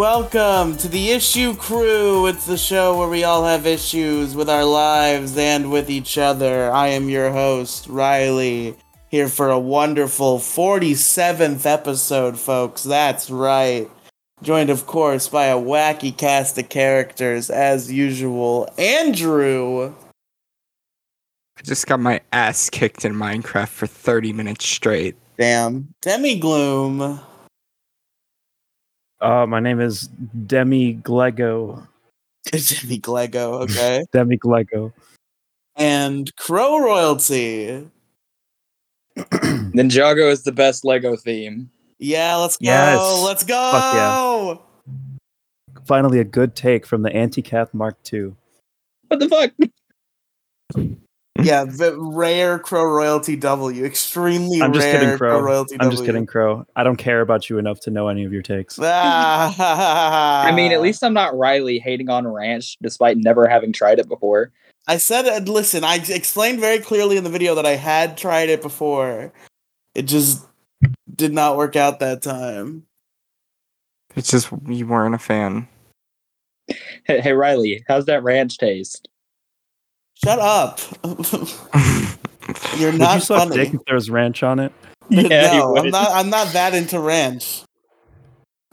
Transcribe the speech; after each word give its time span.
Welcome 0.00 0.78
to 0.78 0.88
the 0.88 1.10
Issue 1.10 1.54
Crew. 1.54 2.26
It's 2.26 2.46
the 2.46 2.56
show 2.56 2.98
where 2.98 3.10
we 3.10 3.24
all 3.24 3.44
have 3.44 3.66
issues 3.66 4.34
with 4.34 4.48
our 4.48 4.64
lives 4.64 5.36
and 5.36 5.70
with 5.70 5.90
each 5.90 6.16
other. 6.16 6.72
I 6.72 6.86
am 6.86 7.10
your 7.10 7.30
host, 7.30 7.86
Riely, 7.86 8.78
here 9.10 9.28
for 9.28 9.50
a 9.50 9.58
wonderful 9.58 10.38
47th 10.38 11.66
episode, 11.66 12.38
folks. 12.38 12.82
That's 12.82 13.28
right. 13.28 13.90
Joined, 14.42 14.70
of 14.70 14.86
course, 14.86 15.28
by 15.28 15.48
a 15.48 15.58
wacky 15.58 16.16
cast 16.16 16.56
of 16.56 16.70
characters, 16.70 17.50
as 17.50 17.92
usual. 17.92 18.72
Andrew. 18.78 19.94
I 21.58 21.62
just 21.62 21.86
got 21.86 22.00
my 22.00 22.22
ass 22.32 22.70
kicked 22.70 23.04
in 23.04 23.12
Minecraft 23.12 23.68
for 23.68 23.86
30 23.86 24.32
minutes 24.32 24.66
straight. 24.66 25.16
Damn. 25.36 25.92
Demi 26.00 26.38
Gloom. 26.38 27.20
Uh, 29.20 29.46
my 29.46 29.60
name 29.60 29.80
is 29.80 30.08
Demi 30.46 30.94
Glego. 30.94 31.86
Demi 32.44 32.98
Glego, 33.00 33.62
okay. 33.62 34.04
Demi 34.12 34.38
Glego. 34.38 34.92
and 35.76 36.34
Crow 36.36 36.78
Royalty. 36.78 37.86
Ninjago 39.18 40.30
is 40.30 40.44
the 40.44 40.52
best 40.52 40.84
Lego 40.84 41.16
theme. 41.16 41.70
Yeah, 41.98 42.36
let's 42.36 42.56
go. 42.56 42.64
Yes. 42.64 43.22
Let's 43.22 43.44
go. 43.44 43.70
Fuck 43.72 43.94
yeah. 43.94 44.54
Finally, 45.84 46.20
a 46.20 46.24
good 46.24 46.54
take 46.54 46.86
from 46.86 47.02
the 47.02 47.12
Anti-Cath 47.14 47.74
Mark 47.74 47.98
II. 48.10 48.32
What 49.08 49.20
the 49.20 49.28
fuck? 49.28 49.50
Yeah, 51.42 51.64
the 51.68 51.96
rare 51.98 52.58
Crow 52.58 52.84
Royalty 52.84 53.36
W. 53.36 53.84
Extremely 53.84 54.60
I'm 54.60 54.72
just 54.72 54.84
rare 54.84 55.00
kidding, 55.00 55.18
Crow. 55.18 55.40
Royalty 55.40 55.74
I'm 55.74 55.86
W. 55.86 55.96
just 55.96 56.04
kidding, 56.06 56.26
Crow. 56.26 56.66
I 56.76 56.82
don't 56.82 56.96
care 56.96 57.20
about 57.20 57.48
you 57.50 57.58
enough 57.58 57.80
to 57.80 57.90
know 57.90 58.08
any 58.08 58.24
of 58.24 58.32
your 58.32 58.42
takes. 58.42 58.78
I 58.82 60.52
mean, 60.54 60.72
at 60.72 60.80
least 60.80 61.02
I'm 61.04 61.14
not 61.14 61.36
Riely 61.36 61.78
hating 61.78 62.08
on 62.08 62.26
Ranch 62.26 62.76
despite 62.82 63.16
never 63.16 63.46
having 63.48 63.72
tried 63.72 63.98
it 63.98 64.08
before. 64.08 64.52
I 64.86 64.96
said, 64.96 65.26
uh, 65.26 65.40
listen, 65.50 65.84
I 65.84 65.96
explained 65.96 66.60
very 66.60 66.78
clearly 66.78 67.16
in 67.16 67.24
the 67.24 67.30
video 67.30 67.54
that 67.54 67.66
I 67.66 67.76
had 67.76 68.16
tried 68.16 68.48
it 68.48 68.62
before. 68.62 69.32
It 69.94 70.02
just 70.02 70.46
did 71.14 71.32
not 71.32 71.56
work 71.56 71.76
out 71.76 72.00
that 72.00 72.22
time. 72.22 72.84
It's 74.16 74.30
just 74.30 74.48
you 74.66 74.86
weren't 74.86 75.14
a 75.14 75.18
fan. 75.18 75.68
Hey, 76.66 77.20
hey 77.20 77.32
Riely, 77.32 77.84
how's 77.86 78.06
that 78.06 78.22
ranch 78.22 78.58
taste? 78.58 79.09
Shut 80.24 80.38
up. 80.38 80.80
You're 82.78 82.92
not 82.92 82.92
Would 82.92 82.98
not 82.98 83.14
you 83.16 83.20
suck 83.20 83.48
funny. 83.48 83.56
dick 83.56 83.74
if 83.74 83.80
there's 83.86 84.10
ranch 84.10 84.42
on 84.42 84.58
it? 84.58 84.72
Yeah, 85.12 85.58
no, 85.58 85.76
I'm 85.76 85.90
not. 85.90 86.08
I'm 86.12 86.30
not 86.30 86.52
that 86.52 86.72
into 86.72 87.00
ranch. 87.00 87.64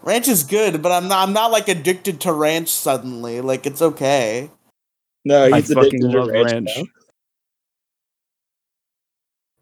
Ranch 0.04 0.28
is 0.28 0.44
good, 0.44 0.84
but 0.84 0.92
I'm 0.92 1.08
not. 1.08 1.28
I'm 1.28 1.34
not 1.34 1.52
like 1.52 1.67
addicted 1.67 2.22
to 2.22 2.31
ranch 2.31 2.70
suddenly. 2.70 3.42
Like 3.42 3.66
it's 3.66 3.81
okay. 3.81 4.52
No, 5.26 5.45
I 5.45 5.62
he's 5.62 5.73
fucking 5.73 6.04
addicted 6.06 6.12
to 6.12 6.20
love 6.20 6.28
ranch. 6.30 6.70
ranch. 6.78 6.89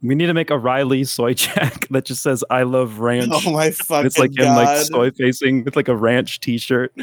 We 0.02 0.16
need 0.16 0.26
to 0.28 0.34
make 0.34 0.50
a 0.50 0.58
Riely 0.58 1.06
soy 1.06 1.34
jack 1.36 1.88
that 1.90 2.04
just 2.04 2.22
says 2.22 2.44
"I 2.50 2.64
love 2.64 3.00
ranch." 3.00 3.32
Oh 3.34 3.52
my 3.52 3.68
And 3.68 3.76
fucking 3.78 4.06
it's 4.08 4.20
like 4.20 4.38
him 4.38 4.54
like 4.56 4.86
soy 4.86 5.12
facing 5.12 5.64
with 5.64 5.78
like 5.78 5.88
a 5.88 5.96
ranch 5.96 6.42
T-shirt. 6.42 6.94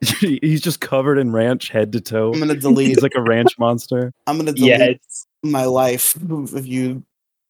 He's 0.20 0.60
just 0.60 0.80
covered 0.80 1.18
in 1.18 1.32
ranch 1.32 1.70
head 1.70 1.92
to 1.92 2.00
toe. 2.00 2.32
I'm 2.32 2.38
gonna 2.38 2.54
delete. 2.54 2.88
He's 2.88 3.02
like 3.02 3.14
a 3.16 3.22
ranch 3.22 3.54
monster. 3.58 4.12
I'm 4.26 4.36
gonna 4.38 4.52
delete 4.52 4.78
Yes, 4.78 5.26
my 5.42 5.64
life 5.64 6.16
if 6.54 6.66
you 6.66 7.02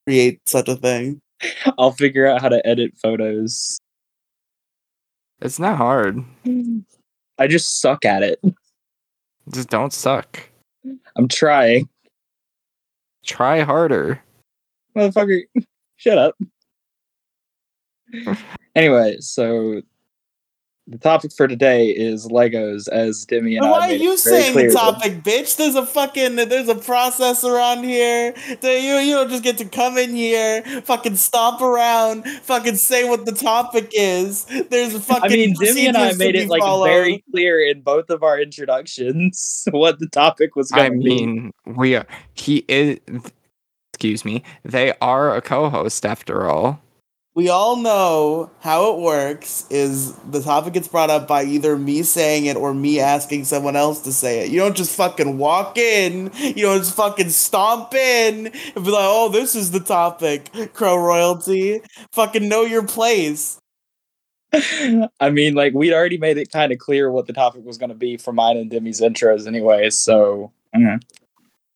create 0.07 0.41
such 0.49 0.69
a 0.69 0.77
thing. 0.77 1.21
I'll 1.79 1.93
figure 1.93 2.27
out 2.27 2.41
how 2.41 2.49
to 2.49 2.67
edit 2.67 2.95
photos. 3.03 3.79
It's 5.41 5.59
not 5.59 5.77
hard. 5.77 6.25
I 7.39 7.47
just 7.47 7.81
suck 7.81 8.05
at 8.05 8.23
it. 8.23 8.41
Just 9.53 9.69
don't 9.69 9.93
suck. 9.93 10.41
I'm 11.17 11.29
trying. 11.29 11.89
Try 13.25 13.61
harder. 13.61 14.21
Motherfucker, 14.97 15.43
shut 15.97 16.19
up. 16.19 16.35
anyway, 18.75 19.17
so 19.21 19.83
the 20.91 20.97
topic 20.99 21.33
for 21.37 21.47
today 21.47 21.89
is 21.89 22.27
Legos, 22.29 22.89
as 22.89 23.25
Demi 23.27 23.57
and 23.57 23.67
I 23.67 23.71
Why 23.71 23.89
are 23.91 23.93
you 23.93 24.17
saying 24.17 24.53
clear 24.55 24.69
the 24.69 24.75
that- 24.75 24.81
topic, 24.81 25.23
bitch? 25.23 25.57
There's 25.57 25.75
a 25.75 25.85
fucking 25.85 26.37
there's 26.37 26.69
a 26.69 26.75
process 26.75 27.45
around 27.45 27.85
here. 27.85 28.33
That 28.63 28.81
you 28.81 28.95
you 28.97 29.15
don't 29.17 29.29
just 29.29 29.43
get 29.43 29.59
to 29.59 29.67
come 29.67 29.99
in 29.99 30.15
here, 30.15 30.63
fucking 30.85 31.17
stomp 31.17 31.61
around, 31.61 32.25
fucking 32.43 32.77
say 32.77 33.09
what 33.09 33.27
the 33.27 33.33
topic 33.33 33.91
is. 33.93 34.45
There's 34.71 34.95
a 34.95 35.01
fucking. 35.01 35.25
I 35.31 35.35
mean, 35.35 35.55
Demi 35.61 35.87
and 35.89 35.97
I 35.97 36.15
made 36.15 36.35
it 36.35 36.49
like 36.49 36.61
followed. 36.63 36.87
very 36.87 37.23
clear 37.31 37.61
in 37.61 37.83
both 37.83 38.09
of 38.11 38.23
our 38.23 38.41
introductions 38.41 39.65
what 39.71 39.99
the 39.99 40.09
topic 40.09 40.57
was 40.57 40.71
going 40.71 40.85
I 40.87 40.89
to 40.89 40.95
be. 40.97 41.27
mean, 41.27 41.53
we 41.67 41.97
are. 41.97 42.07
He 42.35 42.65
is. 42.69 42.99
Excuse 43.93 44.25
me. 44.25 44.43
They 44.65 44.95
are 45.01 45.35
a 45.35 45.43
co-host 45.43 46.07
after 46.07 46.49
all. 46.49 46.81
We 47.39 47.49
all 47.49 47.77
know 47.77 48.51
how 48.59 48.93
it 48.93 48.99
works 48.99 49.65
is 49.71 50.13
the 50.29 50.43
topic 50.43 50.73
gets 50.73 50.89
brought 50.89 51.09
up 51.09 51.29
by 51.29 51.45
either 51.45 51.79
me 51.79 52.03
saying 52.03 52.47
it 52.47 52.57
or 52.57 52.75
me 52.75 52.99
asking 52.99 53.45
someone 53.45 53.77
else 53.77 54.01
to 54.01 54.13
say 54.13 54.41
it. 54.41 54.51
You 54.51 54.59
don't 54.59 54.77
just 54.77 54.97
fucking 54.97 55.39
walk 55.39 55.79
in, 55.79 56.33
you 56.35 56.63
don't 56.63 56.79
just 56.79 56.97
fucking 56.97 57.31
stomp 57.31 57.95
in 57.95 58.49
and 58.49 58.85
be 58.85 58.91
like, 58.91 59.05
oh, 59.05 59.29
this 59.29 59.55
is 59.55 59.71
the 59.71 59.79
topic, 59.79 60.51
Crow 60.75 60.97
Royalty. 60.97 61.81
Fucking 62.11 62.49
know 62.49 62.63
your 62.63 62.85
place. 62.85 63.61
I 64.53 65.31
mean, 65.31 65.55
like 65.55 65.75
we'd 65.75 65.95
already 65.95 66.19
made 66.19 66.39
it 66.39 66.51
kind 66.51 66.73
of 66.73 66.79
clear 66.81 67.09
what 67.09 67.29
the 67.29 67.33
topic 67.33 67.65
was 67.65 67.79
going 67.79 67.91
to 67.91 67.95
be 67.95 68.17
for 68.17 68.33
mine 68.33 68.57
and 68.57 68.69
Demi's 68.69 69.01
intros, 69.01 69.47
anyway. 69.47 69.91
So 69.91 70.51
mhm. 70.75 71.01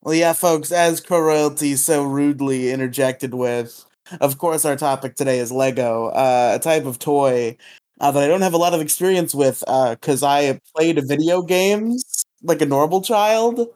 Well, 0.03 0.17
yeah, 0.17 0.33
folks, 0.33 0.73
as 0.73 1.01
Crow 1.01 1.21
Royalty 1.21 1.77
so 1.77 2.03
rudely 2.03 2.73
interjected 2.73 3.33
with, 3.33 3.87
of 4.21 4.39
course, 4.39 4.65
our 4.65 4.77
topic 4.77 5.15
today 5.17 5.39
is 5.39 5.53
Lego, 5.53 6.09
uh, 6.09 6.53
a 6.57 6.63
type 6.63 6.85
of 6.85 6.99
toy 6.99 7.57
uh, 8.01 8.11
that 8.11 8.23
I 8.23 8.27
don't 8.29 8.43
have 8.43 8.55
a 8.55 8.59
lot 8.59 8.75
of 8.75 8.81
experience 8.81 9.35
with 9.35 9.61
because 9.67 10.23
I 10.23 10.61
played 10.75 11.01
video 11.07 11.43
games 11.43 12.25
like 12.43 12.61
a 12.61 12.67
normal 12.67 13.01
child. 13.03 13.69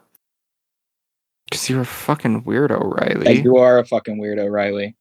Cause 1.52 1.68
you're 1.70 1.82
a 1.82 1.86
fucking 1.86 2.42
weirdo, 2.42 2.80
Like, 2.82 3.24
Riely. 3.26 3.40
you 3.42 3.56
are 3.56 3.78
a 3.78 3.84
fucking 3.86 4.18
weirdo, 4.18 4.50
Riely. 4.50 4.96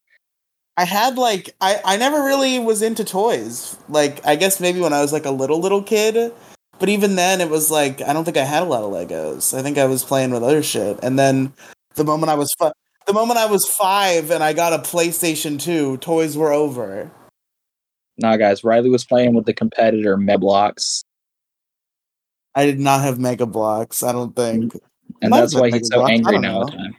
I 0.78 0.84
had 0.86 1.18
like 1.18 1.56
I 1.62 1.80
I 1.86 1.98
never 1.98 2.24
really 2.24 2.60
was 2.60 2.82
into 2.82 3.04
toys. 3.04 3.78
Like 3.90 4.26
I 4.26 4.36
guess 4.36 4.60
maybe 4.60 4.80
when 4.82 4.94
I 4.94 5.02
was 5.02 5.14
like 5.14 5.26
a 5.26 5.32
little 5.32 5.60
little 5.60 5.82
kid, 5.82 6.34
but 6.80 6.90
even 6.90 7.16
then 7.16 7.40
it 7.42 7.50
was 7.50 7.72
like 7.72 8.02
I 8.02 8.14
don't 8.14 8.26
think 8.26 8.38
I 8.38 8.44
had 8.44 8.64
a 8.64 8.66
lot 8.66 8.84
of 8.84 8.92
Legos. 8.92 9.58
I 9.58 9.62
think 9.64 9.78
I 9.78 9.86
was 9.86 10.04
playing 10.04 10.32
with 10.32 10.44
other 10.44 10.62
shit. 10.62 11.00
And 11.02 11.18
then 11.18 11.54
the 11.96 12.04
moment 12.04 12.30
I 12.30 12.36
was 12.36 12.54
fi- 12.60 12.74
the 13.06 13.14
moment 13.14 13.40
I 13.40 13.46
was 13.46 13.68
5 13.68 14.32
and 14.32 14.44
I 14.44 14.54
got 14.54 14.74
a 14.74 14.80
PlayStation 14.80 15.60
2, 15.60 15.98
toys 15.98 16.38
were 16.38 16.52
over. 16.52 17.12
Nah, 18.18 18.38
guys, 18.38 18.64
Riely 18.64 18.90
was 18.90 19.06
playing 19.06 19.34
with 19.34 19.46
the 19.46 19.54
competitor 19.54 20.18
Meblox, 20.18 21.04
I 22.56 22.66
did 22.66 22.80
not 22.80 23.02
have 23.02 23.20
Mega 23.20 23.46
Bloks, 23.46 24.02
I 24.02 24.14
don't 24.14 24.34
think. 24.36 24.74
and 25.22 25.32
that's 25.32 25.54
why 25.54 25.70
he's 25.70 25.90
so 25.90 26.08
angry 26.08 26.40
now 26.40 26.60
all 26.60 26.66
the 26.66 26.72
time. 26.72 26.96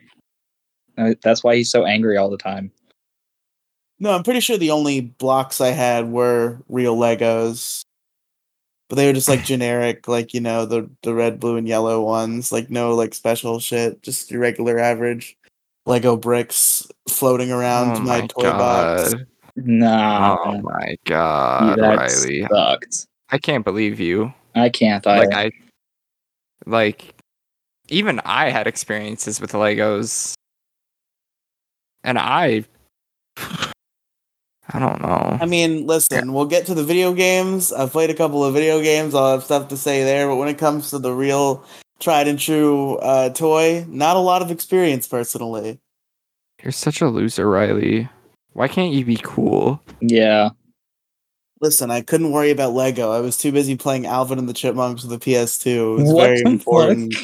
Uh, 0.99 1.15
That's 1.23 1.45
why 1.45 1.57
he's 1.57 1.71
so 1.71 1.85
angry 1.85 2.17
all 2.17 2.31
the 2.31 2.39
time. 2.39 2.71
No, 3.99 4.13
I'm 4.13 4.23
pretty 4.23 4.41
sure 4.41 4.57
the 4.57 4.71
only 4.71 5.01
blocks 5.03 5.61
I 5.61 5.69
had 5.69 6.11
were 6.11 6.59
real 6.69 6.97
Legos. 6.97 7.83
But 8.89 8.97
they 8.97 9.07
were 9.07 9.13
just 9.13 9.29
like 9.29 9.45
generic, 9.45 10.09
like, 10.09 10.33
you 10.33 10.41
know, 10.41 10.65
the 10.65 10.89
the 11.03 11.13
red, 11.13 11.39
blue, 11.41 11.57
and 11.57 11.69
yellow 11.69 12.03
ones. 12.03 12.51
Like 12.53 12.71
no 12.71 12.95
like 12.95 13.15
special 13.15 13.59
shit. 13.61 14.03
Just 14.03 14.31
your 14.31 14.41
regular 14.41 14.79
average 14.79 15.37
Lego 15.87 16.17
bricks 16.17 16.87
floating 17.09 17.51
around 17.51 17.97
oh 17.97 18.01
my, 18.01 18.21
my 18.21 18.27
toy 18.27 18.43
box. 18.43 19.15
No. 19.57 20.39
Oh 20.45 20.61
my 20.61 20.97
god, 21.07 21.79
that 21.79 21.99
Riely. 21.99 22.47
sucked. 22.51 23.07
I 23.31 23.39
can't 23.39 23.65
believe 23.65 23.99
you. 23.99 24.35
I 24.55 24.69
can't. 24.69 25.07
I, 25.07 25.19
Like 25.21 25.35
I 25.35 25.51
like 26.67 27.15
even 27.89 28.21
I 28.25 28.51
had 28.51 28.67
experiences 28.67 29.41
with 29.41 29.53
Legos. 29.53 30.35
And 32.05 32.19
I 32.19 32.65
I 33.37 34.81
don't 34.81 35.01
know. 35.01 35.39
I 35.41 35.47
mean, 35.47 35.87
listen, 35.87 36.33
we'll 36.33 36.47
get 36.47 36.67
to 36.67 36.75
the 36.75 36.83
video 36.83 37.15
games. 37.15 37.73
I've 37.73 37.93
played 37.93 38.11
a 38.11 38.15
couple 38.15 38.45
of 38.45 38.53
video 38.53 38.83
games. 38.83 39.15
I'll 39.15 39.33
have 39.33 39.45
stuff 39.45 39.69
to 39.69 39.77
say 39.77 40.03
there. 40.03 40.27
But 40.27 40.37
when 40.37 40.49
it 40.49 40.59
comes 40.59 40.91
to 40.91 40.99
the 40.99 41.13
real 41.13 41.65
tried 42.01 42.29
and 42.29 42.39
true 42.39 42.97
uh, 42.97 43.31
toy, 43.31 43.85
not 43.89 44.17
a 44.17 44.21
lot 44.21 44.43
of 44.43 44.51
experience 44.51 45.07
personally. 45.07 45.79
You're 46.63 46.73
such 46.73 47.01
a 47.01 47.09
loser, 47.09 47.49
Riely. 47.49 48.09
Why 48.53 48.69
can't 48.69 48.93
you 48.93 49.05
be 49.05 49.19
cool? 49.23 49.81
yeah. 50.01 50.51
Listen, 51.63 51.91
I 51.91 52.03
couldn't 52.03 52.33
worry 52.33 52.51
about 52.51 52.75
Lego. 52.75 53.13
I 53.13 53.21
was 53.21 53.39
too 53.39 53.51
busy 53.51 53.77
playing 53.77 54.05
Alvin 54.05 54.39
and 54.39 54.47
the 54.47 54.53
Chipmunks 54.53 55.03
with 55.03 55.19
the 55.19 55.31
PS2. 55.31 55.67
It 55.67 56.03
was 56.03 56.13
What 56.13 56.25
very 56.25 56.43
the 56.43 56.51
important. 56.51 57.15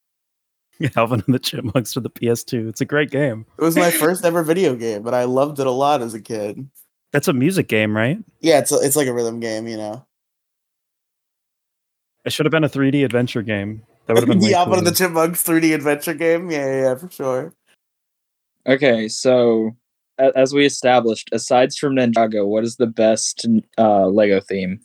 Alvin 0.96 1.22
and 1.26 1.34
the 1.34 1.38
Chipmunks 1.38 1.92
for 1.92 2.00
the 2.00 2.08
PS2. 2.08 2.66
It's 2.68 2.80
a 2.80 2.86
great 2.86 3.10
game. 3.10 3.44
It 3.58 3.62
was 3.62 3.76
my 3.76 3.90
first 4.00 4.24
ever 4.24 4.42
video 4.42 4.74
game, 4.74 5.02
but 5.02 5.12
I 5.12 5.24
loved 5.24 5.60
it 5.60 5.66
a 5.66 5.70
lot 5.70 6.00
as 6.00 6.14
a 6.14 6.20
kid. 6.20 6.66
That's 7.12 7.28
a 7.28 7.34
music 7.34 7.68
game, 7.68 7.94
right? 7.94 8.18
Yeah, 8.40 8.58
it's 8.58 8.72
it's 8.72 8.96
like 8.96 9.06
a 9.06 9.12
rhythm 9.12 9.38
game, 9.38 9.66
you 9.68 9.76
know. 9.76 10.06
It 12.24 12.32
should 12.32 12.46
have 12.46 12.50
been 12.50 12.64
a 12.64 12.70
3D 12.70 13.04
adventure 13.04 13.42
game. 13.42 13.82
That 14.08 14.14
would 14.14 14.26
have 14.26 14.28
been 14.28 14.38
way 14.42 14.48
the 14.48 14.54
Alvin 14.54 14.78
and 14.78 14.86
the 14.86 14.92
cooler. 14.92 15.08
Chipmunks 15.10 15.42
3D 15.44 15.74
adventure 15.74 16.14
game. 16.14 16.50
Yeah, 16.50 16.66
yeah, 16.66 16.82
yeah, 16.82 16.94
for 16.96 17.10
sure. 17.10 17.54
Okay, 18.66 19.08
so 19.08 19.76
as 20.18 20.52
we 20.52 20.66
established, 20.66 21.28
aside 21.32 21.72
from 21.74 21.94
Ninjago, 21.94 22.46
what 22.46 22.64
is 22.64 22.76
the 22.76 22.86
best 22.86 23.46
uh, 23.78 24.06
Lego 24.08 24.40
theme? 24.40 24.80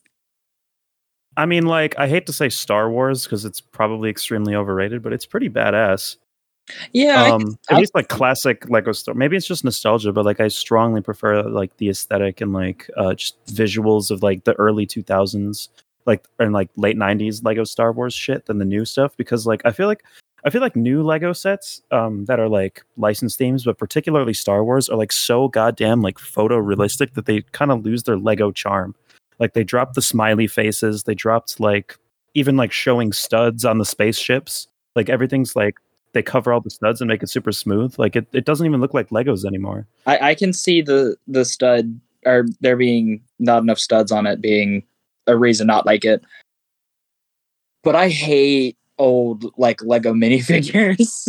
I 1.35 1.47
mean, 1.47 1.65
like, 1.65 1.97
I 1.97 2.07
hate 2.07 2.27
to 2.27 2.33
say 2.33 2.49
Star 2.49 2.91
Wars 2.91 3.23
because 3.23 3.43
it's 3.43 3.59
probably 3.59 4.09
extremely 4.09 4.53
overrated, 4.53 5.01
but 5.01 5.13
it's 5.13 5.25
pretty 5.25 5.49
badass. 5.49 6.17
Yeah, 6.93 7.23
I 7.23 7.29
um, 7.31 7.57
at 7.69 7.75
I- 7.75 7.79
least 7.79 7.95
like 7.95 8.07
classic 8.07 8.69
Lego 8.69 8.91
Star. 8.91 9.15
Maybe 9.15 9.35
it's 9.35 9.47
just 9.47 9.63
nostalgia, 9.63 10.13
but 10.13 10.25
like 10.25 10.39
I 10.39 10.47
strongly 10.47 11.01
prefer 11.01 11.41
like 11.43 11.75
the 11.77 11.89
aesthetic 11.89 12.39
and 12.39 12.53
like 12.53 12.89
uh, 12.95 13.15
just 13.15 13.43
visuals 13.47 14.11
of 14.11 14.21
like 14.23 14.43
the 14.43 14.53
early 14.53 14.85
2000s, 14.85 15.69
like 16.05 16.27
and 16.39 16.53
like 16.53 16.69
late 16.75 16.97
90s 16.97 17.43
Lego 17.43 17.63
Star 17.63 17.91
Wars 17.91 18.13
shit 18.13 18.45
than 18.45 18.57
the 18.57 18.65
new 18.65 18.85
stuff 18.85 19.15
because 19.17 19.45
like 19.45 19.61
I 19.65 19.71
feel 19.71 19.87
like 19.87 20.03
I 20.45 20.49
feel 20.49 20.61
like 20.61 20.75
new 20.75 21.03
Lego 21.03 21.31
sets 21.31 21.81
um, 21.91 22.25
that 22.25 22.39
are 22.39 22.49
like 22.49 22.83
licensed 22.97 23.37
themes, 23.37 23.63
but 23.63 23.77
particularly 23.77 24.33
Star 24.33 24.63
Wars, 24.63 24.89
are 24.89 24.97
like 24.97 25.13
so 25.13 25.47
goddamn 25.47 26.01
like 26.01 26.17
photorealistic 26.17 27.13
that 27.13 27.25
they 27.25 27.41
kind 27.53 27.71
of 27.71 27.85
lose 27.85 28.03
their 28.03 28.17
Lego 28.17 28.51
charm. 28.51 28.93
Like 29.39 29.53
they 29.53 29.63
dropped 29.63 29.95
the 29.95 30.01
smiley 30.01 30.47
faces, 30.47 31.03
they 31.03 31.15
dropped 31.15 31.59
like 31.59 31.97
even 32.33 32.57
like 32.57 32.71
showing 32.71 33.13
studs 33.13 33.63
on 33.63 33.77
the 33.77 33.85
spaceships. 33.85 34.67
Like 34.95 35.09
everything's 35.09 35.55
like 35.55 35.75
they 36.11 36.21
cover 36.21 36.53
all 36.53 36.61
the 36.61 36.69
studs 36.69 37.01
and 37.01 37.07
make 37.07 37.23
it 37.23 37.29
super 37.29 37.51
smooth. 37.51 37.95
Like 37.97 38.15
it, 38.15 38.27
it 38.33 38.45
doesn't 38.45 38.65
even 38.65 38.81
look 38.81 38.93
like 38.93 39.09
Legos 39.09 39.45
anymore. 39.45 39.87
I, 40.05 40.31
I 40.31 40.35
can 40.35 40.51
see 40.51 40.81
the 40.81 41.15
the 41.27 41.45
stud 41.45 41.99
or 42.25 42.45
there 42.59 42.77
being 42.77 43.21
not 43.39 43.63
enough 43.63 43.79
studs 43.79 44.11
on 44.11 44.25
it 44.25 44.41
being 44.41 44.83
a 45.27 45.37
reason 45.37 45.67
not 45.67 45.85
like 45.85 46.05
it. 46.05 46.23
But 47.83 47.95
I 47.95 48.09
hate 48.09 48.77
old 48.97 49.51
like 49.57 49.83
Lego 49.83 50.13
minifigures. 50.13 51.27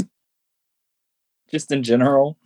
Just 1.50 1.70
in 1.72 1.82
general. 1.82 2.36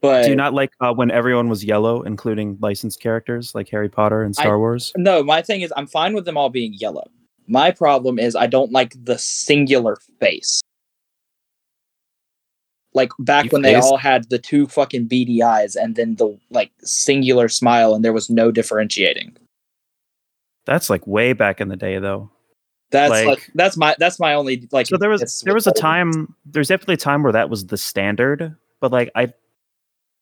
But 0.00 0.24
Do 0.24 0.30
you 0.30 0.36
not 0.36 0.54
like 0.54 0.70
uh, 0.80 0.94
when 0.94 1.10
everyone 1.10 1.50
was 1.50 1.62
yellow, 1.62 2.02
including 2.02 2.56
licensed 2.60 3.00
characters 3.00 3.54
like 3.54 3.68
Harry 3.68 3.88
Potter 3.90 4.22
and 4.22 4.34
I- 4.38 4.42
Star 4.42 4.58
Wars? 4.58 4.92
no, 4.96 5.22
my 5.22 5.42
thing 5.42 5.60
is 5.60 5.72
I'm 5.76 5.86
fine 5.86 6.14
with 6.14 6.24
them 6.24 6.36
all 6.38 6.48
being 6.48 6.72
yellow. 6.74 7.10
My 7.46 7.70
problem 7.70 8.18
is 8.18 8.34
I 8.36 8.46
don't 8.46 8.72
like 8.72 8.94
the 9.04 9.18
singular 9.18 9.96
face. 10.20 10.62
Like 12.94 13.10
back 13.18 13.44
You 13.44 13.50
when 13.50 13.62
they 13.62 13.74
all 13.74 13.96
had 13.98 14.30
the 14.30 14.38
two 14.38 14.66
fucking 14.66 15.06
beady 15.06 15.42
eyes 15.42 15.76
and 15.76 15.94
then 15.96 16.16
the 16.16 16.36
like 16.50 16.72
singular 16.82 17.48
smile 17.48 17.94
and 17.94 18.04
there 18.04 18.12
was 18.12 18.30
no 18.30 18.50
differentiating. 18.50 19.36
That's 20.70 20.88
like 20.88 21.04
way 21.04 21.32
back 21.32 21.60
in 21.60 21.66
the 21.66 21.76
day, 21.76 21.98
though. 21.98 22.30
That's 22.92 23.10
Like- 23.10 23.26
like, 23.26 23.50
that's 23.56 23.76
my 23.76 23.96
that's 23.98 24.20
my 24.20 24.34
only 24.34 24.68
like. 24.70 24.86
So 24.86 24.96
there 24.96 25.10
was 25.10 25.42
there 25.44 25.52
was 25.52 25.66
a 25.66 25.72
time. 25.72 26.32
There's 26.46 26.68
definitely 26.68 26.94
a 26.94 26.98
time 26.98 27.24
where 27.24 27.32
that 27.32 27.50
was 27.50 27.66
the 27.66 27.76
standard, 27.76 28.54
but 28.80 28.92
like 28.92 29.10
I, 29.16 29.32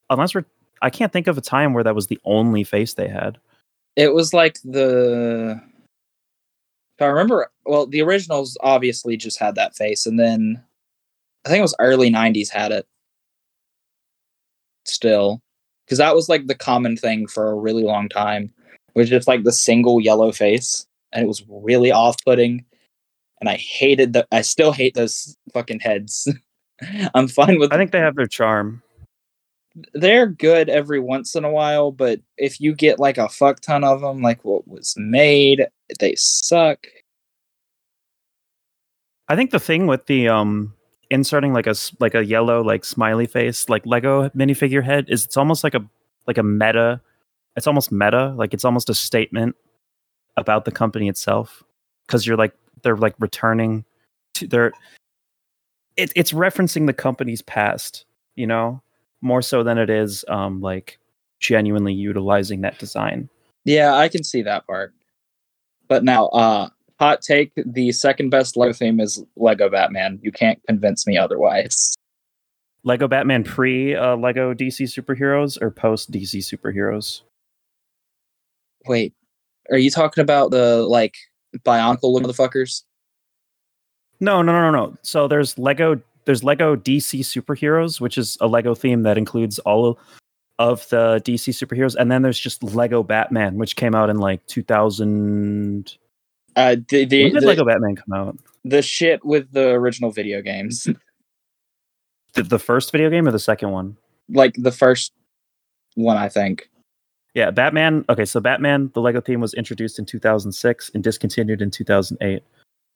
unless 0.09 0.35
we're, 0.35 0.47
I 0.81 0.89
can't 0.89 1.13
think 1.13 1.27
of 1.27 1.37
a 1.37 1.43
time 1.43 1.75
where 1.75 1.85
that 1.85 1.95
was 1.95 2.07
the 2.07 2.19
only 2.25 2.65
face 2.65 2.95
they 2.95 3.09
had. 3.09 3.37
It 3.95 4.15
was 4.15 4.33
like 4.33 4.59
the. 4.65 5.61
If 6.97 7.03
I 7.03 7.07
remember, 7.07 7.51
well, 7.67 7.87
the 7.87 8.01
originals 8.01 8.57
obviously 8.63 9.19
just 9.19 9.39
had 9.39 9.55
that 9.57 9.77
face, 9.77 10.07
and 10.07 10.19
then 10.19 10.63
I 11.45 11.51
think 11.51 11.59
it 11.59 11.63
was 11.63 11.77
early 11.79 12.11
'90s 12.11 12.49
had 12.49 12.73
it. 12.73 12.87
Still, 14.87 15.43
because 15.85 15.99
that 15.99 16.15
was 16.15 16.31
like 16.31 16.47
the 16.47 16.55
common 16.55 16.97
thing 16.97 17.27
for 17.27 17.51
a 17.51 17.55
really 17.55 17.83
long 17.85 18.09
time, 18.09 18.51
was 18.99 19.09
just 19.09 19.29
like 19.29 19.45
the 19.45 19.53
single 19.53 20.01
yellow 20.01 20.33
face, 20.33 20.87
and 21.13 21.25
it 21.25 21.29
was 21.29 21.45
really 21.49 21.91
off-putting. 21.91 22.65
And 23.41 23.49
I 23.49 23.57
hated 23.57 24.13
the. 24.13 24.27
I 24.33 24.43
still 24.43 24.73
hate 24.73 24.95
those 24.95 25.37
fucking 25.55 25.81
heads. 25.81 26.29
I'm 27.15 27.29
fine 27.29 27.59
with 27.59 27.73
I 27.73 27.77
think 27.77 27.93
they 27.93 27.99
have 27.99 28.17
their 28.17 28.27
charm. 28.27 28.83
they're 29.95 30.27
good 30.27 30.69
every 30.69 31.01
once 31.01 31.35
in 31.35 31.45
a 31.45 31.51
while, 31.51 31.91
but 31.93 32.21
if 32.37 32.61
you 32.61 32.75
get 32.75 32.99
like 32.99 33.19
a 33.19 33.29
fuck 33.29 33.61
ton 33.61 33.85
of 33.85 34.01
them, 34.01 34.23
like 34.23 34.45
what 34.45 34.67
was 34.69 34.95
made, 34.97 35.67
they 36.01 36.15
suck. 36.17 36.87
I 39.29 39.37
think 39.37 39.51
the 39.51 39.61
thing 39.61 39.87
with 39.87 40.07
the 40.07 40.29
um 40.29 40.75
inserting 41.11 41.53
like 41.53 41.67
a 41.67 41.75
like 42.01 42.15
a 42.15 42.25
yellow 42.25 42.63
like 42.63 42.85
smiley 42.85 43.27
face 43.27 43.69
like 43.69 43.85
Lego 43.87 44.29
minifigure 44.31 44.85
head 44.85 45.07
is 45.09 45.25
it's 45.25 45.37
almost 45.37 45.65
like 45.65 45.75
a 45.75 45.85
like 46.27 46.39
a 46.39 46.43
meta. 46.43 47.01
It's 47.59 47.67
almost 47.67 47.91
meta, 47.91 48.33
like 48.37 48.55
it's 48.55 48.65
almost 48.65 48.89
a 48.89 48.95
statement 48.95 49.57
about 50.37 50.65
the 50.65 50.71
company 50.71 51.09
itself 51.09 51.65
because 52.07 52.25
you're 52.25 52.37
like 52.37 52.55
they're 52.85 52.97
like 52.97 53.17
returning 53.19 53.85
to 54.35 54.47
their. 54.47 54.73
It, 55.97 56.13
it's 56.15 56.31
referencing 56.31 56.87
the 56.87 56.93
company's 56.93 57.43
past, 57.43 58.05
you 58.37 58.47
know, 58.47 58.81
more 59.23 59.43
so 59.43 59.65
than 59.65 59.77
it 59.77 59.91
is 59.91 60.25
um 60.29 60.61
like 60.61 61.01
genuinely 61.41 61.93
utilizing 61.93 62.61
that 62.61 62.79
design. 62.79 63.29
Yeah, 63.65 63.97
I 63.97 64.09
can 64.09 64.23
see 64.23 64.43
that 64.43 64.65
part. 64.69 64.95
But 65.89 66.05
now, 66.05 66.27
uh, 66.29 66.69
hot 67.01 67.23
take: 67.23 67.51
the 67.57 67.91
second 67.91 68.31
best 68.31 68.57
Lego 68.57 68.73
theme 68.73 69.01
is 69.01 69.21
Lego 69.35 69.69
Batman. 69.69 70.21
You 70.23 70.31
can't 70.31 70.63
convince 70.69 71.09
me 71.09 71.19
otherwise. 71.19 71.93
Lego 72.85 73.09
Batman 73.09 73.43
pre 73.43 73.97
uh, 73.97 74.15
Lego 74.17 74.55
DC 74.55 74.85
superheroes 74.87 75.61
or 75.61 75.73
post 75.73 76.13
DC 76.13 76.39
superheroes? 76.39 77.23
Wait, 78.87 79.13
are 79.71 79.79
you 79.79 79.91
talking 79.91 80.23
about 80.23 80.51
the 80.51 80.83
like 80.83 81.17
bionicle 81.59 82.21
motherfuckers? 82.21 82.83
No, 84.21 84.43
no, 84.43 84.53
no, 84.53 84.71
no, 84.71 84.87
no. 84.87 84.97
So 85.03 85.29
there's 85.29 85.59
Lego. 85.59 86.01
There's 86.25 86.45
Lego 86.45 86.77
DC 86.77 87.21
superheroes, 87.21 88.01
which 88.01 88.19
is 88.19 88.37
a 88.41 88.47
Lego 88.47 88.75
theme 88.75 89.03
that 89.05 89.17
includes 89.17 89.59
all 89.61 89.99
of 90.59 90.87
the 90.91 91.23
DC 91.25 91.55
superheroes, 91.55 91.95
and 91.99 92.11
then 92.11 92.21
there's 92.23 92.39
just 92.39 92.63
Lego 92.63 93.03
Batman, 93.03 93.57
which 93.57 93.77
came 93.77 93.95
out 93.95 94.11
in 94.11 94.19
like 94.19 94.45
2000. 94.47 95.97
Uh, 96.57 96.77
the 96.89 97.05
the, 97.05 97.25
When 97.25 97.33
did 97.35 97.43
the, 97.45 97.47
Lego 97.47 97.65
Batman 97.65 97.97
come 97.97 98.13
out? 98.13 98.37
the 98.65 98.83
shit 98.83 99.25
with 99.25 99.51
the 99.53 99.69
original 99.71 100.11
video 100.11 100.43
games, 100.43 100.89
The, 102.35 102.43
the 102.43 102.59
first 102.59 102.91
video 102.93 103.09
game 103.09 103.27
or 103.27 103.31
the 103.31 103.39
second 103.39 103.71
one? 103.71 103.97
like 104.29 104.55
the 104.59 104.73
first 104.73 105.13
one, 105.95 106.17
I 106.19 106.29
think. 106.29 106.69
Yeah, 107.39 107.53
Batman. 107.53 108.05
Okay, 108.09 108.25
so 108.25 108.41
Batman, 108.41 108.91
the 108.95 109.01
Lego 109.01 109.21
theme 109.21 109.41
was 109.41 109.55
introduced 109.55 110.01
in 110.01 110.05
2006 110.05 110.91
and 110.93 111.05
discontinued 111.05 111.63
in 111.63 111.71
2008. 111.71 112.43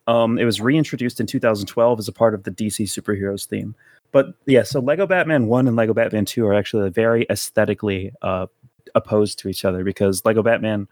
Um, 0.09 0.37
it 0.37 0.45
was 0.45 0.61
reintroduced 0.61 1.21
in 1.21 1.29
2012 1.29 2.01
as 2.01 2.09
a 2.09 2.13
part 2.13 2.35
of 2.35 2.43
the 2.43 2.51
DC 2.51 2.89
superheroes 2.89 3.47
theme. 3.47 3.77
But 4.11 4.35
yeah, 4.47 4.65
so 4.65 4.81
Lego 4.81 5.07
Batman 5.07 5.47
1 5.47 5.69
and 5.69 5.77
Lego 5.77 5.95
Batman 5.95 6.25
2 6.25 6.45
are 6.45 6.55
actually 6.55 6.91
very 6.91 7.25
aesthetically 7.31 8.11
uh, 8.23 8.49
opposed 8.97 9.39
to 9.39 9.49
each 9.49 9.65
other 9.65 9.85
because 9.85 10.25
Lego 10.25 10.43
Batman 10.43 10.89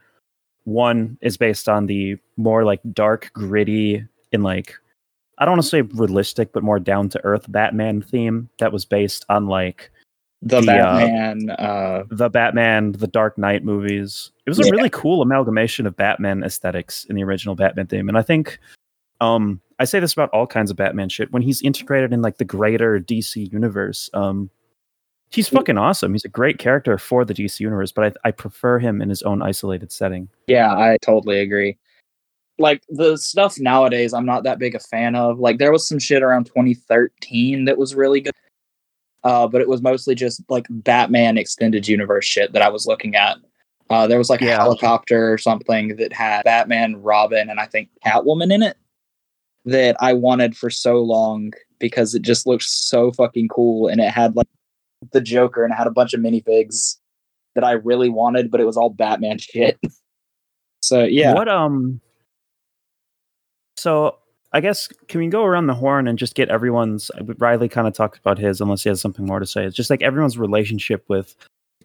1 0.62 1.19
is 1.21 1.37
based 1.37 1.69
on 1.69 1.87
the 1.87 2.19
more 2.37 2.64
like 2.64 2.78
dark, 2.92 3.33
gritty, 3.33 4.07
and 4.33 4.45
like, 4.45 4.76
I 5.38 5.45
don't 5.45 5.54
want 5.54 5.62
to 5.64 5.69
say 5.69 5.83
realistic, 5.83 6.52
but 6.52 6.62
more 6.62 6.78
down 6.78 7.09
to 7.09 7.25
earth 7.25 7.50
Batman 7.50 8.00
theme 8.00 8.49
that 8.61 8.73
was 8.73 8.85
based 8.85 9.26
on 9.28 9.49
like 9.49 9.90
The, 10.42 10.61
The, 10.61 10.73
uh, 10.73 10.97
Batman. 10.97 11.50
Uh, 11.50 12.04
the 12.09 12.30
Batman, 12.30 12.92
the 12.92 13.06
Dark 13.06 13.37
Knight 13.37 13.62
movies. 13.64 14.30
It 14.47 14.50
was 14.50 14.59
a 14.59 14.64
Yeah. 14.64 14.70
really 14.70 14.90
cool 14.90 15.20
amalgamation 15.23 15.87
of 15.87 15.97
Batman 15.97 16.42
aesthetics 16.42 17.04
in 17.06 17.16
the 17.16 17.23
original 17.25 17.54
Batman 17.54 17.87
theme. 17.87 18.09
And 18.09 18.16
I 18.16 18.23
think 18.23 18.59
um 19.20 19.61
I 19.78 19.85
say 19.85 20.00
this 20.00 20.12
about 20.14 20.30
all 20.30 20.47
kinds 20.47 20.70
of 20.70 20.76
Batman 20.78 21.09
shit. 21.11 21.30
When 21.32 21.42
he's 21.42 21.61
integrated 21.62 22.12
in 22.12 22.23
like 22.23 22.38
the 22.38 22.44
greater 22.47 22.99
DC 22.99 23.52
universe, 23.52 24.09
um 24.14 24.49
he's 25.30 25.49
fucking 25.49 25.76
awesome. 25.78 26.12
He's 26.12 26.25
a 26.25 26.28
great 26.28 26.59
character 26.59 26.97
for 26.99 27.25
the 27.26 27.35
DC 27.35 27.61
universe, 27.61 27.92
but 27.92 28.16
I, 28.25 28.28
I 28.28 28.30
prefer 28.32 28.78
him 28.78 29.00
in 29.02 29.09
his 29.11 29.23
own 29.23 29.42
isolated 29.42 29.92
setting. 29.92 30.28
Yeah, 30.47 30.73
I 30.73 30.97
totally 31.02 31.40
agree. 31.40 31.76
Like 32.59 32.82
the 32.88 33.16
stuff 33.18 33.59
nowadays, 33.61 34.12
I'm 34.14 34.26
not 34.26 34.44
that 34.44 34.59
big 34.59 34.75
a 34.75 34.80
fan 34.80 35.14
of. 35.14 35.38
Like 35.38 35.59
there 35.59 35.70
was 35.73 35.87
some 35.87 35.99
shit 35.99 36.23
around 36.23 36.44
2013 36.47 37.66
that 37.66 37.76
was 37.78 37.94
really 37.94 38.20
good, 38.23 38.35
uh, 39.25 39.47
but 39.47 39.61
it 39.61 39.69
was 39.69 39.83
mostly 39.83 40.15
just 40.15 40.43
like 40.49 40.67
Batman 40.71 41.37
extended 41.39 41.87
universe 41.89 42.25
shit 42.25 42.53
that 42.53 42.62
I 42.62 42.69
was 42.69 42.87
looking 42.87 43.15
at. 43.15 43.37
Uh, 43.91 44.07
there 44.07 44.19
was 44.19 44.31
like 44.31 44.41
Yeah. 44.41 44.57
a 44.57 44.61
helicopter 44.61 45.33
or 45.33 45.37
something 45.39 45.97
that 45.97 46.12
had 46.12 46.45
Batman, 46.45 47.03
Robin, 47.03 47.50
and 47.50 47.59
I 47.59 47.67
think 47.67 47.89
Catwoman 48.07 48.53
in 48.53 48.62
it 48.62 48.77
that 49.65 49.97
I 50.00 50.12
wanted 50.15 50.57
for 50.57 50.71
so 50.71 51.00
long 51.00 51.53
because 51.79 52.15
it 52.15 52.23
just 52.23 52.47
looked 52.47 52.62
so 52.65 53.11
fucking 53.12 53.49
cool, 53.49 53.89
and 53.89 54.00
it 54.00 54.11
had 54.11 54.37
like 54.37 54.47
the 55.12 55.21
Joker 55.21 55.65
and 55.65 55.73
it 55.73 55.77
had 55.77 55.87
a 55.87 55.91
bunch 55.91 56.15
of 56.15 56.21
minifigs 56.21 56.97
that 57.57 57.65
I 57.65 57.73
really 57.73 58.09
wanted, 58.11 58.50
but 58.50 58.61
it 58.61 58.65
was 58.65 58.77
all 58.77 58.91
Batman 58.91 59.39
shit. 59.41 59.79
So 60.83 61.03
yeah, 61.05 61.35
What 61.35 61.49
um 61.49 62.00
so 63.77 64.19
I 64.52 64.61
guess 64.61 64.88
can 65.09 65.21
we 65.21 65.28
go 65.28 65.45
around 65.45 65.69
the 65.69 65.75
horn 65.75 66.09
and 66.09 66.19
just 66.19 66.35
get 66.35 66.49
everyone's 66.49 67.11
Riely 67.38 67.69
kind 67.69 67.87
of 67.87 67.95
talked 67.95 68.19
about 68.19 68.38
his 68.38 68.61
unless 68.61 68.83
he 68.83 68.88
has 68.88 69.00
something 69.00 69.25
more 69.25 69.38
to 69.38 69.47
say. 69.47 69.64
It's 69.64 69.76
just 69.76 69.90
like 69.90 70.02
everyone's 70.02 70.38
relationship 70.38 71.04
with 71.09 71.37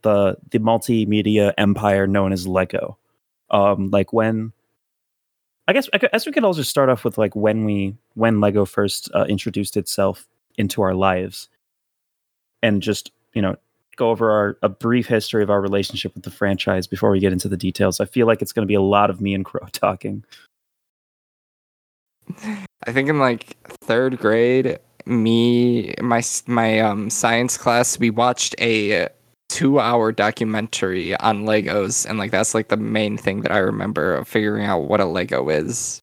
the 0.01 0.37
the 0.51 0.59
multimedia 0.59 1.53
empire 1.57 2.07
known 2.07 2.31
as 2.31 2.47
Lego. 2.47 2.97
Um, 3.51 3.89
like 3.91 4.13
when, 4.13 4.51
I 5.67 5.73
guess 5.73 5.89
I 5.93 5.99
guess 5.99 6.25
we 6.25 6.31
could 6.31 6.43
all 6.43 6.53
just 6.53 6.69
start 6.69 6.89
off 6.89 7.03
with 7.03 7.17
like 7.17 7.35
when 7.35 7.65
we 7.65 7.95
when 8.15 8.41
Lego 8.41 8.65
first 8.65 9.09
uh, 9.13 9.25
introduced 9.25 9.77
itself 9.77 10.27
into 10.57 10.81
our 10.81 10.95
lives, 10.95 11.49
and 12.63 12.81
just 12.81 13.11
you 13.33 13.41
know 13.41 13.55
go 13.95 14.09
over 14.09 14.31
our 14.31 14.57
a 14.63 14.69
brief 14.69 15.05
history 15.07 15.43
of 15.43 15.49
our 15.51 15.61
relationship 15.61 16.15
with 16.15 16.23
the 16.23 16.31
franchise 16.31 16.87
before 16.87 17.11
we 17.11 17.19
get 17.19 17.33
into 17.33 17.47
the 17.47 17.57
details. 17.57 17.99
I 17.99 18.05
feel 18.05 18.25
like 18.25 18.41
it's 18.41 18.51
going 18.51 18.65
to 18.65 18.71
be 18.71 18.75
a 18.75 18.81
lot 18.81 19.09
of 19.09 19.21
me 19.21 19.33
and 19.35 19.45
Crow 19.45 19.67
talking. 19.71 20.23
I 22.87 22.91
think 22.91 23.09
in 23.09 23.19
like 23.19 23.57
third 23.67 24.17
grade, 24.17 24.79
me 25.05 25.93
my 26.01 26.23
my 26.47 26.79
um 26.79 27.09
science 27.09 27.57
class 27.57 27.99
we 27.99 28.09
watched 28.09 28.55
a 28.59 29.07
two 29.49 29.79
hour 29.79 30.11
documentary 30.11 31.15
on 31.17 31.45
Legos, 31.45 32.05
and 32.05 32.17
like 32.17 32.31
that's 32.31 32.53
like 32.53 32.69
the 32.69 32.77
main 32.77 33.17
thing 33.17 33.41
that 33.41 33.51
I 33.51 33.59
remember 33.59 34.15
of 34.15 34.27
figuring 34.27 34.65
out 34.65 34.87
what 34.87 34.99
a 34.99 35.05
Lego 35.05 35.49
is. 35.49 36.01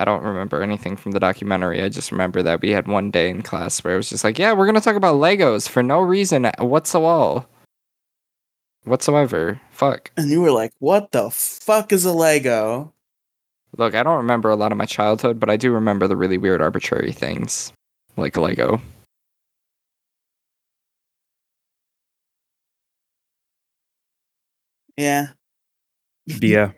I 0.00 0.04
don't 0.04 0.22
remember 0.22 0.62
anything 0.62 0.96
from 0.96 1.12
the 1.12 1.20
documentary. 1.20 1.82
I 1.82 1.88
just 1.88 2.12
remember 2.12 2.42
that 2.42 2.60
we 2.60 2.70
had 2.70 2.86
one 2.86 3.10
day 3.10 3.28
in 3.30 3.42
class 3.42 3.82
where 3.82 3.94
it 3.94 3.96
was 3.96 4.10
just 4.10 4.22
like, 4.22 4.38
yeah, 4.38 4.52
we're 4.52 4.66
gonna 4.66 4.80
talk 4.80 4.96
about 4.96 5.16
Legos 5.16 5.68
for 5.68 5.82
no 5.82 6.00
reason 6.00 6.50
whatsoever. 6.58 7.46
Whatsoever. 8.84 9.60
Fuck. 9.70 10.10
And 10.16 10.30
you 10.30 10.40
were 10.40 10.52
like, 10.52 10.72
what 10.78 11.12
the 11.12 11.30
fuck 11.30 11.92
is 11.92 12.04
a 12.04 12.12
Lego? 12.12 12.94
Look, 13.76 13.94
I 13.94 14.02
don't 14.02 14.16
remember 14.16 14.50
a 14.50 14.56
lot 14.56 14.72
of 14.72 14.78
my 14.78 14.86
childhood, 14.86 15.38
but 15.38 15.50
I 15.50 15.56
do 15.56 15.70
remember 15.72 16.08
the 16.08 16.16
really 16.16 16.38
weird 16.38 16.60
arbitrary 16.60 17.12
things 17.12 17.72
like 18.16 18.36
Lego. 18.36 18.80
Yeah. 24.96 25.28
Yeah, 26.26 26.72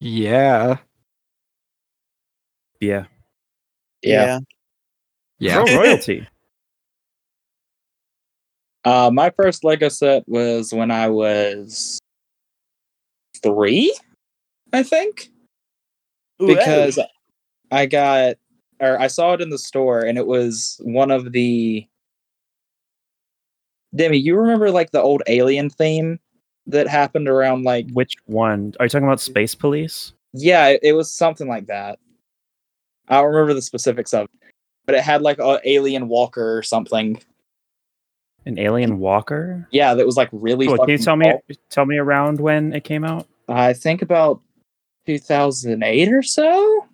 Yeah. 0.00 0.76
yeah. 2.80 3.04
Yeah. 4.02 4.38
Yeah. 5.38 5.64
Crow 5.64 5.76
royalty. 5.76 6.26
Uh, 8.84 9.10
my 9.12 9.28
first 9.30 9.64
Lego 9.64 9.88
set 9.90 10.26
was 10.26 10.72
when 10.72 10.90
I 10.90 11.08
was 11.08 11.98
three, 13.42 13.94
I 14.72 14.82
think, 14.82 15.28
Ooh, 15.28 15.37
because 16.38 16.96
hey. 16.96 17.06
I 17.70 17.86
got 17.86 18.36
or 18.80 19.00
I 19.00 19.06
saw 19.08 19.32
it 19.32 19.40
in 19.40 19.50
the 19.50 19.58
store, 19.58 20.00
and 20.00 20.18
it 20.18 20.26
was 20.26 20.80
one 20.82 21.10
of 21.10 21.32
the. 21.32 21.86
Demi, 23.94 24.18
you 24.18 24.36
remember 24.36 24.70
like 24.70 24.90
the 24.90 25.00
old 25.00 25.22
Alien 25.26 25.70
theme 25.70 26.20
that 26.66 26.86
happened 26.86 27.26
around 27.26 27.64
like 27.64 27.90
Which 27.92 28.14
one? 28.26 28.74
Are 28.78 28.84
you 28.84 28.90
talking 28.90 29.08
about 29.08 29.20
Space 29.20 29.54
Police? 29.54 30.12
yeah, 30.34 30.68
it, 30.68 30.80
it 30.82 30.92
was 30.92 31.10
something 31.10 31.48
like 31.48 31.66
that. 31.66 31.98
I 33.08 33.16
don't 33.16 33.32
remember 33.32 33.54
the 33.54 33.62
specifics 33.62 34.12
of, 34.12 34.24
it, 34.24 34.52
but 34.86 34.94
it 34.94 35.02
had 35.02 35.22
like 35.22 35.38
a 35.38 35.60
alien 35.64 36.08
walker 36.08 36.56
or 36.56 36.62
something. 36.62 37.20
An 38.46 38.58
Alien 38.58 38.98
Walker? 38.98 39.68
Yeah, 39.72 39.94
that 39.94 40.06
was 40.06 40.16
like 40.16 40.30
really. 40.32 40.68
Oh, 40.68 40.76
can 40.76 40.88
you 40.90 40.98
fucking 40.98 41.04
tell 41.04 41.16
me 41.16 41.26
tall. 41.26 41.42
tell 41.70 41.86
me 41.86 41.98
around 41.98 42.40
when 42.40 42.72
it 42.72 42.84
came 42.84 43.04
out? 43.04 43.26
I 43.48 43.72
think 43.72 44.00
about 44.00 44.40
2008 45.08 46.12
or 46.12 46.22
so. 46.22 46.86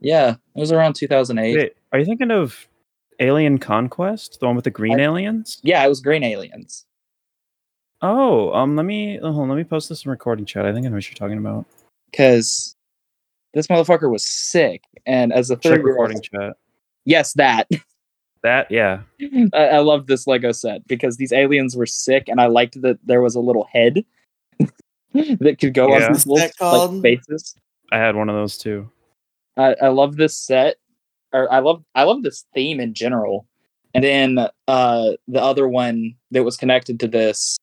Yeah, 0.00 0.30
it 0.32 0.60
was 0.60 0.72
around 0.72 0.94
2008. 0.94 1.56
Wait, 1.56 1.76
are 1.92 1.98
you 2.00 2.04
thinking 2.04 2.32
of 2.32 2.66
Alien 3.20 3.58
Conquest, 3.58 4.40
the 4.40 4.46
one 4.46 4.56
with 4.56 4.64
the 4.64 4.70
green 4.70 4.98
I- 4.98 5.04
aliens? 5.04 5.60
Yeah, 5.62 5.84
it 5.84 5.88
was 5.88 6.00
Green 6.00 6.24
Aliens. 6.24 6.84
Oh, 8.02 8.52
um, 8.52 8.74
let 8.74 8.84
me 8.84 9.18
hold 9.18 9.36
on, 9.38 9.48
let 9.48 9.54
me 9.56 9.64
post 9.64 9.88
this 9.88 10.04
in 10.04 10.10
recording 10.10 10.44
chat. 10.44 10.66
I 10.66 10.72
think 10.72 10.84
I 10.84 10.88
know 10.88 10.96
what 10.96 11.08
you're 11.08 11.14
talking 11.14 11.38
about. 11.38 11.64
Because 12.10 12.74
this 13.54 13.68
motherfucker 13.68 14.10
was 14.10 14.24
sick, 14.26 14.82
and 15.06 15.32
as 15.32 15.50
a 15.50 15.54
Check 15.56 15.62
third 15.62 15.84
recording 15.84 16.20
chat. 16.20 16.56
yes, 17.04 17.32
that 17.34 17.68
That 18.42 18.70
yeah, 18.70 19.02
I, 19.54 19.68
I 19.68 19.78
loved 19.78 20.06
this 20.08 20.26
Lego 20.26 20.52
set 20.52 20.86
because 20.86 21.16
these 21.16 21.32
aliens 21.32 21.76
were 21.76 21.86
sick, 21.86 22.28
and 22.28 22.40
I 22.42 22.46
liked 22.46 22.82
that 22.82 22.98
there 23.06 23.22
was 23.22 23.36
a 23.36 23.40
little 23.40 23.66
head 23.72 24.04
that 25.40 25.58
could 25.60 25.74
go 25.74 25.88
Yeah. 25.88 26.08
on 26.08 26.16
people's 26.16 26.26
What's 26.26 26.58
that 26.58 26.64
like, 26.72 27.02
faces. 27.02 27.54
I 27.92 27.98
had 27.98 28.16
one 28.16 28.28
of 28.28 28.34
those 28.34 28.58
too. 28.58 28.90
I, 29.56 29.76
I 29.80 29.88
love 29.88 30.16
this 30.16 30.36
set, 30.36 30.76
or 31.32 31.50
I 31.52 31.60
love 31.60 31.84
I 31.94 32.02
love 32.02 32.22
this 32.24 32.44
theme 32.54 32.80
in 32.80 32.94
general. 32.94 33.46
And 33.94 34.02
then 34.02 34.38
uh, 34.66 35.10
the 35.28 35.40
other 35.40 35.68
one 35.68 36.16
that 36.32 36.42
was 36.42 36.56
connected 36.56 36.98
to 37.00 37.06
this, 37.06 37.56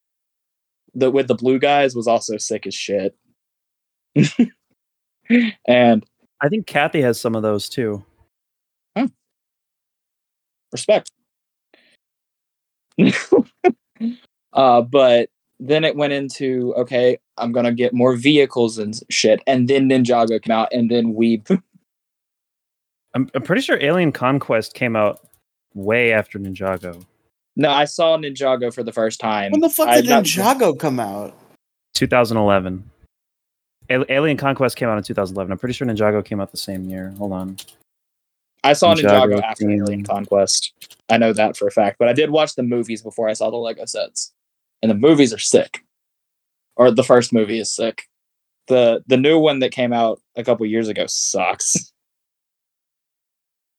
the 0.95 1.11
with 1.11 1.27
the 1.27 1.35
blue 1.35 1.59
guys, 1.59 1.93
was 1.93 2.07
also 2.07 2.37
sick 2.37 2.65
as 2.65 2.73
shit. 2.73 3.13
and 5.67 6.05
I 6.39 6.47
think 6.47 6.67
Kathy 6.67 7.01
has 7.01 7.19
some 7.19 7.35
of 7.35 7.43
those 7.43 7.67
too. 7.67 8.05
respect. 10.71 11.11
uh, 14.53 14.81
but 14.81 15.29
then 15.59 15.83
it 15.83 15.97
went 15.97 16.13
into 16.13 16.73
okay, 16.77 17.17
I'm 17.41 17.51
gonna 17.51 17.73
get 17.73 17.93
more 17.93 18.15
vehicles 18.15 18.77
and 18.77 18.93
shit, 19.09 19.41
and 19.47 19.67
then 19.67 19.89
Ninjago 19.89 20.41
came 20.41 20.51
out, 20.53 20.69
and 20.71 20.89
then 20.89 21.13
we 21.13 21.41
I'm, 23.13 23.29
I'm 23.33 23.41
pretty 23.41 23.61
sure 23.61 23.77
Alien 23.81 24.11
Conquest 24.11 24.73
came 24.73 24.95
out 24.95 25.21
way 25.73 26.13
after 26.13 26.39
Ninjago. 26.39 27.05
no, 27.55 27.69
I 27.69 27.85
saw 27.85 28.17
Ninjago 28.17 28.73
for 28.73 28.83
the 28.83 28.93
first 28.93 29.19
time. 29.19 29.51
When 29.51 29.61
the 29.61 29.69
fuck 29.69 29.89
I 29.89 30.01
did 30.01 30.09
not- 30.09 30.23
Ninjago 30.23 30.79
come 30.79 30.99
out? 30.99 31.35
2011. 31.95 32.89
A- 33.89 34.13
Alien 34.13 34.37
Conquest 34.37 34.77
came 34.77 34.87
out 34.87 34.97
in 34.97 35.03
2011. 35.03 35.51
I'm 35.51 35.57
pretty 35.57 35.73
sure 35.73 35.85
Ninjago 35.85 36.23
came 36.23 36.39
out 36.39 36.51
the 36.51 36.57
same 36.57 36.85
year. 36.85 37.13
Hold 37.17 37.33
on. 37.33 37.57
I 38.63 38.73
saw 38.73 38.95
Ninjago, 38.95 39.33
Ninjago 39.35 39.41
after 39.43 39.65
theme. 39.65 39.81
Alien 39.83 40.03
Conquest. 40.05 40.71
I 41.09 41.17
know 41.17 41.33
that 41.33 41.57
for 41.57 41.67
a 41.67 41.71
fact, 41.71 41.97
but 41.99 42.07
I 42.07 42.13
did 42.13 42.29
watch 42.29 42.55
the 42.55 42.63
movies 42.63 43.01
before 43.01 43.27
I 43.27 43.33
saw 43.33 43.49
the 43.49 43.57
Lego 43.57 43.83
sets, 43.85 44.31
and 44.81 44.89
the 44.89 44.95
movies 44.95 45.33
are 45.33 45.37
sick. 45.39 45.83
Or 46.81 46.89
the 46.89 47.03
first 47.03 47.31
movie 47.31 47.59
is 47.59 47.71
sick. 47.71 48.07
the 48.67 49.03
The 49.05 49.17
new 49.17 49.37
one 49.37 49.59
that 49.59 49.71
came 49.71 49.93
out 49.93 50.19
a 50.35 50.43
couple 50.43 50.65
years 50.65 50.87
ago 50.87 51.05
sucks. 51.07 51.75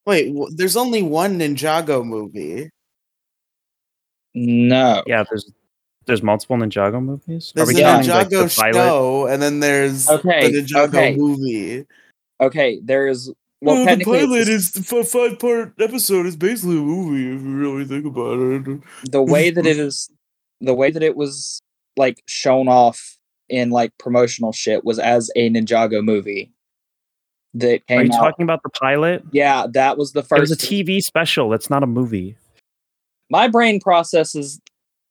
Wait, 0.05 0.27
w- 0.27 0.49
there's 0.55 0.77
only 0.77 1.03
one 1.03 1.37
Ninjago 1.37 2.05
movie. 2.05 2.69
No, 4.33 5.03
Yeah, 5.05 5.25
there's 5.29 5.51
there's 6.05 6.23
multiple 6.23 6.55
Ninjago 6.55 7.03
movies. 7.03 7.51
There's 7.53 7.73
the 7.73 7.81
counting, 7.81 8.09
Ninjago 8.09 8.47
the 8.47 8.55
pilot? 8.61 8.73
show, 8.73 9.27
and 9.27 9.41
then 9.41 9.59
there's 9.59 10.09
Okay, 10.09 10.49
the 10.49 10.61
Ninjago 10.61 10.87
okay. 10.87 11.15
movie. 11.17 11.85
okay. 12.39 12.79
There's 12.81 13.29
well, 13.61 13.85
Well, 13.85 13.97
the 13.97 14.05
pilot 14.05 14.47
is 14.47 14.71
the 14.71 15.03
five 15.03 15.39
part 15.39 15.73
episode 15.77 16.25
is 16.25 16.37
basically 16.37 16.77
a 16.77 16.81
movie 16.81 17.35
if 17.35 17.41
you 17.41 17.53
really 17.57 17.83
think 17.83 18.05
about 18.05 18.39
it. 18.39 18.79
the 19.11 19.21
way 19.21 19.49
that 19.49 19.65
it 19.65 19.77
is 19.77 20.09
the 20.61 20.73
way 20.73 20.89
that 20.89 21.03
it 21.03 21.17
was 21.17 21.61
like 21.97 22.21
shown 22.27 22.67
off 22.67 23.17
in 23.49 23.69
like 23.69 23.91
promotional 23.97 24.51
shit 24.51 24.83
was 24.83 24.99
as 24.99 25.29
a 25.35 25.49
Ninjago 25.49 26.03
movie 26.03 26.51
that 27.53 27.85
came 27.87 27.99
Are 27.99 28.03
you 28.03 28.13
out. 28.13 28.19
talking 28.19 28.43
about 28.43 28.61
the 28.63 28.69
pilot? 28.69 29.23
yeah, 29.31 29.67
that 29.73 29.97
was 29.97 30.13
the 30.13 30.23
first. 30.23 30.37
It 30.39 30.41
was 30.41 30.51
a 30.51 30.57
TV 30.57 31.03
special. 31.03 31.49
That's 31.49 31.69
not 31.69 31.83
a 31.83 31.87
movie. 31.87 32.35
My 33.29 33.47
brain 33.47 33.79
processes 33.79 34.59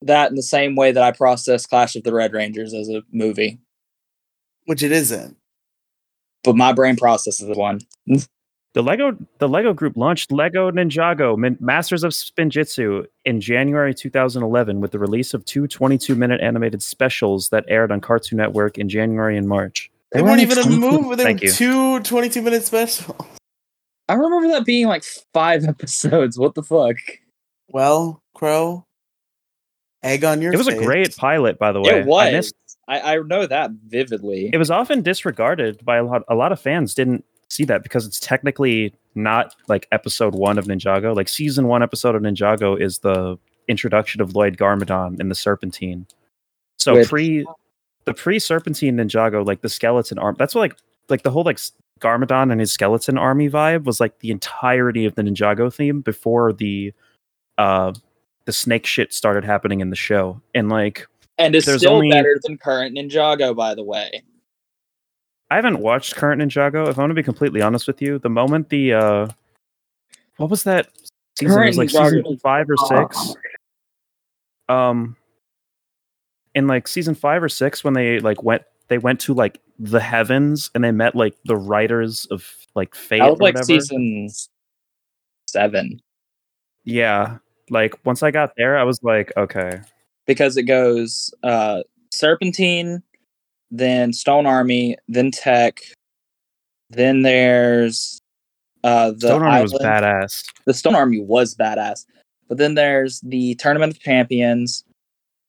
that 0.03 0.31
in 0.31 0.37
the 0.37 0.43
same 0.43 0.75
way 0.75 0.91
that 0.93 1.03
I 1.03 1.13
process 1.13 1.67
Clash 1.67 1.95
of 1.97 2.03
the 2.03 2.13
Red 2.13 2.33
Rangers 2.33 2.75
as 2.75 2.89
a 2.89 3.03
movie, 3.13 3.61
Which 4.67 4.83
it 4.83 4.91
isn't. 4.93 5.37
but 6.43 6.57
my 6.57 6.73
brain 6.73 6.97
processes 6.97 7.47
the 7.47 7.55
one. 7.55 7.81
The 8.75 8.83
Lego 8.83 9.17
the 9.39 9.49
Lego 9.49 9.75
group 9.75 9.97
launched 9.99 10.33
Lego 10.33 10.71
Ninjago 10.71 11.37
Min- 11.37 11.59
Masters 11.61 12.05
of 12.05 12.13
Spinjitzu 12.13 13.05
in 13.27 13.41
January 13.41 13.93
2011 13.95 14.81
with 14.81 14.93
the 14.93 14.99
release 14.99 15.35
of 15.35 15.45
two 15.45 15.65
22-minute 15.65 16.41
animated 16.41 16.83
specials 16.83 17.51
that 17.51 17.65
aired 17.69 17.93
on 17.93 18.01
Cartoon 18.01 18.39
Network 18.39 18.79
in 18.79 18.89
January 18.89 19.37
and 19.37 19.47
March. 19.47 19.91
They 20.13 20.23
weren't 20.23 20.41
even 20.41 20.59
a 20.59 20.69
movie. 20.71 21.03
They 21.03 21.07
were 21.09 21.17
Thank 21.17 21.43
you. 21.43 21.51
two 21.53 22.01
22 22.01 22.41
minute 22.41 22.63
specials. 22.65 23.15
I 24.09 24.15
remember 24.15 24.49
that 24.49 24.65
being 24.65 24.87
like 24.87 25.05
five 25.35 25.65
episodes. 25.69 26.39
What 26.39 26.55
the 26.55 26.63
fuck? 26.63 26.97
Well, 27.69 28.23
Crow, 28.35 28.87
egg 30.03 30.25
on 30.25 30.41
your 30.41 30.53
It 30.55 30.57
was 30.59 30.69
a 30.69 30.77
great 30.77 31.15
pilot, 31.17 31.59
by 31.59 31.73
the 31.73 31.81
way. 31.81 32.01
it 32.01 32.07
was. 32.07 32.27
I 32.27 32.31
missed- 32.33 32.55
I, 32.89 33.15
I 33.15 33.17
know 33.19 33.47
that 33.47 33.71
vividly. 33.87 34.51
it 34.53 34.57
was 34.59 34.71
often 34.71 35.03
disregarded 35.03 35.85
by 35.85 35.99
a 35.99 36.05
lot. 36.05 36.23
A 36.29 36.35
lot 36.35 36.53
of 36.53 36.61
fans 36.61 36.95
didn't 36.95 37.25
see 37.53 37.65
that 37.67 37.83
because 37.83 38.07
it's 38.07 38.19
technically 38.21 38.95
not 39.15 39.55
like 39.69 39.87
episode 39.93 40.35
one 40.35 40.59
of 40.59 40.67
Ninjago. 40.67 41.15
Like 41.15 41.29
season 41.29 41.69
one 41.69 41.83
episode 41.83 42.15
of 42.15 42.23
Ninjago 42.23 42.81
is 42.81 43.01
the 43.01 43.39
introduction 43.69 44.21
of 44.21 44.35
Lloyd 44.35 44.57
Garmadon 44.57 45.21
in 45.21 45.29
the 45.29 45.35
Serpentine. 45.35 46.07
So 46.79 46.95
Which- 46.95 47.09
pre 47.09 47.47
the 48.05 48.15
pre 48.15 48.39
Serpentine 48.39 48.97
Ninjago, 48.97 49.47
like 49.47 49.61
the 49.61 49.69
skeleton 49.69 50.19
arm. 50.19 50.35
That's 50.39 50.55
what 50.55 50.63
like 50.63 50.77
like 51.09 51.23
the 51.23 51.31
whole 51.31 51.45
like 51.45 51.59
Garmadon 52.01 52.51
and 52.51 52.59
his 52.61 52.73
skeleton 52.73 53.17
army 53.17 53.49
vibe 53.49 53.85
was 53.85 54.01
like 54.01 54.19
the 54.19 54.31
entirety 54.33 55.05
of 55.05 55.15
the 55.15 55.23
Ninjago 55.23 55.73
theme 55.73 56.01
before 56.01 56.53
the 56.53 56.93
uh 57.59 57.93
the 58.45 58.53
snake 58.53 58.87
shit 58.87 59.13
started 59.13 59.45
happening 59.45 59.79
in 59.81 59.91
the 59.91 59.97
show, 59.97 60.41
and 60.55 60.69
like 60.69 61.07
And 61.39 61.55
it's 61.55 61.71
still 61.73 61.93
only- 61.95 62.11
better 62.11 62.41
than 62.43 62.57
current 62.59 62.97
Ninjago, 62.97 63.55
by 63.55 63.75
the 63.77 63.85
way. 63.85 64.23
I 65.53 65.57
haven't 65.57 65.81
watched 65.81 66.17
Current 66.17 66.41
Ninjago. 66.41 66.89
If 66.89 66.99
I 66.99 67.03
want 67.03 67.11
to 67.11 67.15
be 67.15 67.23
completely 67.23 67.61
honest 67.61 67.87
with 67.87 68.01
you, 68.01 68.19
the 68.19 68.31
moment 68.31 68.71
the 68.71 68.95
uh, 68.95 69.29
what 70.39 70.49
was 70.49 70.65
that 70.65 70.89
season? 71.39 71.63
it 71.63 71.67
was 71.67 71.77
like 71.77 71.93
Current 71.93 72.25
season 72.25 72.39
five 72.39 72.71
or 72.71 72.77
six. 72.79 73.35
Um, 74.71 75.15
in 76.55 76.67
like 76.67 76.89
season 76.89 77.15
five 77.15 77.43
or 77.43 77.51
six, 77.51 77.85
when 77.85 77.93
they 77.93 78.19
like 78.19 78.43
went, 78.43 78.63
they 78.89 78.97
went 78.97 79.21
to 79.21 79.35
like 79.35 79.61
the 79.79 80.01
heavens 80.01 80.71
and 80.75 80.83
they 80.83 80.91
met 80.91 81.15
like 81.15 81.35
the 81.45 81.59
writers 81.59 82.25
of 82.31 82.51
like 82.75 82.95
Fate. 82.95 83.19
That 83.19 83.27
or 83.27 83.31
was 83.33 83.41
like 83.41 83.55
whatever. 83.57 83.79
season 83.79 84.31
seven 85.49 86.01
Yeah, 86.85 87.37
like 87.69 87.93
once 88.07 88.23
I 88.23 88.31
got 88.31 88.55
there, 88.57 88.79
I 88.79 88.85
was 88.85 89.03
like, 89.03 89.31
okay, 89.37 89.83
because 90.27 90.57
it 90.57 90.63
goes 90.63 91.31
uh, 91.43 91.83
Serpentine, 92.11 93.03
then 93.73 94.13
Stone 94.13 94.47
Army, 94.47 94.97
then 95.09 95.31
Tech, 95.31 95.81
then 96.91 97.23
there's 97.23 98.21
uh, 98.85 99.13
the 99.13 99.29
Stone 99.29 99.43
Army 99.43 99.63
was 99.63 99.73
badass. 99.73 100.45
the 100.67 100.75
Stone 100.75 100.95
Army 100.95 101.21
was 101.21 101.55
badass. 101.55 102.05
But 102.49 102.59
then 102.59 102.75
there's 102.75 103.21
the 103.23 103.55
Tournament 103.55 103.95
of 103.95 104.01
Champions. 104.01 104.85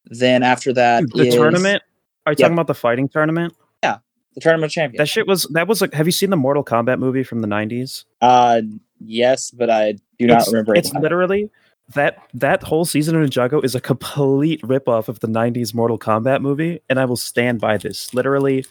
Then 0.06 0.42
after 0.42 0.72
that, 0.74 1.03
The 1.13 1.27
is 1.27 1.36
tournament. 1.36 1.84
Are 2.25 2.32
you 2.32 2.38
talking 2.38 2.53
about 2.53 2.68
the 2.68 2.74
fighting 2.74 3.10
tournament? 3.10 3.53
Yeah, 3.84 3.98
the 4.36 4.42
Tournament 4.42 4.70
of 4.70 4.74
Champions. 4.74 5.00
That 5.00 5.10
shit 5.10 5.27
was 5.27 5.44
that 5.51 5.68
was 5.68 5.82
like. 5.82 5.94
Have 5.94 6.06
you 6.06 6.12
seen 6.13 6.30
the 6.30 6.38
Mortal 6.38 6.63
Kombat 6.63 7.00
movie 7.00 7.24
from 7.24 7.42
the 7.42 7.48
nineties? 7.48 8.06
uh, 8.22 8.62
yes, 9.00 9.51
but 9.51 9.70
I 9.70 9.96
do 10.18 10.27
not 10.27 10.42
it's, 10.42 10.48
remember. 10.48 10.75
It's 10.75 10.92
it. 10.92 11.01
literally 11.01 11.50
that 11.96 12.18
that 12.34 12.63
whole 12.63 12.86
season 12.86 13.16
of 13.16 13.30
Ninjago 13.30 13.63
is 13.63 13.75
a 13.75 13.82
complete 13.82 14.62
ripoff 14.62 15.08
of 15.08 15.20
the 15.20 15.28
'90s 15.28 15.74
Mortal 15.74 16.00
Kombat 16.00 16.42
movie, 16.42 16.80
and 16.90 17.00
I 17.00 17.06
will 17.06 17.18
stand 17.18 17.60
by 17.60 17.78
this. 17.78 18.13
Literally, 18.13 18.66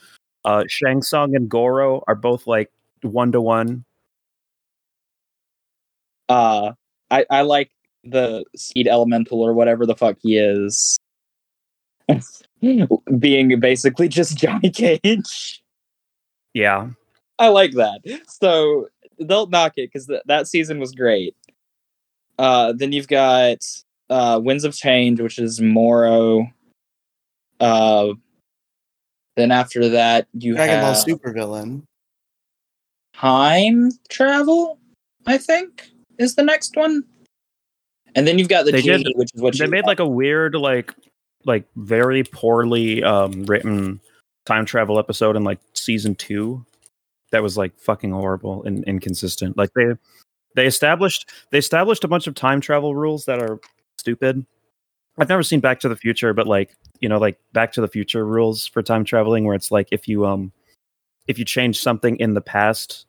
uh, 0.45 0.65
Shang 0.69 1.03
Tsung 1.03 1.37
and 1.37 1.49
Goro 1.49 2.03
are 2.09 2.15
both 2.15 2.47
like 2.47 2.71
one 3.03 3.33
to 3.33 3.41
one. 3.41 3.85
uh, 6.33 6.73
I 7.11 7.27
I 7.31 7.43
like 7.43 7.71
the 8.05 8.45
Speed 8.57 8.89
Elemental 8.89 9.41
or 9.41 9.53
whatever 9.53 9.87
the 9.87 9.95
fuck 9.95 10.17
he 10.21 10.39
is. 10.39 10.99
Being 13.19 13.61
basically 13.61 14.09
just 14.09 14.37
Johnny 14.37 14.71
Cage. 14.71 15.63
Yeah, 16.55 16.91
I 17.39 17.49
like 17.49 17.73
that. 17.73 18.01
So 18.29 18.89
they'll 19.19 19.47
knock 19.47 19.75
it 19.77 19.91
because 19.93 20.07
th- 20.07 20.23
that 20.27 20.47
season 20.47 20.79
was 20.79 20.93
great. 20.93 21.37
Uh, 22.39 22.73
then 22.73 22.93
you've 22.93 23.09
got 23.09 23.59
uh, 24.11 24.41
Winds 24.43 24.65
of 24.65 24.75
Change, 24.75 25.21
which 25.21 25.39
is 25.39 25.61
Morro. 25.61 26.47
Uh, 27.61 28.09
then 29.37 29.51
after 29.51 29.89
that, 29.91 30.27
you 30.35 30.55
Dragon 30.55 30.81
Ball 30.81 30.89
have 30.89 30.97
Super 30.99 31.33
villain. 31.33 31.85
Time 33.15 33.91
Travel. 34.09 34.79
I 35.27 35.39
think 35.39 35.89
is 36.19 36.35
the 36.35 36.43
next 36.43 36.77
one. 36.77 37.05
And 38.15 38.27
then 38.27 38.39
you've 38.39 38.49
got 38.49 38.65
the 38.67 38.73
They 38.73 38.83
did- 38.83 39.07
which 39.15 39.31
is 39.35 39.41
what 39.41 39.57
they 39.57 39.65
you 39.65 39.71
made 39.71 39.87
like 39.87 40.01
a 40.01 40.09
weird, 40.09 40.55
like, 40.55 40.93
like 41.45 41.65
very 41.77 42.25
poorly 42.25 43.03
um, 43.03 43.45
written 43.45 44.01
time 44.45 44.67
travel 44.67 44.99
episode 44.99 45.37
in 45.37 45.45
like 45.45 45.61
season 45.75 46.15
two. 46.15 46.65
That 47.31 47.43
was 47.43 47.57
like 47.57 47.79
fucking 47.79 48.11
horrible 48.11 48.65
and 48.65 48.85
inconsistent. 48.85 49.57
Like 49.57 49.73
they 49.75 49.95
they 50.55 50.67
established 50.67 51.31
they 51.51 51.59
established 51.59 52.05
a 52.05 52.09
bunch 52.09 52.27
of 52.27 52.35
time 52.35 52.61
travel 52.61 52.95
rules 52.95 53.25
that 53.27 53.41
are 53.43 53.59
stupid. 53.99 54.45
I've 55.19 55.29
never 55.29 55.43
seen 55.43 55.61
Back 55.61 55.81
to 55.81 55.89
the 55.89 55.97
Future, 55.97 56.33
but 56.33 56.47
like 56.47 56.75
you 57.01 57.09
know, 57.09 57.19
like 57.19 57.39
Back 57.53 57.73
to 57.73 57.81
the 57.81 57.89
Future 57.89 58.25
rules 58.27 58.67
for 58.67 58.83
time 58.83 59.05
traveling, 59.05 59.45
where 59.45 59.55
it's 59.55 59.71
like 59.71 59.89
if 59.91 60.09
you 60.09 60.27
um 60.27 60.53
if 61.27 61.39
you 61.39 61.45
change 61.45 61.81
something 61.81 62.17
in 62.17 62.35
the 62.35 62.41
past, 62.41 63.07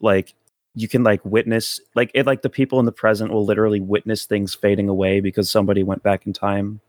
like 0.00 0.34
you 0.74 0.88
can 0.88 1.04
like 1.04 1.24
witness 1.24 1.80
like 1.94 2.10
it 2.14 2.26
like 2.26 2.42
the 2.42 2.50
people 2.50 2.80
in 2.80 2.84
the 2.86 2.92
present 2.92 3.30
will 3.32 3.44
literally 3.44 3.80
witness 3.80 4.24
things 4.26 4.54
fading 4.54 4.88
away 4.88 5.20
because 5.20 5.50
somebody 5.50 5.82
went 5.82 6.02
back 6.02 6.26
in 6.26 6.32
time 6.32 6.80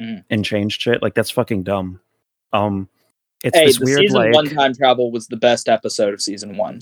Mm. 0.00 0.22
and 0.30 0.44
changed 0.44 0.80
shit. 0.80 1.02
Like 1.02 1.14
that's 1.14 1.30
fucking 1.30 1.64
dumb. 1.64 2.00
Um 2.52 2.88
it's 3.42 3.56
Hey, 3.58 3.66
this 3.66 3.80
weird 3.80 3.98
season 4.02 4.16
like 4.16 4.32
one 4.32 4.48
time 4.48 4.72
travel 4.72 5.10
was 5.10 5.26
the 5.26 5.36
best 5.36 5.68
episode 5.68 6.14
of 6.14 6.22
season 6.22 6.56
one. 6.56 6.78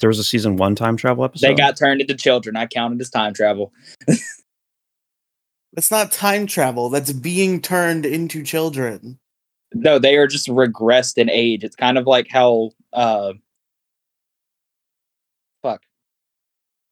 There 0.00 0.08
was 0.08 0.18
a 0.18 0.24
season 0.24 0.56
one 0.56 0.74
time 0.74 0.96
travel 0.96 1.24
episode. 1.24 1.48
They 1.48 1.54
got 1.54 1.76
turned 1.76 2.00
into 2.00 2.14
children. 2.14 2.56
I 2.56 2.66
counted 2.66 3.00
as 3.00 3.10
time 3.10 3.34
travel. 3.34 3.72
That's 5.72 5.90
not 5.90 6.10
time 6.10 6.46
travel. 6.46 6.88
That's 6.88 7.12
being 7.12 7.60
turned 7.60 8.06
into 8.06 8.42
children. 8.42 9.18
No, 9.74 9.98
they 9.98 10.16
are 10.16 10.26
just 10.26 10.48
regressed 10.48 11.18
in 11.18 11.28
age. 11.28 11.64
It's 11.64 11.76
kind 11.76 11.98
of 11.98 12.06
like 12.06 12.28
how 12.30 12.70
uh 12.92 13.34
fuck. 15.62 15.82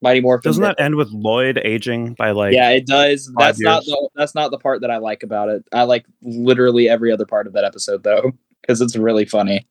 Mighty 0.02 0.20
Morphin. 0.20 0.50
Doesn't 0.50 0.62
that 0.62 0.78
end 0.78 0.96
with 0.96 1.10
Lloyd 1.12 1.60
aging 1.64 2.14
by 2.14 2.32
like 2.32 2.52
yeah, 2.52 2.70
it 2.70 2.86
does. 2.86 3.30
five 3.38 3.56
That's 3.56 3.60
not 3.60 3.84
the 3.84 4.08
that's 4.14 4.34
not 4.34 4.50
the 4.50 4.58
part 4.58 4.82
that 4.82 4.90
I 4.90 4.98
like 4.98 5.22
about 5.22 5.48
it. 5.48 5.64
I 5.72 5.84
like 5.84 6.04
literally 6.22 6.88
every 6.88 7.10
other 7.10 7.24
part 7.24 7.46
of 7.46 7.54
that 7.54 7.64
episode 7.64 8.02
though, 8.02 8.32
because 8.60 8.82
it's 8.82 8.96
really 8.96 9.24
funny. 9.24 9.66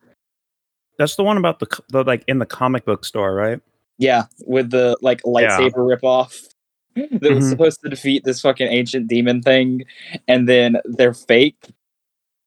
That's 0.98 1.16
the 1.16 1.24
one 1.24 1.38
about 1.38 1.60
the, 1.60 1.68
the 1.90 2.04
like 2.04 2.24
in 2.28 2.40
the 2.40 2.46
comic 2.46 2.86
book 2.86 3.06
store, 3.06 3.34
right? 3.34 3.60
Yeah, 3.98 4.24
with 4.46 4.72
the 4.72 4.98
like 5.02 5.22
lightsaber 5.24 5.76
ripoff 5.98 6.48
that 6.96 7.22
was 7.34 7.46
Mhm. 7.46 7.50
supposed 7.50 7.82
to 7.82 7.90
defeat 7.90 8.24
this 8.24 8.42
fucking 8.42 8.68
ancient 8.68 9.08
demon 9.08 9.42
thing, 9.42 9.84
and 10.28 10.48
then 10.50 10.78
they're 10.86 11.14
fake, 11.14 11.70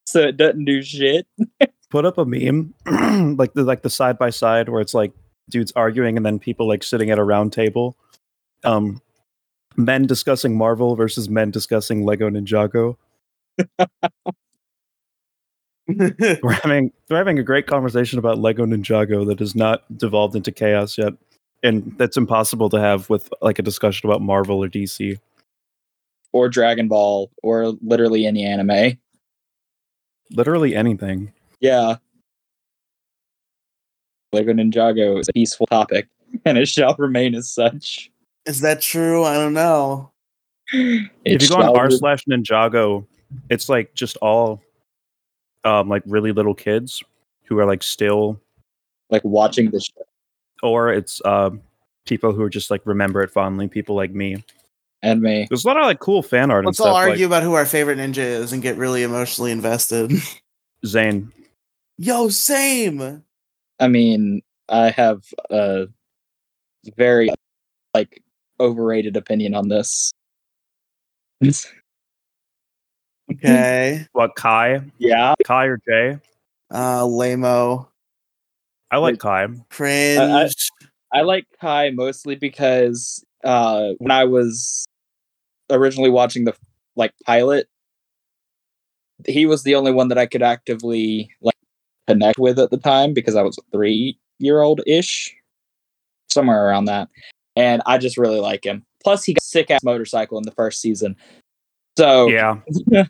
so 0.07 0.21
it 0.21 0.37
doesn't 0.37 0.65
do 0.65 0.83
shit. 0.83 1.27
Put 1.91 2.05
up 2.05 2.19
a 2.19 2.25
meme 2.25 2.75
like 3.37 3.55
the 3.55 3.63
like 3.63 3.83
the 3.83 3.91
side 3.91 4.19
by 4.19 4.31
side 4.31 4.69
where 4.69 4.81
it's 4.81 4.93
like 4.95 5.13
dudes 5.49 5.73
arguing 5.77 6.17
and 6.17 6.27
then 6.27 6.39
people 6.41 6.67
like 6.67 6.83
sitting 6.83 7.11
at 7.11 7.19
a 7.19 7.25
round 7.25 7.53
table. 7.53 7.97
Um 8.65 9.01
men 9.77 10.05
discussing 10.07 10.57
Marvel 10.59 10.97
versus 10.97 11.29
men 11.29 11.51
discussing 11.53 12.05
Lego 12.05 12.29
Ninjago. 12.29 12.97
We're 16.43 16.53
having 16.53 16.93
we're 17.09 17.17
having 17.17 17.39
a 17.39 17.45
great 17.45 17.69
conversation 17.69 18.19
about 18.19 18.39
Lego 18.39 18.67
Ninjago 18.67 19.25
that 19.29 19.39
has 19.39 19.55
not 19.55 19.85
devolved 19.97 20.35
into 20.35 20.51
chaos 20.51 20.99
yet. 20.99 21.13
And 21.63 21.95
that's 21.97 22.17
impossible 22.17 22.69
to 22.71 22.81
have 22.81 23.09
with 23.09 23.33
like 23.41 23.59
a 23.61 23.63
discussion 23.63 24.09
about 24.09 24.21
Marvel 24.21 24.63
or 24.65 24.69
DC. 24.69 25.19
or 26.33 26.49
Dragon 26.49 26.89
Ball, 26.89 27.31
or 27.43 27.69
literally 27.83 28.27
any 28.27 28.45
anime. 28.45 28.99
Literally 30.33 30.75
anything. 30.75 31.33
Yeah. 31.61 31.97
Lego 34.33 34.53
Ninjago 34.53 35.21
is 35.21 35.29
a 35.29 35.33
peaceful 35.33 35.67
topic, 35.69 36.09
and 36.45 36.59
it 36.59 36.69
shall 36.69 36.95
remain 36.99 37.35
as 37.35 37.49
such. 37.49 38.11
Is 38.45 38.61
that 38.61 38.81
true? 38.81 39.25
I 39.25 39.35
don't 39.35 39.55
know. 39.55 40.11
It 40.73 41.11
if 41.25 41.43
you 41.43 41.49
go 41.49 41.57
on 41.57 41.77
r 41.77 41.91
slash 41.91 42.25
Ninjago, 42.29 43.07
it's 43.51 43.69
like 43.69 43.95
just 43.95 44.17
all 44.19 44.63
um 45.67 45.89
like 45.89 46.03
really 46.07 46.33
little 46.33 46.55
kids 46.55 47.03
who 47.45 47.59
are 47.59 47.67
like 47.67 47.83
still 47.83 48.41
like 49.11 49.23
watching 49.25 49.71
this 49.71 49.85
show 49.85 50.05
or 50.63 50.93
it's 50.93 51.21
um 51.25 51.61
people 52.07 52.33
who 52.33 52.43
are 52.43 52.49
just 52.49 52.71
like 52.71 52.81
remember 52.85 53.21
it 53.21 53.31
fondly, 53.31 53.69
people 53.69 53.95
like 53.95 54.13
me. 54.13 54.43
and 55.03 55.21
me. 55.21 55.47
There's 55.51 55.65
a 55.65 55.69
lot 55.69 55.77
of 55.77 55.85
like 55.85 55.99
cool 55.99 56.23
fan 56.23 56.51
art 56.51 56.65
Let's 56.65 56.79
and 56.79 56.87
all 56.87 56.95
stuff 56.95 57.09
argue 57.11 57.27
about 57.27 57.43
who 57.43 57.53
our 57.55 57.67
favorite 57.67 57.99
ninja 57.99 58.19
is 58.19 58.53
and 58.53 58.63
get 58.63 58.77
really 58.77 59.03
emotionally 59.03 59.53
invested. 59.53 60.13
Zane. 60.87 61.33
Yo, 61.99 62.29
same. 62.29 63.23
I 63.79 63.89
mean, 63.89 64.43
I 64.69 64.91
have 64.91 65.25
a 65.51 65.89
very 66.97 67.29
like 67.93 68.23
overrated 68.61 69.17
opinion 69.17 69.55
on 69.55 69.69
this. 69.69 70.13
Okay. 73.33 74.07
What 74.13 74.37
Kai? 74.37 74.83
yeah, 74.99 75.35
Kai 75.45 75.67
or 75.67 75.79
Jay? 75.89 76.19
Uh, 76.73 77.07
Lamo. 77.07 77.89
I 78.91 78.99
like 78.99 79.19
Kai. 79.19 79.47
Cringe. 79.71 80.55
I 81.13 81.21
like 81.23 81.47
Kai 81.61 81.91
mostly 81.91 82.35
because 82.35 83.25
uh 83.45 83.93
when 83.99 84.11
I 84.11 84.25
was 84.25 84.87
originally 85.71 86.11
watching 86.11 86.45
the 86.45 86.55
like 86.95 87.13
pilot, 87.25 87.69
he 89.27 89.47
was 89.47 89.63
the 89.63 89.75
only 89.75 89.93
one 89.93 90.09
that 90.09 90.19
I 90.19 90.27
could 90.27 90.43
actively 90.43 91.31
like 91.41 91.57
connect 92.09 92.39
with 92.39 92.59
at 92.59 92.71
the 92.71 92.77
time 92.77 93.13
because 93.13 93.35
I 93.35 93.43
was 93.43 93.59
a 93.59 93.63
three 93.73 94.19
year 94.39 94.61
old 94.61 94.81
ish, 94.87 95.35
somewhere 96.29 96.67
around 96.67 96.87
that, 96.87 97.09
and 97.57 97.83
I 97.87 97.99
just 97.99 98.19
really 98.19 98.41
like 98.41 98.65
him. 98.65 98.85
Plus, 99.03 99.25
he 99.25 99.35
got 99.35 99.43
sick 99.43 99.71
ass 99.71 99.83
motorcycle 99.85 100.39
in 100.39 100.45
the 100.45 100.53
first 100.53 100.81
season, 100.81 101.17
so 101.97 102.29
Yeah. 102.29 102.59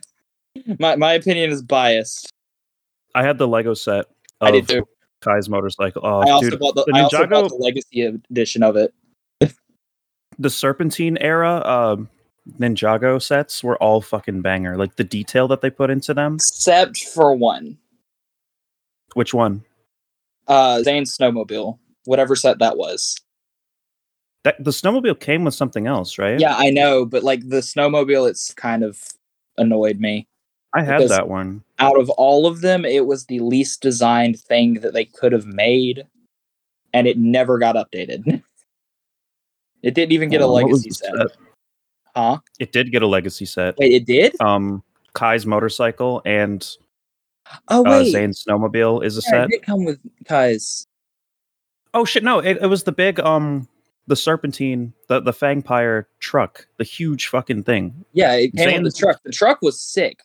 my 0.79 0.95
my 0.95 1.13
opinion 1.13 1.51
is 1.51 1.61
biased. 1.61 2.29
I 3.15 3.23
had 3.23 3.37
the 3.37 3.47
Lego 3.47 3.73
set 3.73 4.05
I 4.41 4.51
did 4.51 4.63
of 4.63 4.67
too. 4.67 4.87
Kai's 5.21 5.49
motorcycle. 5.49 6.01
Oh, 6.05 6.19
I 6.19 6.29
also 6.29 6.49
dude, 6.51 6.59
bought 6.59 6.75
the, 6.75 6.83
the 6.85 6.93
I 6.95 7.01
also 7.01 7.25
bought 7.25 7.45
Ninjago- 7.45 7.49
the 7.49 7.55
legacy 7.55 8.01
edition 8.01 8.61
of 8.63 8.75
it. 8.75 8.93
the 10.39 10.49
Serpentine 10.49 11.17
era, 11.19 11.61
um, 11.65 12.09
Ninjago 12.59 13.19
sets 13.21 13.63
were 13.63 13.75
all 13.81 13.99
fucking 14.01 14.41
banger. 14.41 14.77
Like 14.77 14.95
the 14.95 15.03
detail 15.03 15.47
that 15.49 15.61
they 15.61 15.69
put 15.71 15.89
into 15.89 16.13
them. 16.13 16.35
Except 16.35 16.97
for 16.99 17.33
one. 17.35 17.77
Which 19.15 19.33
one? 19.33 19.63
Uh 20.47 20.81
Zane's 20.83 21.17
snowmobile. 21.17 21.79
Whatever 22.05 22.35
set 22.35 22.59
that 22.59 22.77
was. 22.77 23.15
That 24.43 24.63
the 24.63 24.71
snowmobile 24.71 25.19
came 25.19 25.43
with 25.43 25.53
something 25.53 25.87
else, 25.87 26.17
right? 26.17 26.39
Yeah, 26.39 26.55
I 26.55 26.69
know, 26.69 27.05
but 27.05 27.23
like 27.23 27.47
the 27.47 27.57
snowmobile, 27.57 28.29
it's 28.29 28.53
kind 28.53 28.83
of 28.83 29.01
annoyed 29.57 29.99
me. 29.99 30.27
I 30.73 30.83
had 30.83 31.07
that 31.09 31.27
one. 31.27 31.63
Out 31.79 31.99
of 31.99 32.09
all 32.11 32.45
of 32.45 32.61
them, 32.61 32.85
it 32.85 33.05
was 33.05 33.25
the 33.25 33.39
least 33.39 33.81
designed 33.81 34.39
thing 34.39 34.75
that 34.75 34.93
they 34.93 35.05
could 35.05 35.31
have 35.31 35.45
made, 35.45 36.05
and 36.93 37.07
it 37.07 37.17
never 37.17 37.57
got 37.57 37.75
updated. 37.75 38.43
it 39.83 39.93
didn't 39.93 40.11
even 40.11 40.29
get 40.29 40.41
a 40.41 40.45
Oh, 40.45 40.53
was 40.53 40.63
legacy 40.63 40.91
set. 40.91 41.15
set? 41.15 41.27
Huh? 42.15 42.39
It 42.59 42.71
did 42.71 42.91
get 42.91 43.01
a 43.01 43.07
legacy 43.07 43.45
set. 43.45 43.77
Wait, 43.77 43.93
it 43.93 44.05
did? 44.05 44.35
Um, 44.39 44.83
Kai's 45.13 45.45
motorcycle 45.45 46.21
and 46.25 46.67
Oh 47.69 47.85
uh, 47.85 47.99
wait, 47.99 48.11
Zane's 48.11 48.43
snowmobile 48.43 49.03
is 49.03 49.17
a 49.17 49.21
yeah, 49.21 49.27
it 49.27 49.41
set. 49.41 49.49
did 49.49 49.61
come 49.63 49.85
with 49.85 49.99
Kai's. 50.25 50.85
Oh 51.93 52.05
shit! 52.05 52.23
No, 52.23 52.39
it, 52.39 52.57
it 52.61 52.67
was 52.67 52.83
the 52.83 52.91
big 52.91 53.19
um, 53.19 53.67
the 54.07 54.15
serpentine, 54.15 54.93
the 55.07 55.19
the 55.19 55.31
Fangpyre 55.33 56.05
truck, 56.19 56.67
the 56.77 56.83
huge 56.83 57.27
fucking 57.27 57.63
thing. 57.63 58.05
Yeah, 58.13 58.33
it 58.33 58.53
came 58.55 58.69
Zane's- 58.69 58.93
the 58.93 58.99
truck. 58.99 59.21
The 59.23 59.31
truck 59.31 59.61
was 59.61 59.79
sick, 59.81 60.19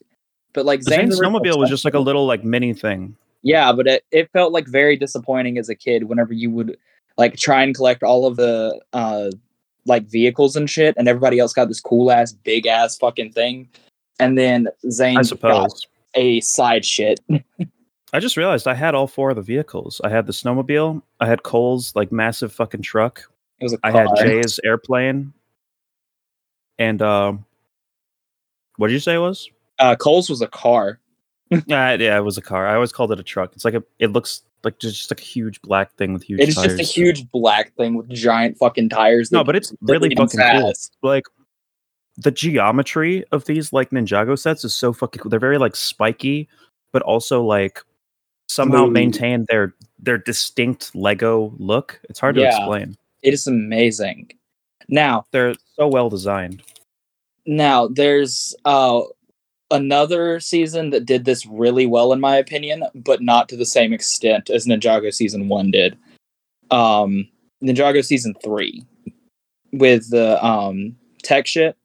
but 0.52 0.64
like 0.64 0.80
The 0.82 0.90
Zane's 0.92 1.20
snowmobile 1.20 1.58
was 1.58 1.68
just 1.70 1.84
like 1.84 1.94
a 1.94 1.98
little 1.98 2.26
like 2.26 2.44
mini 2.44 2.72
thing. 2.74 3.16
Yeah, 3.42 3.72
but 3.72 3.86
it, 3.88 4.04
it 4.12 4.30
felt 4.32 4.52
like 4.52 4.68
very 4.68 4.96
disappointing 4.96 5.58
as 5.58 5.68
a 5.68 5.74
kid 5.74 6.04
whenever 6.04 6.32
you 6.32 6.50
would 6.50 6.76
like 7.18 7.36
try 7.36 7.62
and 7.62 7.74
collect 7.74 8.02
all 8.04 8.24
of 8.26 8.36
the 8.36 8.80
uh 8.92 9.30
like 9.84 10.04
vehicles 10.08 10.54
and 10.54 10.70
shit, 10.70 10.94
and 10.96 11.08
everybody 11.08 11.40
else 11.40 11.52
got 11.52 11.66
this 11.68 11.80
cool 11.80 12.12
ass 12.12 12.32
big 12.32 12.66
ass 12.68 12.96
fucking 12.98 13.32
thing, 13.32 13.68
and 14.20 14.38
then 14.38 14.68
Zane 14.90 15.16
I 15.16 15.20
got 15.22 15.26
suppose. 15.26 15.86
a 16.14 16.40
side 16.40 16.84
shit. 16.84 17.18
I 18.14 18.20
just 18.20 18.36
realized 18.36 18.68
I 18.68 18.74
had 18.74 18.94
all 18.94 19.06
four 19.06 19.30
of 19.30 19.36
the 19.36 19.42
vehicles. 19.42 20.00
I 20.04 20.10
had 20.10 20.26
the 20.26 20.32
snowmobile. 20.34 21.00
I 21.18 21.26
had 21.26 21.42
Cole's 21.42 21.96
like 21.96 22.12
massive 22.12 22.52
fucking 22.52 22.82
truck. 22.82 23.22
It 23.62 23.66
was 23.66 23.72
a 23.74 23.78
I 23.84 23.92
car. 23.92 24.06
had 24.08 24.26
Jay's 24.26 24.58
airplane. 24.64 25.32
And 26.78 27.00
um, 27.00 27.44
what 28.76 28.88
did 28.88 28.94
you 28.94 29.00
say 29.00 29.14
it 29.14 29.18
was? 29.18 29.48
uh, 29.78 29.96
Cole's 29.96 30.28
was 30.28 30.42
a 30.42 30.48
car. 30.48 30.98
Yeah, 31.66 31.92
yeah, 31.92 32.16
it 32.16 32.22
was 32.22 32.38
a 32.38 32.42
car. 32.42 32.66
I 32.66 32.74
always 32.74 32.92
called 32.92 33.12
it 33.12 33.20
a 33.20 33.22
truck. 33.22 33.52
It's 33.54 33.64
like 33.64 33.74
a. 33.74 33.84
It 33.98 34.06
looks 34.10 34.40
like 34.64 34.78
just, 34.78 35.10
like 35.10 35.20
a 35.20 35.22
huge 35.22 35.60
black 35.60 35.92
thing 35.96 36.14
with 36.14 36.22
huge. 36.22 36.40
It 36.40 36.48
is 36.48 36.54
tires. 36.54 36.78
just 36.78 36.80
a 36.80 36.94
huge 36.94 37.30
black 37.30 37.74
thing 37.76 37.94
with 37.94 38.08
giant 38.08 38.56
fucking 38.56 38.88
tires. 38.88 39.30
No, 39.30 39.44
but 39.44 39.54
it's 39.54 39.70
really 39.82 40.14
fucking 40.14 40.40
cool. 40.40 40.72
Like 41.02 41.24
the 42.16 42.30
geometry 42.30 43.26
of 43.32 43.44
these 43.44 43.70
like 43.70 43.90
Ninjago 43.90 44.38
sets 44.38 44.64
is 44.64 44.74
so 44.74 44.94
fucking 44.94 45.20
cool. 45.20 45.28
They're 45.28 45.38
very 45.38 45.58
like 45.58 45.76
spiky, 45.76 46.48
but 46.90 47.02
also 47.02 47.42
like 47.42 47.82
somehow 48.48 48.84
Smooth. 48.84 48.92
maintain 48.94 49.44
their 49.50 49.74
their 49.98 50.16
distinct 50.16 50.94
Lego 50.94 51.52
look. 51.58 52.00
It's 52.08 52.18
hard 52.18 52.36
to 52.36 52.48
explain. 52.48 52.96
It 53.22 53.34
is 53.34 53.46
amazing. 53.46 54.32
Now, 54.88 55.24
They're 55.30 55.54
so 55.76 55.86
well 55.88 56.10
designed. 56.10 56.62
Now, 57.46 57.88
there's 57.88 58.54
uh 58.64 59.02
another 59.70 60.38
season 60.38 60.90
that 60.90 61.06
did 61.06 61.24
this 61.24 61.46
really 61.46 61.86
well 61.86 62.12
in 62.12 62.20
my 62.20 62.36
opinion, 62.36 62.84
but 62.94 63.22
not 63.22 63.48
to 63.48 63.56
the 63.56 63.64
same 63.64 63.92
extent 63.94 64.50
as 64.50 64.66
Ninjago 64.66 65.12
season 65.12 65.48
1 65.48 65.70
did. 65.70 65.96
Um 66.70 67.28
Ninjago 67.62 68.04
season 68.04 68.34
3 68.44 68.84
with 69.72 70.10
the 70.10 70.44
um 70.44 70.96
tech 71.22 71.46
shit. 71.46 71.76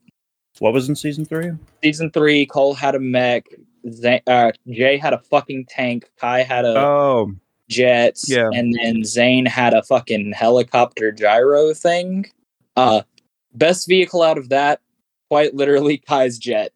What 0.60 0.74
was 0.74 0.90
in 0.90 0.96
season 0.96 1.24
three? 1.24 1.52
Season 1.84 2.10
3 2.12 2.48
Cole 2.48 2.74
had 2.74 2.96
a 2.96 3.00
mech, 3.00 3.46
Zay, 3.92 4.22
uh, 4.26 4.52
Jay 4.68 4.98
had 4.98 5.14
a 5.14 5.20
fucking 5.20 5.68
tank, 5.70 6.10
Kai 6.20 6.42
had 6.42 6.66
a 6.66 6.76
Oh, 6.80 7.32
jet, 7.70 8.18
yeah. 8.28 8.50
and 8.54 8.74
then 8.74 9.04
Zane 9.04 9.46
had 9.46 9.74
a 9.74 9.84
fucking 9.84 10.34
helicopter 10.34 11.12
gyro 11.12 11.74
thing. 11.74 12.26
Uh 12.76 13.02
best 13.54 13.88
vehicle 13.88 14.22
out 14.22 14.38
of 14.38 14.50
that, 14.50 14.82
quite 15.30 15.56
literally 15.56 15.98
Kai's 16.08 16.38
jet. 16.38 16.72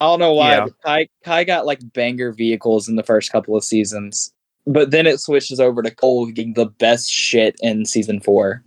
I 0.00 0.06
don't 0.06 0.20
know 0.20 0.32
why, 0.34 0.56
Yeah. 0.56 0.66
Kai 0.84 1.08
Kai 1.24 1.44
got 1.44 1.66
like 1.66 1.80
banger 1.92 2.32
vehicles 2.32 2.88
in 2.88 2.96
the 2.96 3.02
first 3.02 3.32
couple 3.32 3.56
of 3.56 3.64
seasons. 3.64 4.32
But 4.66 4.90
then 4.90 5.06
it 5.06 5.18
switches 5.18 5.60
over 5.60 5.82
to 5.82 5.90
Cole 5.90 6.26
getting 6.26 6.52
the 6.54 6.66
best 6.66 7.10
shit 7.10 7.56
in 7.60 7.86
season 7.86 8.20
four. 8.20 8.62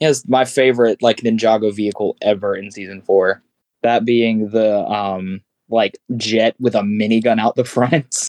He 0.00 0.04
has 0.04 0.26
my 0.28 0.44
favorite 0.44 1.00
like 1.02 1.18
Ninjago 1.18 1.74
vehicle 1.74 2.16
ever 2.20 2.54
in 2.56 2.70
season 2.70 3.00
four. 3.02 3.42
That 3.82 4.04
being 4.04 4.50
the 4.50 4.84
um 4.86 5.40
like 5.68 5.98
jet 6.16 6.54
with 6.60 6.74
a 6.74 6.80
minigun 6.80 7.40
out 7.40 7.56
the 7.56 7.64
front. 7.76 8.28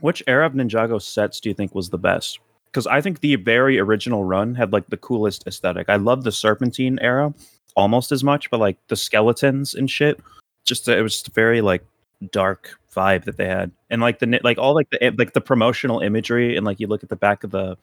Which 0.00 0.22
era 0.26 0.46
of 0.46 0.52
Ninjago 0.52 1.00
sets 1.00 1.40
do 1.40 1.48
you 1.48 1.54
think 1.54 1.74
was 1.74 1.90
the 1.90 1.98
best? 1.98 2.38
Because 2.66 2.86
I 2.86 3.00
think 3.00 3.20
the 3.20 3.36
very 3.36 3.78
original 3.78 4.24
run 4.24 4.54
had 4.54 4.72
like 4.72 4.86
the 4.88 4.96
coolest 4.96 5.46
aesthetic. 5.46 5.88
I 5.88 5.96
love 5.96 6.24
the 6.24 6.32
Serpentine 6.32 6.98
era 7.00 7.34
almost 7.76 8.12
as 8.12 8.24
much, 8.24 8.50
but 8.50 8.60
like 8.60 8.78
the 8.88 8.96
skeletons 8.96 9.74
and 9.74 9.90
shit, 9.90 10.20
just 10.64 10.88
it 10.88 11.02
was 11.02 11.14
just 11.14 11.34
very 11.34 11.60
like 11.60 11.84
dark 12.30 12.78
vibe 12.94 13.24
that 13.24 13.36
they 13.36 13.46
had, 13.46 13.70
and 13.90 14.00
like 14.00 14.18
the 14.18 14.40
like 14.42 14.58
all 14.58 14.74
like 14.74 14.90
the 14.90 15.02
eh, 15.02 15.10
like 15.18 15.32
the 15.32 15.40
promotional 15.40 16.00
imagery 16.00 16.56
and 16.56 16.64
like 16.64 16.80
you 16.80 16.86
look 16.86 17.02
at 17.02 17.08
the 17.08 17.16
back 17.16 17.44
of 17.44 17.50
the 17.50 17.76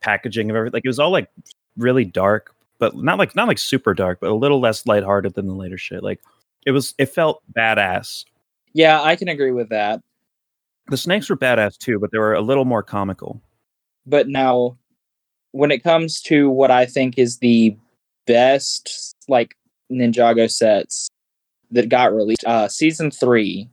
packaging 0.00 0.50
of 0.50 0.56
everything, 0.56 0.74
like 0.74 0.84
it 0.84 0.88
was 0.88 0.98
all 0.98 1.10
like 1.10 1.28
really 1.76 2.04
dark, 2.04 2.54
but 2.78 2.96
not 2.96 3.18
like 3.18 3.34
not 3.36 3.48
like 3.48 3.58
super 3.58 3.94
dark, 3.94 4.20
but 4.20 4.30
a 4.30 4.34
little 4.34 4.60
less 4.60 4.86
lighthearted 4.86 5.34
than 5.34 5.46
the 5.46 5.54
later 5.54 5.78
shit. 5.78 6.02
Like 6.02 6.20
it 6.66 6.72
was, 6.72 6.94
it 6.98 7.06
felt 7.06 7.42
badass. 7.56 8.24
yeah, 8.72 9.02
I 9.02 9.16
can 9.16 9.28
agree 9.28 9.52
with 9.52 9.70
that. 9.70 10.02
The 10.90 10.96
snakes 10.96 11.30
were 11.30 11.36
badass 11.36 11.78
too, 11.78 11.98
but 11.98 12.10
they 12.12 12.18
were 12.18 12.34
a 12.34 12.40
little 12.42 12.64
more 12.64 12.82
comical. 12.82 13.40
but 14.06 14.28
now 14.28 14.76
when 15.52 15.70
it 15.70 15.82
comes 15.82 16.20
to 16.22 16.48
what 16.48 16.70
i 16.70 16.86
think 16.86 17.18
is 17.18 17.38
the 17.38 17.76
best 18.26 19.14
like 19.28 19.56
ninjago 19.92 20.48
sets 20.50 21.08
that 21.70 21.88
got 21.88 22.14
released 22.14 22.44
uh 22.46 22.68
season 22.68 23.10
three 23.10 23.68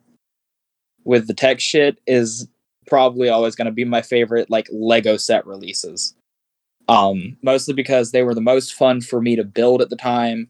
with 1.05 1.27
the 1.27 1.33
tech 1.33 1.59
shit 1.59 1.99
is 2.07 2.47
probably 2.87 3.29
always 3.29 3.55
going 3.55 3.67
to 3.67 3.71
be 3.71 3.85
my 3.85 4.01
favorite 4.01 4.49
like 4.49 4.67
lego 4.71 5.17
set 5.17 5.45
releases. 5.45 6.13
Um 6.87 7.37
mostly 7.43 7.73
because 7.73 8.11
they 8.11 8.23
were 8.23 8.33
the 8.35 8.41
most 8.41 8.73
fun 8.73 9.01
for 9.01 9.21
me 9.21 9.35
to 9.35 9.43
build 9.43 9.81
at 9.81 9.89
the 9.89 9.95
time. 9.95 10.47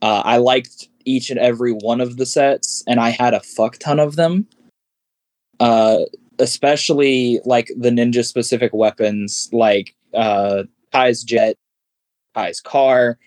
Uh, 0.00 0.22
i 0.24 0.36
liked 0.36 0.88
each 1.04 1.30
and 1.30 1.38
every 1.40 1.72
one 1.72 2.00
of 2.00 2.16
the 2.16 2.26
sets 2.26 2.82
and 2.86 2.98
i 3.00 3.10
had 3.10 3.34
a 3.34 3.40
fuck 3.40 3.76
ton 3.78 3.98
of 4.00 4.16
them 4.16 4.46
uh 5.62 5.98
especially 6.38 7.40
like 7.44 7.68
the 7.78 7.90
ninja 7.90 8.24
specific 8.24 8.72
weapons 8.74 9.48
like 9.52 9.94
uh 10.14 10.64
Kai's 10.92 11.22
jet, 11.22 11.56
Kai's 12.34 12.60
car, 12.60 13.18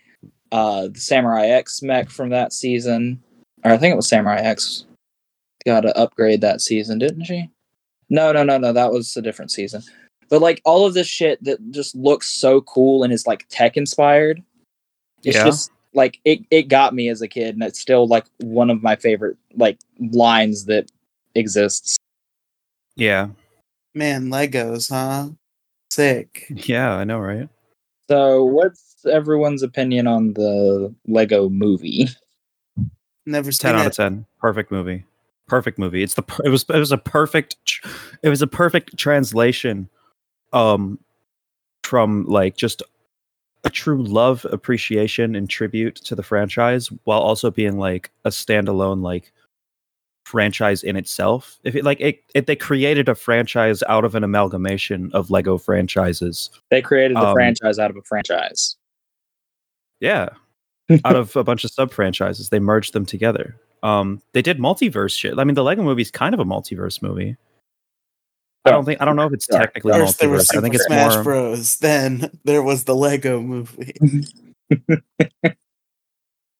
uh 0.52 0.88
the 0.88 1.00
Samurai 1.00 1.46
X 1.46 1.82
mech 1.82 2.10
from 2.10 2.28
that 2.30 2.52
season. 2.52 3.22
Or 3.64 3.72
I 3.72 3.78
think 3.78 3.92
it 3.92 3.96
was 3.96 4.08
Samurai 4.08 4.36
X. 4.40 4.84
Got 5.64 5.80
to 5.80 5.98
upgrade 5.98 6.42
that 6.42 6.60
season, 6.60 6.98
didn't 6.98 7.24
she? 7.24 7.50
No, 8.08 8.30
no, 8.32 8.44
no, 8.44 8.58
no, 8.58 8.72
that 8.72 8.92
was 8.92 9.16
a 9.16 9.22
different 9.22 9.50
season. 9.50 9.82
But 10.28 10.40
like 10.42 10.60
all 10.64 10.86
of 10.86 10.94
this 10.94 11.08
shit 11.08 11.42
that 11.44 11.58
just 11.72 11.96
looks 11.96 12.30
so 12.30 12.60
cool 12.60 13.02
and 13.02 13.12
is 13.12 13.26
like 13.26 13.46
tech 13.48 13.76
inspired. 13.76 14.42
It's 15.24 15.36
Yeah. 15.36 15.44
just 15.44 15.70
like 15.94 16.20
it 16.24 16.40
it 16.50 16.64
got 16.68 16.94
me 16.94 17.08
as 17.08 17.22
a 17.22 17.28
kid 17.28 17.54
and 17.54 17.64
it's 17.64 17.80
still 17.80 18.06
like 18.06 18.26
one 18.40 18.70
of 18.70 18.82
my 18.82 18.94
favorite 18.96 19.36
like 19.56 19.78
lines 19.98 20.66
that 20.66 20.90
exists. 21.34 21.96
Yeah, 22.96 23.28
Man, 23.94 24.28
Legos, 24.30 24.90
huh? 24.90 25.30
Sick. 25.90 26.46
yeah, 26.50 26.92
I 26.94 27.04
know, 27.04 27.18
right? 27.18 27.48
So, 28.10 28.44
what's 28.44 29.04
everyone's 29.06 29.62
opinion 29.62 30.06
on 30.06 30.34
the 30.34 30.94
Lego 31.06 31.48
movie? 31.48 32.08
Never 33.26 33.50
seen 33.52 33.70
10 33.70 33.74
out 33.76 33.80
it. 33.82 33.88
of 33.88 33.94
10 33.96 34.24
perfect 34.40 34.70
movie 34.70 35.04
perfect 35.48 35.78
movie 35.78 36.02
it's 36.02 36.14
the 36.14 36.22
per- 36.22 36.44
it 36.44 36.48
was 36.48 36.64
it 36.68 36.78
was 36.78 36.92
a 36.92 36.98
perfect 36.98 37.56
tr- 37.66 37.88
it 38.22 38.28
was 38.28 38.40
a 38.42 38.46
perfect 38.46 38.96
translation 38.96 39.88
um 40.52 40.96
from 41.82 42.24
like 42.26 42.56
just 42.56 42.82
a 43.64 43.70
true 43.70 44.02
love 44.02 44.46
appreciation 44.52 45.34
and 45.34 45.50
tribute 45.50 45.96
to 45.96 46.14
the 46.14 46.22
franchise 46.22 46.88
while 47.04 47.18
also 47.20 47.50
being 47.50 47.78
like 47.78 48.10
a 48.24 48.28
standalone 48.30 49.02
like 49.02 49.32
franchise 50.26 50.82
in 50.82 50.96
itself 50.96 51.56
if 51.62 51.76
it 51.76 51.84
like 51.84 52.00
it, 52.00 52.18
it 52.34 52.46
they 52.48 52.56
created 52.56 53.08
a 53.08 53.14
franchise 53.14 53.82
out 53.88 54.04
of 54.04 54.14
an 54.16 54.24
amalgamation 54.24 55.08
of 55.14 55.30
lego 55.30 55.56
franchises 55.56 56.50
They 56.70 56.82
created 56.82 57.16
the 57.16 57.28
Um, 57.28 57.34
franchise 57.34 57.78
out 57.78 57.90
of 57.90 57.96
a 57.96 58.02
franchise. 58.02 58.74
Yeah. 60.00 60.30
Out 61.04 61.16
of 61.16 61.34
a 61.34 61.42
bunch 61.42 61.64
of 61.64 61.70
sub 61.72 61.90
franchises, 61.90 62.50
they 62.50 62.60
merged 62.60 62.92
them 62.92 63.04
together. 63.04 63.56
Um, 63.82 64.22
they 64.34 64.42
did 64.42 64.58
multiverse 64.58 65.16
shit. 65.18 65.36
I 65.36 65.42
mean, 65.42 65.54
the 65.56 65.64
Lego 65.64 65.82
movie 65.82 66.02
is 66.02 66.12
kind 66.12 66.32
of 66.32 66.38
a 66.38 66.44
multiverse 66.44 67.02
movie. 67.02 67.36
I 68.64 68.70
don't 68.70 68.84
think 68.84 69.00
I 69.00 69.04
don't 69.04 69.16
know 69.16 69.26
if 69.26 69.32
it's 69.32 69.48
Yeah. 69.50 69.58
technically 69.60 69.92
First 69.94 70.20
there 70.20 70.28
was 70.28 70.44
multiverse. 70.44 70.50
I 70.50 70.54
Super 70.54 70.62
think 70.62 70.74
it's 70.76 70.84
Smash 70.86 71.14
more. 71.14 71.22
Bros. 71.24 71.76
Then 71.78 72.30
there 72.44 72.62
was 72.62 72.84
the 72.84 72.94
Lego 72.94 73.40
movie. 73.40 73.94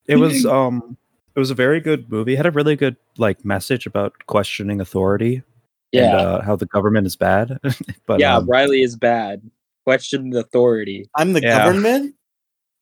It 0.08 0.16
was 0.16 0.46
um 0.46 0.96
it 1.36 1.38
was 1.38 1.50
a 1.50 1.54
very 1.54 1.80
good 1.80 2.10
movie. 2.10 2.32
It 2.32 2.36
had 2.38 2.46
a 2.46 2.50
really 2.50 2.76
good 2.76 2.96
like 3.18 3.44
message 3.44 3.86
about 3.86 4.14
questioning 4.26 4.80
authority 4.80 5.36
and 5.36 5.44
Yeah. 5.92 6.16
uh, 6.16 6.42
how 6.42 6.56
the 6.56 6.66
government 6.66 7.06
is 7.06 7.14
bad. 7.14 7.58
but 8.06 8.18
yeah, 8.20 8.36
um, 8.38 8.48
Riely 8.48 8.82
is 8.82 8.96
bad. 8.96 9.42
Question 9.84 10.30
the 10.30 10.40
authority. 10.40 11.08
I'm 11.14 11.32
the 11.34 11.42
Yeah. 11.42 11.64
government. 11.64 12.14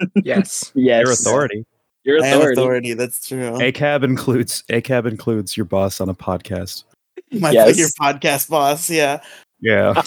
Yes. 0.25 0.73
Yes. 0.75 1.03
your 1.05 1.13
authority. 1.13 1.65
Your 2.03 2.19
authority. 2.19 2.53
authority. 2.61 2.95
That's 2.95 3.27
true. 3.29 3.53
ACAB 3.59 4.03
includes 4.03 4.63
ACAB 4.69 5.07
includes 5.07 5.57
your 5.57 5.67
boss 5.67 6.01
on 6.01 6.09
a 6.09 6.15
podcast. 6.15 6.85
My 7.33 7.51
Yes. 7.53 7.79
your 7.79 7.89
podcast 8.01 8.49
boss. 8.51 8.91
Yeah. 8.91 9.21
Yeah. 9.61 10.03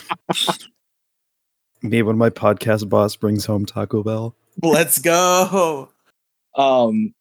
Me 1.81 2.01
when 2.01 2.17
my 2.17 2.29
podcast 2.29 2.89
boss 2.89 3.15
brings 3.15 3.45
home 3.45 3.65
Taco 3.65 4.03
Bell. 4.03 4.35
Let's 4.61 4.99
go. 4.99 5.89
Um, 6.55 7.13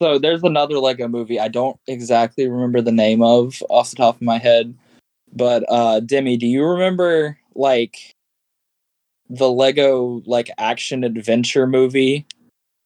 so 0.00 0.18
there's 0.18 0.42
another 0.42 0.78
Lego 0.78 1.08
movie 1.08 1.40
I 1.40 1.48
don't 1.48 1.78
exactly 1.86 2.48
remember 2.48 2.80
the 2.80 2.92
name 2.92 3.22
of 3.22 3.62
off 3.68 3.90
the 3.90 3.96
top 3.96 4.16
of 4.16 4.22
my 4.22 4.38
head, 4.38 4.76
but 5.32 5.64
uh, 5.68 6.00
Demi, 6.00 6.36
do 6.36 6.46
you 6.46 6.64
remember 6.64 7.38
like 7.54 8.14
the 9.30 9.50
Lego 9.50 10.22
like 10.26 10.50
action 10.58 11.04
adventure 11.04 11.66
movie? 11.66 12.26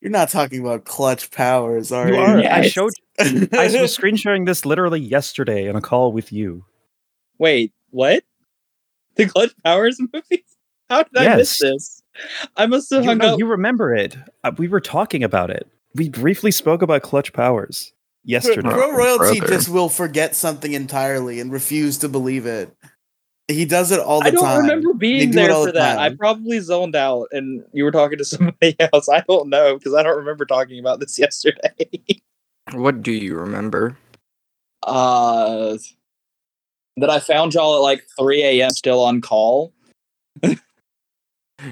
You're 0.01 0.11
not 0.11 0.31
talking 0.31 0.61
about 0.61 0.85
clutch 0.85 1.31
powers, 1.31 1.93
are 1.93 2.09
You 2.09 2.15
you? 2.17 2.21
are. 2.21 2.39
I 2.39 2.63
showed 2.69 2.93
I 3.21 3.77
was 3.81 3.93
screen 3.95 4.17
sharing 4.17 4.45
this 4.47 4.67
literally 4.67 4.99
yesterday 5.01 5.69
in 5.69 5.77
a 5.77 5.81
call 5.81 6.13
with 6.13 6.33
you. 6.33 6.65
Wait, 7.39 7.73
what? 7.91 8.25
The 9.15 9.27
Clutch 9.27 9.53
Powers 9.65 9.99
movie? 10.13 10.45
How 10.89 11.05
did 11.05 11.17
I 11.17 11.37
miss 11.37 11.59
this? 11.59 12.03
I 12.57 12.67
must 12.67 12.91
have 12.91 13.05
You, 13.05 13.11
hung 13.11 13.19
no, 13.19 13.33
up. 13.35 13.39
you 13.39 13.47
remember 13.47 13.95
it. 13.95 14.17
Uh, 14.45 14.53
we 14.57 14.69
were 14.69 14.81
talking 14.81 15.23
about 15.23 15.51
it. 15.51 15.69
We 15.95 16.09
briefly 16.09 16.51
spoke 16.51 16.83
about 16.83 17.03
clutch 17.03 17.33
powers 17.33 17.93
yesterday. 18.25 18.69
Pro 18.71 18.93
royalty 18.93 19.41
brother. 19.41 19.57
just 19.57 19.69
will 19.69 19.89
forget 19.89 20.35
something 20.35 20.73
entirely 20.73 21.41
and 21.41 21.53
refuse 21.53 21.99
to 21.99 22.09
believe 22.09 22.47
it. 22.47 22.75
He 23.49 23.65
does 23.65 23.91
it 23.91 24.01
all 24.01 24.21
the 24.21 24.31
time. 24.31 24.39
I 24.39 24.41
don't 24.41 24.45
time. 24.45 24.61
remember 24.63 24.95
being 24.95 25.31
do 25.31 25.37
there 25.37 25.55
for 25.55 25.67
the 25.67 25.73
that. 25.73 25.99
I 25.99 26.15
probably 26.15 26.61
zoned 26.61 26.97
out 26.97 27.29
and 27.33 27.65
you 27.73 27.85
were 27.85 27.91
talking 27.91 28.19
to 28.19 28.25
somebody 28.25 28.77
else. 28.79 29.09
I 29.09 29.23
don't 29.29 29.49
know 29.49 29.77
because 29.77 29.95
I 29.95 30.03
don't 30.03 30.17
remember 30.17 30.47
talking 30.47 30.79
about 30.79 31.01
this 31.01 31.19
yesterday. 31.19 31.89
What 32.73 33.03
do 33.03 33.13
you 33.13 33.35
remember? 33.37 33.97
uh 34.85 35.77
that 36.97 37.11
I 37.11 37.21
found 37.21 37.55
y'all 37.55 37.77
at 37.77 37.83
like 37.83 38.05
3 38.19 38.43
a.m. 38.43 38.71
still 38.71 39.03
on 39.03 39.21
call. 39.21 39.73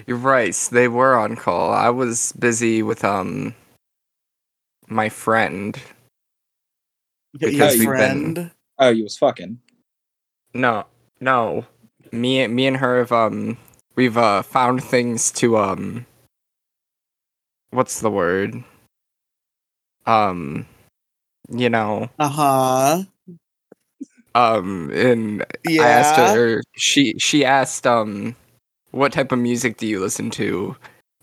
You're 0.06 0.16
right. 0.16 0.54
They 0.70 0.88
were 0.88 1.18
on 1.18 1.36
call. 1.36 1.72
I 1.72 1.90
was 1.90 2.32
busy 2.38 2.82
with 2.82 3.04
um 3.04 3.54
my 4.90 5.08
friend. 5.08 5.80
Your 7.40 7.50
because 7.50 7.74
we've 7.78 7.88
been- 7.88 8.34
friend. 8.34 8.50
Oh, 8.78 8.88
you 8.90 9.04
was 9.04 9.16
fucking. 9.16 9.60
No, 10.54 10.86
no. 11.20 11.64
Me, 12.12 12.46
me 12.48 12.66
and 12.66 12.76
her 12.78 12.98
have 12.98 13.12
um 13.12 13.56
we've 13.94 14.16
uh 14.18 14.42
found 14.42 14.82
things 14.82 15.30
to 15.32 15.56
um. 15.58 16.06
What's 17.70 18.00
the 18.00 18.10
word? 18.10 18.64
Um, 20.06 20.66
you 21.50 21.68
know, 21.70 22.08
Uh 22.18 22.28
huh. 22.28 23.02
um, 24.34 24.90
and 24.92 25.44
Yeah. 25.68 25.82
I 25.82 25.86
asked 25.88 26.34
her. 26.34 26.62
She 26.76 27.14
she 27.18 27.44
asked 27.44 27.86
um, 27.86 28.34
what 28.90 29.12
type 29.12 29.30
of 29.30 29.38
music 29.38 29.76
do 29.76 29.86
you 29.86 30.00
listen 30.00 30.30
to? 30.30 30.74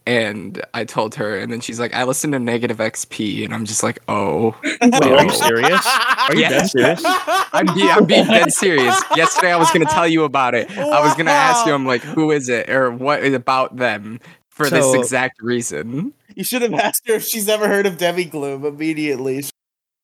And 0.08 0.63
I 0.74 0.86
told 0.86 1.15
her, 1.15 1.38
and 1.38 1.52
then 1.52 1.60
she's 1.60 1.82
like, 1.82 1.93
I 1.93 2.06
listen 2.06 2.32
to 2.32 2.39
Negative 2.39 2.78
XP, 2.78 3.43
and 3.43 3.54
I'm 3.54 3.65
just 3.65 3.84
like, 3.84 4.00
oh, 4.08 4.56
Wait, 4.63 4.82
are 5.04 5.24
you 5.26 5.30
serious? 5.32 5.86
Are 5.86 6.34
you 6.34 6.39
Yeah. 6.41 6.50
dead 6.50 6.70
serious? 6.70 7.02
I'm, 7.06 7.65
be- 7.76 7.89
I'm 7.89 8.06
being 8.06 8.26
dead 8.26 8.54
serious. 8.54 8.96
Yesterday, 9.17 9.52
I 9.52 9.58
was 9.58 9.70
gonna 9.72 9.84
tell 9.86 10.08
you 10.08 10.24
about 10.24 10.56
it. 10.56 10.72
I 10.78 11.02
was 11.06 11.13
gonna 11.15 11.32
ask 11.32 11.65
you, 11.67 11.74
I'm 11.74 11.86
like, 11.86 12.02
who 12.04 12.32
is 12.32 12.48
it, 12.48 12.70
or 12.70 12.89
what 12.89 13.22
is 13.22 13.34
about 13.34 13.76
them 13.76 14.22
for 14.48 14.70
this 14.70 14.93
exact 14.93 15.41
reason? 15.41 16.13
You 16.36 16.46
should 16.46 16.62
have 16.62 16.74
asked 16.74 17.06
her 17.10 17.15
if 17.15 17.26
she's 17.26 17.50
ever 17.50 17.67
heard 17.67 17.86
of 17.86 17.98
Demi 17.98 18.24
Gloom 18.24 18.63
immediately. 18.63 19.43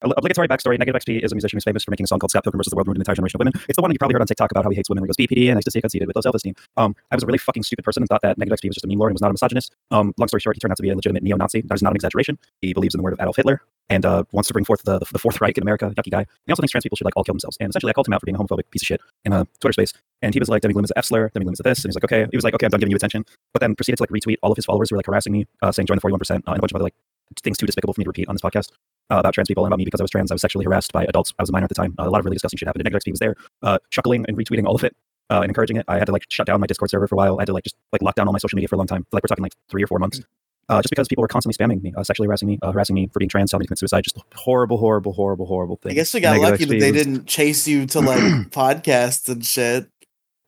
Obligatory 0.04 0.48
backstory. 0.48 0.78
Negative 0.78 1.00
XP 1.02 1.24
is 1.24 1.32
a 1.32 1.36
musician 1.36 1.58
who's 1.58 1.64
famous 1.64 1.84
for 1.84 1.92
making 1.92 2.04
a 2.04 2.08
song 2.08 2.20
called 2.20 2.32
Scott 2.32 2.44
Pilgrim 2.44 2.60
vs. 2.60 2.72
the 2.72 2.76
World, 2.76 2.88
ruined 2.88 2.98
an 2.98 3.02
entire 3.02 3.16
generation 3.16 3.38
of 3.38 3.40
women. 3.40 3.54
It's 3.70 3.78
the 3.78 3.82
one 3.82 3.92
you 3.92 3.98
probably 3.98 4.14
heard 4.14 4.22
on 4.22 4.28
TikTok 4.28 4.52
about 4.52 4.64
how 4.64 4.70
he 4.70 4.76
hates 4.76 4.90
women. 4.90 5.04
He 5.04 5.08
goes 5.08 5.18
BPD 5.18 5.50
and 5.50 5.58
ecstasy 5.58 5.82
conceited 5.82 6.08
with 6.08 6.16
low 6.16 6.22
self-esteem. 6.22 6.56
Um, 6.78 6.96
I 7.12 7.16
was 7.16 7.24
a 7.24 7.26
really 7.26 7.38
fucking 7.38 7.64
stupid 7.64 7.86
person 7.86 8.04
and 8.04 8.10
thought 8.10 8.22
that 8.22 8.38
Negative 8.38 8.60
XP 8.60 8.70
was 8.70 8.76
just 8.76 8.86
a 8.86 8.88
meme 8.88 9.00
lord 9.00 9.12
and 9.12 9.16
was 9.16 9.22
not 9.22 9.30
a 9.30 9.34
misogynist. 9.34 9.74
Um, 9.92 10.14
long 10.18 10.28
story 10.28 10.42
short, 10.42 10.56
he 10.56 10.60
turned 10.60 10.72
out 10.72 10.78
to 10.78 10.84
be 10.84 10.90
a 10.90 10.96
legitimate 10.96 11.24
neo-Nazi. 11.24 11.62
That 11.62 11.76
is 11.76 11.82
not 11.82 11.92
an 11.92 11.96
exaggeration. 11.96 12.38
He 12.62 12.74
believes 12.74 12.94
in 12.94 13.00
the 13.00 13.04
word 13.04 13.14
of 13.14 13.20
Adolf 13.22 13.38
Hitler 13.38 13.62
and 13.90 14.06
uh, 14.06 14.24
wants 14.32 14.48
to 14.48 14.54
bring 14.54 14.66
forth 14.66 14.84
the, 14.84 15.00
the, 15.00 15.06
the 15.12 15.20
Fourth 15.20 15.40
Reich 15.42 15.58
in 15.58 15.64
America. 15.64 15.94
Yucky 15.98 16.12
guy. 16.12 16.26
He 16.46 16.52
also 16.52 16.62
thinks 16.62 16.72
trans 16.72 16.84
people 16.84 16.96
should 16.96 17.06
like 17.06 17.16
all 17.16 17.24
kill 17.24 17.34
themselves. 17.34 17.58
And 17.60 17.70
essentially, 17.70 17.92
I 17.92 17.94
called 17.94 18.08
him 18.08 18.14
out 18.14 18.22
for 18.22 18.26
being 18.26 18.36
a 18.36 18.40
homophobic 18.40 18.70
piece 18.72 18.82
of 18.82 18.88
shit 18.88 19.02
in 19.26 19.34
a 19.34 19.46
Twitter 19.60 19.74
space. 19.74 19.94
And 20.22 20.34
he 20.34 20.40
was 20.40 20.50
like, 20.50 20.62
Demi 20.62 20.74
Gloom 20.74 20.86
is 20.86 20.92
a 20.92 20.98
F 20.98 21.06
slur. 21.06 21.30
Demi 21.34 21.46
Gloom 21.46 21.54
is 21.54 21.60
a 21.60 21.64
this. 21.64 21.80
And 21.80 21.86
he 21.86 21.88
was 21.90 21.96
like, 21.96 22.06
okay. 22.06 22.28
He 22.32 22.38
was 22.38 22.44
like, 22.44 22.54
okay, 22.56 22.66
I'm 22.66 22.72
done 22.72 22.80
giving 22.80 22.92
you 22.92 22.98
attention. 22.98 23.26
But 23.54 23.60
then 23.60 23.76
proceeded 23.76 23.98
to 23.98 24.04
like 24.04 24.10
retweet 24.10 24.38
all 24.42 24.52
of 24.52 24.58
his 24.58 24.66
followers 24.66 24.90
who 24.90 24.96
were 24.96 25.00
like 25.00 25.06
harassing 25.06 25.34
me, 25.34 25.46
uh, 25.62 25.72
saying 25.72 25.88
join 25.88 25.98
the 25.98 26.02
41%, 26.02 26.32
uh, 26.32 26.34
and 26.36 26.58
a 26.58 26.60
bunch 26.60 26.72
of 26.72 26.76
other 26.76 26.84
like 26.84 26.96
things 27.44 27.58
too 27.58 27.66
despicable 27.66 27.94
for 27.94 28.02
me 28.02 28.06
to 28.06 28.10
repeat 28.10 28.28
on 28.30 28.36
this 28.36 28.42
podcast 28.42 28.70
uh, 29.12 29.18
about 29.18 29.34
trans 29.34 29.48
people 29.48 29.64
and 29.66 29.70
about 29.72 29.78
me 29.80 29.86
because 29.86 30.00
I 30.00 30.04
was 30.04 30.12
trans. 30.12 30.32
I 30.32 30.36
was 30.36 30.42
sexually 30.42 30.66
harassed 30.66 30.92
by 30.94 31.04
adults. 31.06 31.34
I 31.40 31.44
was 31.44 31.50
a 31.50 31.52
minor 31.52 31.66
at 31.66 31.70
the 31.70 31.76
time. 31.76 31.96
Uh, 32.00 32.08
a 32.08 32.10
lot 32.10 32.20
of 32.20 32.26
really 32.26 32.36
disgusting 32.36 32.58
shit 32.58 32.68
happened. 32.68 32.86
And 32.88 32.96
XP 32.96 33.12
was 33.12 33.20
there, 33.20 33.36
uh, 33.62 33.78
chuckling 33.90 34.26
and 34.28 34.38
retweeting 34.38 34.66
all 34.66 34.76
of 34.76 34.84
it 34.84 34.96
uh, 35.30 35.42
and 35.42 35.46
encouraging 35.50 35.78
it. 35.78 35.86
I 35.88 35.98
had 35.98 36.06
to 36.06 36.12
like 36.12 36.26
shut 36.30 36.48
down 36.48 36.60
my 36.60 36.68
Discord 36.68 36.90
server 36.92 37.08
for 37.08 37.16
a 37.16 37.18
while. 37.18 37.38
I 37.40 37.42
had 37.42 37.48
to 37.48 37.54
like 37.54 37.64
just 37.64 37.76
like 37.92 38.02
lock 38.02 38.16
down 38.16 38.28
all 38.28 38.34
my 38.34 38.40
social 38.40 38.56
media 38.56 38.68
for 38.68 38.76
a 38.76 38.78
long 38.78 38.88
time. 38.88 39.06
Like 39.12 39.24
we're 39.24 39.28
talking 39.28 39.44
like 39.44 39.54
three 39.70 39.84
or 39.84 39.88
four 39.88 40.00
months. 40.00 40.22
Uh, 40.70 40.82
just 40.82 40.90
because 40.92 41.10
people 41.10 41.22
were 41.22 41.28
constantly 41.28 41.54
spamming 41.62 41.82
me, 41.82 41.94
uh, 41.98 42.04
sexually 42.06 42.26
harassing 42.26 42.48
me, 42.48 42.58
uh, 42.62 42.72
harassing 42.72 42.94
me 42.94 43.10
for 43.12 43.20
being 43.20 43.28
trans, 43.28 43.52
telling 43.52 43.60
me 43.60 43.66
to 43.66 43.68
commit 43.68 43.80
suicide. 43.80 44.02
Just 44.06 44.18
horrible, 44.34 44.78
horrible, 44.78 45.12
horrible, 45.12 45.46
horrible 45.46 45.76
thing. 45.76 45.92
I 45.92 45.96
guess 45.96 46.14
we 46.14 46.22
got 46.22 46.38
Negative 46.38 46.52
lucky 46.52 46.66
that 46.66 46.80
they 46.80 46.92
was- 46.94 47.04
didn't 47.04 47.26
chase 47.28 47.68
you 47.68 47.86
to 47.88 48.00
like 48.00 48.20
podcasts 48.52 49.28
and 49.28 49.46
shit. 49.46 49.90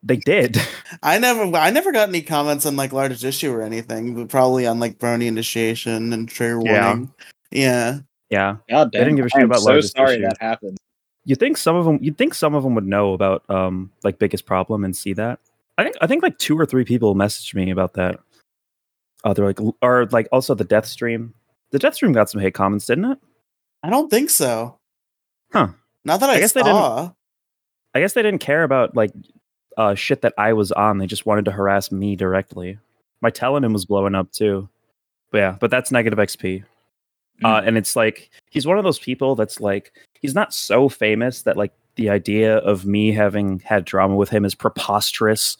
They 0.02 0.16
did. 0.16 0.58
I 1.02 1.18
never, 1.18 1.44
I 1.56 1.70
never 1.70 1.90
got 1.92 2.08
any 2.08 2.22
comments 2.22 2.64
on 2.66 2.76
like 2.76 2.92
largest 2.92 3.24
issue 3.24 3.52
or 3.52 3.62
anything, 3.62 4.14
but 4.14 4.28
probably 4.28 4.66
on 4.66 4.78
like 4.78 4.98
Brony 4.98 5.26
initiation 5.26 6.12
and 6.12 6.28
trigger 6.28 6.60
Yeah. 6.64 6.86
warning. 6.88 7.12
Yeah. 7.50 7.98
yeah. 8.30 8.56
God 8.70 8.92
damn. 8.92 9.02
didn't 9.04 9.16
give 9.16 9.26
a 9.26 9.28
shit 9.30 9.38
I 9.38 9.42
am 9.42 9.50
about 9.50 9.60
so 9.60 9.70
largest 9.70 9.96
sorry 9.96 10.14
issue. 10.14 10.22
that 10.22 10.36
happened. 10.40 10.78
You 11.24 11.34
think 11.34 11.56
some 11.56 11.74
of 11.74 11.84
them? 11.84 11.98
You'd 12.00 12.16
think 12.18 12.34
some 12.34 12.54
of 12.54 12.62
them 12.62 12.74
would 12.76 12.86
know 12.86 13.12
about 13.12 13.48
um 13.50 13.90
like 14.04 14.18
biggest 14.20 14.46
problem 14.46 14.84
and 14.84 14.96
see 14.96 15.12
that. 15.14 15.40
I 15.78 15.82
think 15.84 15.96
I 16.00 16.06
think 16.06 16.22
like 16.22 16.38
two 16.38 16.56
or 16.58 16.66
three 16.66 16.84
people 16.84 17.14
messaged 17.16 17.52
me 17.54 17.70
about 17.70 17.94
that. 17.94 18.20
Uh, 19.24 19.32
they're 19.34 19.46
like, 19.46 19.60
l- 19.60 19.76
or 19.82 20.06
like 20.12 20.28
also 20.30 20.54
the 20.54 20.62
death 20.64 20.86
stream. 20.86 21.34
The 21.72 21.80
death 21.80 21.94
stream 21.96 22.12
got 22.12 22.30
some 22.30 22.40
hate 22.40 22.54
comments, 22.54 22.86
didn't 22.86 23.06
it? 23.06 23.18
I 23.82 23.90
don't 23.90 24.08
think 24.08 24.30
so. 24.30 24.78
Huh. 25.52 25.68
Not 26.04 26.20
that 26.20 26.30
I, 26.30 26.34
I 26.34 26.40
guess 26.40 26.52
they 26.52 26.60
didn't- 26.62 26.76
saw. 26.76 27.10
I 27.92 28.00
guess 28.00 28.12
they 28.12 28.22
didn't 28.22 28.40
care 28.40 28.62
about 28.62 28.94
like 28.94 29.10
uh 29.76 29.94
shit 29.94 30.22
that 30.22 30.34
I 30.38 30.52
was 30.52 30.72
on. 30.72 30.98
They 30.98 31.06
just 31.06 31.26
wanted 31.26 31.44
to 31.46 31.50
harass 31.50 31.92
me 31.92 32.16
directly. 32.16 32.78
My 33.20 33.30
Tellonym 33.30 33.72
was 33.72 33.84
blowing 33.84 34.14
up 34.14 34.30
too. 34.32 34.68
But 35.30 35.38
yeah, 35.38 35.56
but 35.60 35.70
that's 35.70 35.90
negative 35.90 36.18
XP. 36.18 36.64
Uh, 37.44 37.60
and 37.64 37.76
it's 37.76 37.96
like 37.96 38.30
he's 38.50 38.66
one 38.66 38.78
of 38.78 38.84
those 38.84 38.98
people 38.98 39.34
that's 39.34 39.60
like 39.60 39.92
he's 40.20 40.34
not 40.34 40.54
so 40.54 40.88
famous 40.88 41.42
that 41.42 41.56
like 41.56 41.72
the 41.96 42.08
idea 42.08 42.58
of 42.58 42.86
me 42.86 43.12
having 43.12 43.58
had 43.60 43.84
drama 43.84 44.14
with 44.16 44.30
him 44.30 44.44
is 44.44 44.54
preposterous. 44.54 45.56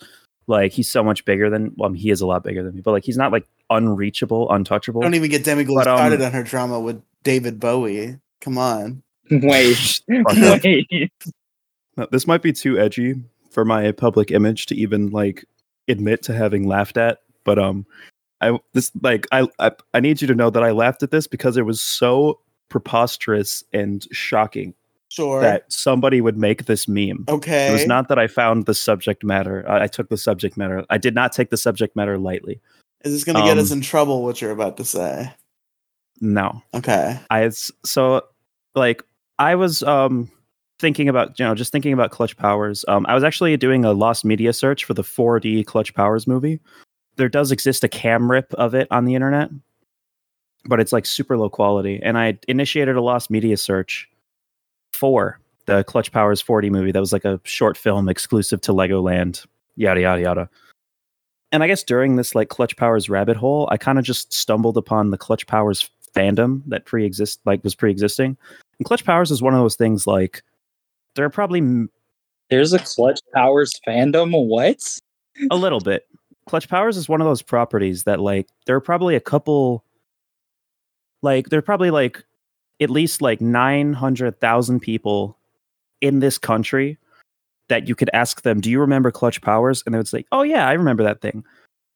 Like 0.46 0.72
he's 0.72 0.88
so 0.88 1.02
much 1.02 1.24
bigger 1.24 1.50
than 1.50 1.74
well, 1.76 1.90
I 1.90 1.92
mean, 1.92 2.00
he 2.00 2.11
is 2.11 2.20
a 2.20 2.26
lot 2.26 2.44
bigger 2.44 2.62
than 2.62 2.74
me, 2.76 2.81
but 2.81 2.92
like 2.92 3.05
he's 3.05 3.16
not 3.16 3.33
like 3.33 3.46
unreachable, 3.68 4.50
untouchable. 4.50 5.02
Don't 5.02 5.14
even 5.14 5.31
get 5.31 5.44
Demi 5.44 5.64
Gloom 5.64 5.81
But, 5.81 5.88
um, 5.88 5.98
started 5.98 6.22
on 6.22 6.33
her 6.33 6.42
drama 6.42 6.81
with 6.81 7.02
David 7.24 7.61
Bowie. 7.61 8.18
Come 8.40 8.59
on. 8.59 9.02
Wait, 9.31 10.00
wait. 10.09 11.11
This 12.12 12.29
might 12.29 12.42
be 12.42 12.52
too 12.52 12.79
edgy 12.79 13.16
for 13.57 13.64
my 13.64 13.90
public 13.90 14.31
image 14.31 14.66
to 14.66 14.75
even 14.75 15.09
like 15.09 15.42
admit 15.88 16.23
to 16.23 16.35
having 16.35 16.69
laughed 16.69 16.99
at 16.99 17.21
but 17.42 17.59
um 17.59 17.87
i 18.42 18.59
this 18.75 18.92
like 19.01 19.27
I, 19.33 19.49
I 19.59 19.71
i 19.95 20.01
need 20.01 20.21
you 20.21 20.29
to 20.29 20.35
know 20.35 20.51
that 20.51 20.62
i 20.62 20.73
laughed 20.73 21.03
at 21.03 21.11
this 21.11 21.27
because 21.27 21.57
it 21.57 21.64
was 21.64 21.81
so 21.81 22.38
preposterous 22.69 23.64
and 23.73 24.07
shocking 24.12 24.75
Sure. 25.09 25.40
that 25.40 25.73
somebody 25.73 26.21
would 26.21 26.37
make 26.37 26.66
this 26.66 26.87
meme 26.87 27.25
okay. 27.31 27.69
it 27.69 27.73
was 27.73 27.87
not 27.87 28.09
that 28.09 28.19
i 28.19 28.27
found 28.27 28.66
the 28.66 28.75
subject 28.75 29.25
matter 29.25 29.66
I, 29.66 29.85
I 29.85 29.87
took 29.87 30.11
the 30.11 30.19
subject 30.19 30.59
matter 30.59 30.85
i 30.90 30.99
did 30.99 31.14
not 31.14 31.33
take 31.33 31.49
the 31.49 31.57
subject 31.57 31.97
matter 31.97 32.19
lightly 32.19 32.61
Is 33.05 33.14
this 33.14 33.25
going 33.25 33.37
to 33.37 33.42
get 33.42 33.57
us 33.57 33.71
um, 33.71 33.79
in 33.79 33.83
trouble? 33.83 34.23
What 34.23 34.42
you're 34.42 34.51
about 34.51 34.77
to 34.77 34.85
say? 34.85 35.33
no 36.21 36.62
Okay. 36.75 37.19
I 37.31 37.49
so 37.49 38.21
like 38.75 39.03
I 39.38 39.55
was 39.55 39.83
um 39.83 40.31
thinking 40.79 41.09
about 41.09 41.39
you 41.39 41.45
know 41.45 41.55
just 41.55 41.73
thinking 41.73 41.93
about 41.93 42.11
Clutch 42.11 42.37
Powers. 42.37 42.85
Um, 42.89 43.07
I 43.09 43.15
was 43.15 43.25
actually 43.25 43.57
doing 43.57 43.85
a 43.85 43.93
lost 43.93 44.25
media 44.25 44.53
search 44.53 44.85
for 44.85 44.95
the 44.95 45.03
4D 45.03 45.67
Clutch 45.67 45.95
Powers 45.95 46.27
movie. 46.27 46.61
There 47.17 47.29
does 47.29 47.51
exist 47.51 47.85
a 47.85 47.89
cam 47.89 48.31
rip 48.31 48.53
of 48.55 48.75
it 48.75 48.89
on 48.91 49.05
the 49.05 49.15
internet, 49.15 49.51
but 50.67 50.81
it's 50.81 50.93
like 50.93 51.07
super 51.07 51.37
low 51.37 51.49
quality. 51.49 52.01
And 52.03 52.19
I 52.19 52.39
initiated 52.49 52.97
a 52.97 53.01
lost 53.01 53.31
media 53.31 53.57
search 53.57 54.09
for 54.93 55.41
the 55.67 55.83
Clutch 55.85 56.12
Powers 56.12 56.43
4D 56.43 56.71
movie. 56.71 56.93
That 56.93 57.01
was 57.01 57.12
like 57.12 57.25
a 57.25 57.41
short 57.45 57.77
film 57.77 58.09
exclusive 58.09 58.61
to 58.62 58.73
Legoland. 58.73 59.47
Yada 59.77 60.01
yada 60.01 60.23
yada. 60.23 60.51
And 61.53 61.62
I 61.62 61.69
guess 61.69 61.83
during 61.83 62.17
this 62.17 62.35
like 62.35 62.49
Clutch 62.49 62.77
Powers 62.77 63.09
rabbit 63.09 63.37
hole, 63.37 63.69
I 63.71 63.77
kind 63.77 63.99
of 63.99 64.05
just 64.05 64.33
stumbled 64.33 64.77
upon 64.77 65.11
the 65.11 65.19
Clutch 65.19 65.47
Powers 65.47 65.89
fandom 66.15 66.62
that 66.67 66.87
pre-exist 66.87 67.41
like 67.45 67.62
was 67.62 67.75
pre-existing. 67.75 68.37
And 68.79 68.87
Clutch 68.87 69.05
Powers 69.05 69.31
is 69.31 69.43
one 69.43 69.55
of 69.55 69.61
those 69.61 69.77
things 69.77 70.07
like 70.07 70.43
there 71.16 71.24
are 71.24 71.31
probably 71.31 71.59
m- 71.59 71.90
There's 72.50 72.72
a 72.72 72.79
Clutch 72.79 73.20
Powers 73.35 73.72
fandom. 73.87 74.31
What? 74.46 74.81
a 75.50 75.57
little 75.57 75.81
bit. 75.81 76.07
Clutch 76.48 76.68
Powers 76.68 76.96
is 76.96 77.09
one 77.09 77.20
of 77.20 77.26
those 77.26 77.42
properties 77.42 78.05
that 78.05 78.20
like 78.20 78.48
there 78.66 78.76
are 78.76 78.81
probably 78.81 79.16
a 79.16 79.20
couple 79.20 79.85
like 81.22 81.48
there 81.48 81.59
are 81.59 81.62
probably 81.62 81.90
like 81.90 82.24
at 82.81 82.90
least 82.90 83.20
like 83.20 83.40
900,000 83.40 84.81
people 84.81 85.37
in 86.00 86.20
this 86.20 86.38
country 86.38 86.98
that 87.68 87.88
you 87.88 87.94
could 87.94 88.11
ask 88.12 88.42
them, 88.42 88.61
"Do 88.61 88.70
you 88.70 88.79
remember 88.79 89.11
Clutch 89.11 89.42
Powers?" 89.42 89.83
and 89.85 89.94
they 89.94 89.98
would 89.98 90.07
say, 90.07 90.24
"Oh 90.31 90.42
yeah, 90.42 90.68
I 90.68 90.72
remember 90.74 91.02
that 91.02 91.20
thing." 91.20 91.44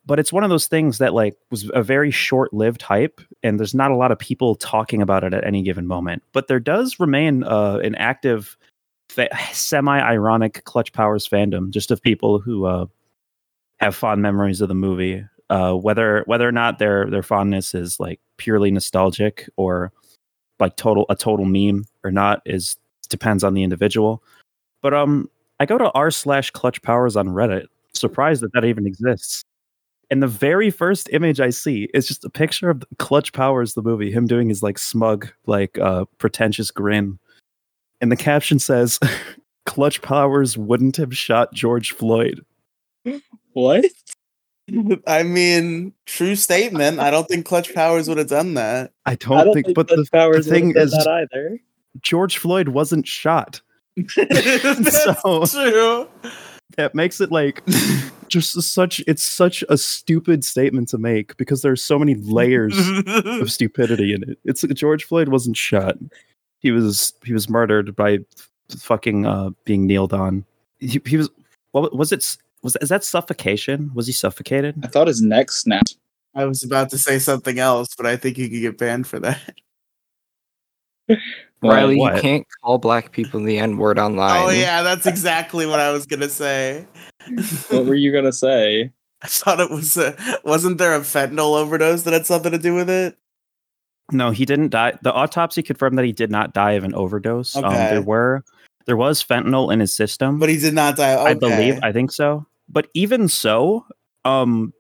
But 0.05 0.19
it's 0.19 0.33
one 0.33 0.43
of 0.43 0.51
those 0.51 0.67
things 0.67 0.99
that 0.99 1.15
like 1.15 1.37
was 1.51 1.71
a 1.75 1.83
very 1.83 2.11
short-lived 2.11 2.83
hype 2.83 3.21
and 3.43 3.61
there's 3.61 3.75
not 3.75 3.91
a 3.93 3.97
lot 3.97 4.11
of 4.11 4.19
people 4.19 4.57
talking 4.57 5.01
about 5.03 5.23
it 5.23 5.33
at 5.35 5.45
any 5.47 5.63
given 5.63 5.87
moment. 5.87 6.23
But 6.33 6.49
there 6.49 6.59
does 6.59 6.99
remain 6.99 7.45
uh, 7.45 7.77
an 7.85 7.95
active 7.97 8.57
fa- 9.11 9.29
semi-ironic 9.53 10.65
Clutch 10.65 10.93
Powers 10.93 11.29
fandom 11.29 11.71
just 11.71 11.91
of 11.91 12.01
people 12.01 12.39
who 12.39 12.65
uh 12.65 12.87
have 13.81 13.97
fond 13.97 14.23
memories 14.23 14.61
of 14.61 14.69
the 14.69 14.75
movie. 14.75 15.25
Uh, 15.49 15.75
whether 15.75 16.23
whether 16.27 16.49
or 16.49 16.53
not 16.53 16.79
their 16.79 17.11
their 17.11 17.23
fondness 17.23 17.75
is 17.75 17.99
like 17.99 18.21
purely 18.37 18.71
nostalgic 18.71 19.49
or 19.57 19.93
like 20.61 20.77
total 20.77 21.07
a 21.09 21.17
total 21.17 21.45
meme 21.45 21.85
or 22.05 22.13
not 22.13 22.41
is 22.47 22.77
depends 23.09 23.43
on 23.43 23.55
the 23.55 23.63
individual. 23.63 24.23
But 24.83 24.95
um, 24.95 25.29
I 25.59 25.67
go 25.67 25.77
to 25.77 25.91
r 25.91 26.11
slash 26.11 26.51
Clutch 26.53 26.81
Powers 26.83 27.17
on 27.17 27.29
Reddit, 27.29 27.67
surprised 27.93 28.43
that 28.43 28.53
that 28.53 28.65
even 28.65 28.87
exists. 28.87 29.45
And 30.11 30.23
the 30.23 30.29
very 30.29 30.71
first 30.71 31.09
image 31.13 31.41
I 31.41 31.51
see 31.51 31.89
is 31.95 32.09
just 32.09 32.25
a 32.25 32.31
picture 32.31 32.71
of 32.71 32.83
Clutch 32.99 33.33
Powers, 33.33 33.75
the 33.75 33.83
movie, 33.83 34.11
him 34.11 34.27
doing 34.27 34.49
his 34.49 34.63
like 34.63 34.79
smug, 34.79 35.29
like 35.47 35.79
uh, 35.79 36.05
pretentious 36.19 36.71
grin. 36.71 37.19
And 38.01 38.11
the 38.11 38.17
caption 38.17 38.59
says, 38.59 38.99
"Clutch 39.67 40.03
Powers 40.03 40.57
wouldn't 40.57 40.97
have 40.97 41.17
shot 41.17 41.53
George 41.53 41.93
Floyd." 41.93 42.45
What? 43.53 43.85
I 45.07 45.23
mean, 45.25 45.93
true 46.07 46.37
statement. 46.37 47.01
I 47.01 47.11
don't 47.11 47.27
think 47.29 47.45
Clutch 47.47 47.75
Powers 47.75 48.09
would 48.09 48.19
have 48.19 48.29
done 48.29 48.55
that. 48.55 48.93
I 49.05 49.17
don't, 49.17 49.39
I 49.39 49.45
don't 49.45 49.55
think, 49.55 49.67
think 49.67 49.75
but 49.77 49.89
Clutch 49.89 49.99
the, 49.99 50.11
Powers 50.13 50.47
the 50.47 50.53
thing 50.53 50.77
is, 50.77 50.93
that 50.93 51.09
either. 51.09 51.59
George 52.01 52.39
Floyd 52.39 52.69
wasn't 52.69 53.07
shot. 53.07 53.61
That's 54.17 55.05
So- 55.05 55.45
true. 55.47 56.09
That 56.77 56.95
makes 56.95 57.21
it 57.21 57.33
like 57.33 57.65
just 58.29 58.53
such. 58.63 59.03
It's 59.09 59.25
such 59.25 59.65
a 59.69 59.77
stupid 59.77 60.45
statement 60.45 60.89
to 60.91 60.99
make 60.99 61.37
because 61.37 61.63
there's 61.63 61.83
so 61.83 61.99
many 61.99 62.15
layers 62.15 62.75
of 63.09 63.51
stupidity 63.51 64.15
in 64.15 64.23
it. 64.23 64.39
It's 64.45 64.63
like 64.63 64.75
George 64.75 65.03
Floyd 65.03 65.29
wasn't 65.31 65.57
shot. 65.57 65.97
He 66.61 66.71
was 66.71 67.15
he 67.25 67.33
was 67.33 67.49
murdered 67.49 67.97
by 67.97 68.19
fucking 68.79 69.27
uh 69.27 69.51
being 69.65 69.87
kneeled 69.87 70.13
on. 70.13 70.45
He, 70.79 71.01
he 71.05 71.17
was 71.17 71.29
what 71.73 71.95
was 71.95 72.13
it 72.13 72.37
was 72.63 72.77
is 72.81 72.89
that 72.89 73.05
suffocation? 73.05 73.91
Was 73.95 74.07
he 74.07 74.13
suffocated? 74.13 74.77
I 74.83 74.87
thought 74.87 75.09
his 75.09 75.23
neck 75.23 75.51
snapped. 75.51 75.97
I 76.35 76.45
was 76.45 76.63
about 76.63 76.91
to 76.91 76.99
say 76.99 77.19
something 77.19 77.59
else, 77.59 77.89
but 77.97 78.07
I 78.07 78.17
think 78.17 78.39
you 78.39 78.49
could 78.49 78.61
get 78.61 78.79
banned 78.79 79.07
for 79.07 79.19
that. 79.21 79.41
Riely, 81.63 81.97
what? 81.97 82.17
you 82.17 82.21
can't 82.23 82.47
call 82.63 82.79
black 82.79 83.13
people 83.13 83.43
the 83.43 83.59
N 83.59 83.77
word 83.77 83.99
online. 83.99 84.43
Oh 84.43 84.51
yeah, 84.51 84.83
that's 84.83 85.07
exactly 85.07 85.67
what 85.67 85.81
I 85.81 85.91
was 85.91 86.07
gonna 86.07 86.29
say. 86.29 86.87
What 87.69 87.85
were 87.87 87.95
you 87.95 88.13
gonna 88.13 88.33
say? 88.33 88.93
I 89.23 89.27
thought 89.27 89.61
it 89.61 89.71
was 89.71 89.99
a, 89.99 90.17
wasn't 90.45 90.79
there 90.79 90.95
a 90.95 91.01
fentanyl 91.01 91.61
overdose 91.61 92.03
that 92.03 92.15
had 92.15 92.25
something 92.25 92.53
to 92.53 92.59
do 92.59 92.75
with 92.75 92.89
it? 92.89 93.19
No, 94.13 94.31
he 94.31 94.45
didn't 94.45 94.71
die. 94.71 94.99
The 95.03 95.13
autopsy 95.13 95.63
confirmed 95.63 95.99
that 95.99 96.05
he 96.05 96.13
did 96.13 96.31
not 96.31 96.53
die 96.55 96.73
of 96.73 96.85
an 96.85 96.95
overdose. 96.95 97.57
Um, 97.57 97.73
there 97.75 98.03
were 98.03 98.45
there 98.87 98.97
was 98.97 99.23
fentanyl 99.23 99.73
in 99.73 99.81
his 99.81 99.93
system. 99.93 100.39
But 100.39 100.49
he 100.49 100.57
did 100.57 100.75
not 100.75 100.97
die. 100.97 101.21
I 101.23 101.35
believe 101.35 101.79
I 101.83 101.93
think 101.93 102.11
so. 102.13 102.47
But 102.69 102.89
even 102.95 103.29
so, 103.29 103.87
um 104.25 104.73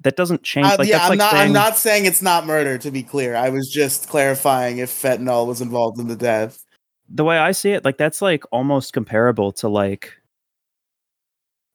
that 0.00 0.16
doesn't 0.16 0.42
change 0.42 0.66
Uh, 0.66 0.76
like 0.78 0.88
yeah, 0.88 0.98
that's 0.98 1.04
I'm 1.04 1.10
like 1.10 1.18
not. 1.18 1.30
saying 1.30 1.46
I'm 1.46 1.52
not 1.52 1.76
saying 1.78 2.04
it's 2.06 2.22
not 2.22 2.46
murder. 2.46 2.78
To 2.78 2.90
be 2.90 3.02
clear, 3.02 3.36
I 3.36 3.48
was 3.50 3.70
just 3.70 4.08
clarifying 4.08 4.78
if 4.78 4.90
fentanyl 4.90 5.46
was 5.46 5.60
involved 5.60 5.98
in 6.00 6.08
the 6.08 6.16
death. 6.16 6.64
the 7.08 7.24
way 7.24 7.38
I 7.38 7.52
see 7.52 7.70
it, 7.72 7.84
like 7.84 7.98
that's 7.98 8.20
like 8.22 8.44
almost 8.50 8.92
comparable 8.92 9.52
to 9.52 9.68
like 9.68 10.12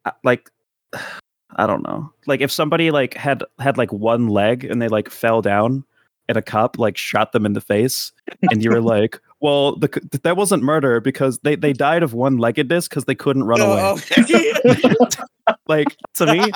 uh, 0.05 0.11
like 0.23 0.49
I 1.55 1.65
don't 1.65 1.83
know. 1.83 2.11
Like 2.27 2.41
if 2.41 2.51
somebody 2.51 2.91
like 2.91 3.15
had 3.15 3.43
had 3.59 3.77
like 3.77 3.91
one 3.91 4.27
leg 4.27 4.65
and 4.65 4.81
they 4.81 4.87
like 4.87 5.09
fell 5.09 5.41
down 5.41 5.83
and 6.29 6.37
a 6.37 6.41
cop 6.41 6.79
like 6.79 6.95
shot 6.95 7.33
them 7.33 7.45
in 7.45 7.51
the 7.51 7.61
face 7.61 8.13
and 8.49 8.63
you 8.63 8.71
were 8.71 8.81
like, 8.95 9.19
"Well, 9.41 9.75
the, 9.75 9.89
c- 9.93 10.19
that 10.23 10.37
wasn't 10.37 10.63
murder 10.63 11.01
because 11.01 11.39
they 11.39 11.55
they 11.55 11.73
died 11.73 12.03
of 12.03 12.13
one-leggedness 12.13 12.87
because 12.87 13.03
they 13.03 13.15
couldn't 13.15 13.43
run 13.43 13.59
away." 13.59 13.81
Oh, 13.81 13.99
okay. 14.21 14.93
like 15.67 15.97
to 16.13 16.25
me 16.31 16.51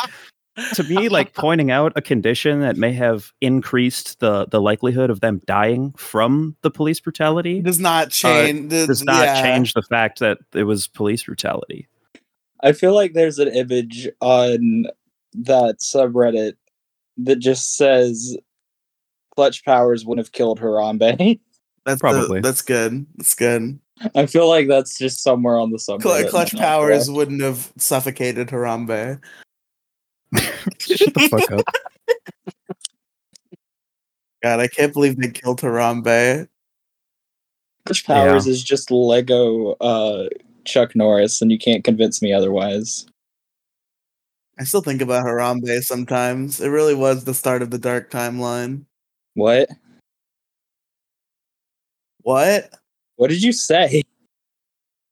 to 0.76 0.84
me 0.84 1.10
like 1.10 1.34
pointing 1.34 1.72
out 1.72 1.92
a 1.96 2.02
condition 2.02 2.62
that 2.62 2.78
may 2.78 2.94
have 2.94 3.34
increased 3.42 4.20
the 4.20 4.46
the 4.46 4.62
likelihood 4.62 5.10
of 5.10 5.20
them 5.20 5.42
dying 5.46 5.92
from 5.98 6.56
the 6.62 6.72
police 6.72 7.02
brutality 7.02 7.62
does 7.62 7.80
not 7.80 8.12
change. 8.12 8.72
Uh, 8.72 8.86
does 8.86 9.04
not 9.04 9.44
change 9.44 9.74
the 9.74 9.82
fact 9.82 10.20
that 10.20 10.38
it 10.54 10.64
was 10.64 10.88
police 10.88 11.24
brutality 11.24 11.90
I 12.64 12.72
feel 12.72 12.94
like 12.94 13.14
there's 13.14 13.40
an 13.40 13.50
image 13.50 14.08
on 14.22 14.86
that 15.34 15.80
subreddit 15.80 16.54
that 17.18 17.40
just 17.40 17.76
says 17.76 18.38
Clutch 19.36 19.64
Powers 19.66 20.06
wouldn't 20.06 20.26
have 20.26 20.32
killed 20.32 20.60
Harambe. 20.60 21.40
That's 21.86 22.00
Probably. 22.00 22.40
The, 22.40 22.48
that's 22.48 22.62
good. 22.62 23.06
That's 23.18 23.36
good. 23.36 23.78
I 24.16 24.26
feel 24.26 24.48
like 24.48 24.70
that's 24.70 24.98
just 24.98 25.22
somewhere 25.22 25.60
on 25.60 25.72
the 25.72 25.78
subreddit. 25.78 26.02
Cl- 26.02 26.30
Clutch 26.30 26.56
Powers 26.56 27.08
correct. 27.08 27.18
wouldn't 27.18 27.42
have 27.42 27.74
suffocated 27.78 28.48
Harambe. 28.48 29.20
shut 30.80 31.14
the 31.14 31.28
fuck 31.30 31.52
up 31.52 31.66
God, 34.44 34.60
I 34.60 34.68
can't 34.68 34.94
believe 34.94 35.18
they 35.18 35.30
killed 35.30 35.62
Harambe. 35.62 36.48
Clutch 37.86 38.06
Powers 38.06 38.46
is 38.46 38.62
just 38.62 38.92
Lego 38.92 39.74
uh, 39.74 40.28
Chuck 40.66 40.96
Norris, 40.96 41.42
and 41.42 41.52
you 41.52 41.58
can't 41.58 41.84
convince 41.84 42.22
me 42.22 42.34
otherwise. 42.34 43.06
I 44.60 44.66
still 44.66 44.82
think 44.82 45.02
about 45.02 45.26
Harambe 45.26 45.82
sometimes. 45.82 46.60
It 46.60 46.68
really 46.68 46.94
was 46.94 47.24
the 47.24 47.34
start 47.34 47.62
of 47.62 47.72
the 47.72 47.78
dark 47.78 48.12
timeline. 48.12 48.86
What? 49.36 49.70
What? 52.22 52.70
What 53.16 53.30
did 53.30 53.44
you 53.44 53.52
say? 53.52 54.04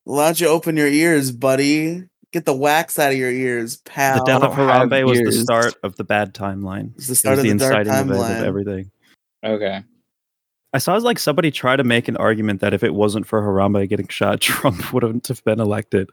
Why 0.03 0.25
don't 0.25 0.39
you 0.41 0.47
open 0.47 0.77
your 0.77 0.87
ears, 0.87 1.31
buddy? 1.31 2.03
Get 2.31 2.45
the 2.45 2.55
wax 2.55 2.97
out 2.97 3.11
of 3.11 3.17
your 3.17 3.29
ears, 3.31 3.77
pal. 3.77 4.23
the 4.23 4.31
death 4.31 4.41
of 4.43 4.53
harambe 4.53 5.05
was 5.05 5.19
the 5.19 5.31
start 5.33 5.75
of 5.83 5.95
the 5.97 6.05
bad 6.05 6.33
timeline 6.33 6.93
It's 6.95 7.07
the 7.07 7.11
it 7.11 7.15
start 7.17 7.37
was 7.37 7.39
of 7.39 7.43
the 7.43 7.51
the 7.51 7.57
dark 7.59 7.73
inciting 7.87 8.09
event 8.11 8.39
of 8.39 8.45
everything 8.47 8.91
Okay. 9.43 9.83
i 10.73 10.77
saw 10.77 10.95
like 10.95 11.19
somebody 11.19 11.51
try 11.51 11.75
to 11.75 11.83
make 11.83 12.07
an 12.07 12.15
argument 12.15 12.61
that 12.61 12.73
if 12.73 12.83
it 12.85 12.93
wasn't 12.93 13.27
for 13.27 13.41
harambe 13.41 13.89
getting 13.89 14.07
shot 14.07 14.39
trump 14.47 14.93
wouldn't 14.93 15.27
have 15.27 15.43
been 15.43 15.59
elected 15.59 16.09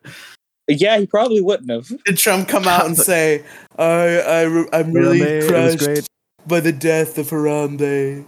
Yeah, 0.66 0.98
he 0.98 1.06
probably 1.06 1.40
wouldn't 1.40 1.70
have. 1.70 1.88
Did 2.04 2.18
Trump 2.18 2.48
come 2.48 2.66
out 2.66 2.84
and 2.84 2.96
say, 3.10 3.44
"I, 3.78 4.18
I, 4.20 4.78
I'm 4.78 4.92
really 4.92 5.20
Harambe, 5.20 5.24
it 5.24 5.36
was 5.36 5.76
crushed 5.76 5.78
great. 5.78 6.06
By 6.48 6.60
the 6.60 6.72
death 6.72 7.18
of 7.18 7.28
Harambe"? 7.28 8.24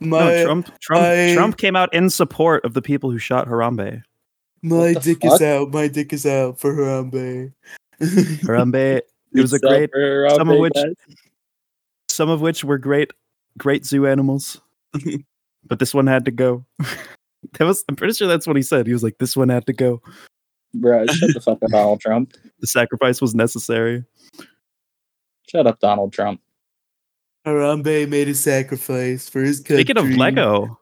My 0.00 0.18
no 0.20 0.44
trump 0.44 0.78
trump 0.80 1.02
I- 1.04 1.34
trump 1.34 1.56
came 1.56 1.74
out 1.74 1.92
in 1.92 2.08
support 2.10 2.64
of 2.64 2.74
the 2.74 2.82
people 2.82 3.10
who 3.10 3.18
shot 3.18 3.48
harambe 3.48 4.02
my 4.62 4.76
What 4.76 4.94
the 4.94 5.00
dick 5.14 5.24
is 5.24 5.42
out. 5.42 5.72
My 5.72 5.88
dick 5.88 6.12
is 6.12 6.24
out 6.26 6.58
for 6.60 6.72
Harambe. 6.74 7.52
harambe 8.00 8.74
it 9.34 9.40
was 9.40 9.52
a 9.52 9.58
great 9.58 9.90
Harambe, 9.92 10.36
some 10.36 10.48
of 10.50 10.58
which- 10.60 10.72
guys. 10.74 10.94
some 12.08 12.28
of 12.30 12.40
which 12.40 12.62
were 12.64 12.78
great 12.78 13.10
great 13.56 13.84
zoo 13.84 14.06
animals 14.06 14.60
but 15.66 15.80
this 15.80 15.92
one 15.92 16.06
had 16.06 16.24
to 16.26 16.30
go 16.30 16.64
that 16.78 17.64
was 17.64 17.84
i'm 17.88 17.96
pretty 17.96 18.14
sure 18.14 18.28
that's 18.28 18.46
what 18.46 18.54
he 18.56 18.62
said 18.62 18.86
he 18.86 18.92
was 18.92 19.02
like 19.02 19.18
this 19.18 19.36
one 19.36 19.48
had 19.48 19.66
to 19.66 19.72
go 19.72 20.00
Bro, 20.74 21.06
shut 21.06 21.32
the 21.34 21.40
fuck 21.40 21.62
up, 21.62 21.70
Donald 21.70 22.00
Trump. 22.00 22.34
the 22.60 22.66
sacrifice 22.68 23.20
was 23.20 23.34
necessary 23.34 24.04
Shut 25.50 25.66
up, 25.66 25.80
Donald 25.80 26.12
Trump. 26.12 26.40
Harambe 27.48 28.08
made 28.08 28.28
a 28.28 28.34
sacrifice 28.34 29.28
for 29.28 29.40
his 29.40 29.60
country. 29.60 29.84
speaking 29.84 29.98
of 29.98 30.08
lego 30.16 30.78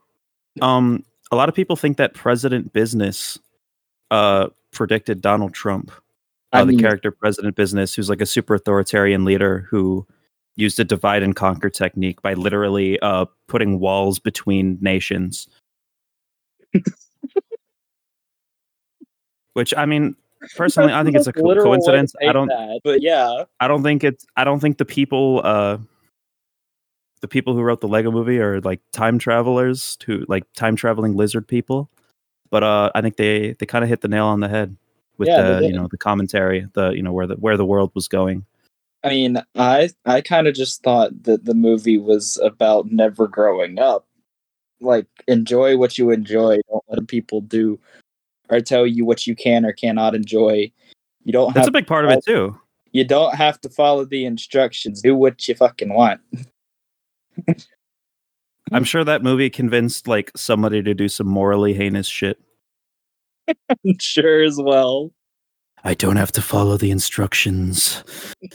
um 0.63 1.05
a 1.31 1.37
lot 1.37 1.49
of 1.49 1.55
people 1.55 1.77
think 1.77 1.97
that 1.97 2.15
president 2.15 2.73
business 2.73 3.39
uh 4.11 4.49
predicted 4.73 5.21
donald 5.21 5.55
trump. 5.55 5.91
Uh, 6.53 6.59
I 6.59 6.65
the 6.65 6.77
character 6.77 7.11
president 7.11 7.57
business 7.57 7.95
who's 7.95 8.09
like 8.09 8.21
a 8.21 8.27
super 8.27 8.55
authoritarian 8.55 9.25
leader 9.25 9.67
who 9.71 10.07
used 10.55 10.79
a 10.79 10.85
divide 10.85 11.23
and 11.23 11.35
conquer 11.37 11.69
technique 11.69 12.23
by 12.23 12.35
literally 12.35 12.99
uh 13.01 13.27
putting 13.49 13.81
walls 13.81 14.19
between 14.19 14.79
nations. 14.81 15.49
Which 19.55 19.75
i 19.77 19.87
mean 19.87 20.15
personally 20.55 20.93
i 20.93 21.03
think 21.03 21.17
it's 21.17 21.27
a 21.27 21.33
co- 21.33 21.43
literal 21.43 21.71
way 21.71 21.77
to 21.77 21.83
coincidence 21.83 22.15
i 22.23 22.33
don't 22.33 22.49
that, 22.49 22.81
but 22.85 23.03
yeah, 23.03 23.45
i 23.59 23.67
don't 23.67 23.83
think 23.83 24.05
it's 24.05 24.27
i 24.37 24.45
don't 24.45 24.61
think 24.61 24.79
the 24.79 24.85
people 24.85 25.41
uh 25.45 25.79
the 27.21 27.29
people 27.29 27.55
who 27.55 27.63
wrote 27.63 27.81
the 27.81 27.89
Lego 27.89 28.11
movie 28.11 28.39
are 28.39 28.61
like 28.61 28.81
time 28.93 29.19
travelers 29.19 29.97
who 30.05 30.25
like 30.29 30.45
time 30.55 30.77
traveling 30.77 31.17
lizard 31.17 31.49
people. 31.49 31.91
But 32.51 32.63
uh 32.63 32.91
I 32.95 33.01
think 33.01 33.17
they 33.17 33.53
they 33.53 33.67
kind 33.67 33.83
of 33.85 33.89
hit 33.89 34.01
the 34.01 34.09
nail 34.09 34.27
on 34.27 34.41
the 34.41 34.49
head 34.49 34.77
with 35.19 35.29
Yeah, 35.29 35.43
the 35.43 35.67
you 35.67 35.73
know 35.73 35.89
the 35.91 35.99
commentary, 35.99 36.69
the 36.75 36.91
you 36.91 37.03
know 37.03 37.13
where 37.13 37.27
the 37.27 37.35
where 37.37 37.57
the 37.57 37.65
world 37.65 37.91
was 37.95 38.09
going. 38.09 38.45
I 39.03 39.09
mean, 39.11 39.43
I 39.55 39.91
I 40.05 40.21
kind 40.21 40.47
of 40.47 40.55
just 40.55 40.83
thought 40.83 41.23
that 41.25 41.45
the 41.45 41.55
movie 41.55 41.99
was 41.99 42.39
about 42.43 42.91
never 42.91 43.29
growing 43.29 43.79
up. 43.79 44.07
Like, 44.81 45.07
enjoy 45.27 45.77
what 45.79 45.97
you 45.97 46.11
enjoy. 46.11 46.59
Don't 46.69 46.85
let 46.89 47.09
people 47.09 47.41
do 47.41 47.79
or 48.51 48.61
tell 48.61 48.87
you 48.87 49.05
what 49.05 49.27
you 49.27 49.35
can 49.35 49.65
or 49.65 49.73
cannot 49.73 50.15
enjoy. 50.15 50.71
You 51.25 51.33
don't 51.33 51.55
That's 51.55 51.69
a 51.69 51.73
big 51.73 51.87
part 51.87 52.05
of 52.05 52.13
it 52.13 52.25
too. 52.25 52.59
you 52.93 53.05
don't 53.05 53.35
have 53.35 53.61
to 53.63 53.69
follow 53.69 54.05
the 54.05 54.25
instructions. 54.25 55.03
Do 55.03 55.17
what 55.17 55.47
you 55.49 55.55
fucking 55.55 55.93
want. 55.93 56.21
I'm 58.73 58.85
sure 58.85 59.05
that 59.05 59.23
movie 59.23 59.51
convinced 59.51 60.09
like 60.09 60.33
somebody 60.37 60.83
to 60.83 60.95
do 60.95 61.09
some 61.09 61.29
morally 61.29 61.73
heinous 61.75 62.07
shit. 62.07 62.41
sure 64.01 64.43
as 64.43 64.59
well. 64.61 65.13
I 65.85 65.95
don't 65.95 66.17
have 66.17 66.33
to 66.33 66.43
follow 66.43 66.77
the 66.77 66.91
instructions 66.91 68.03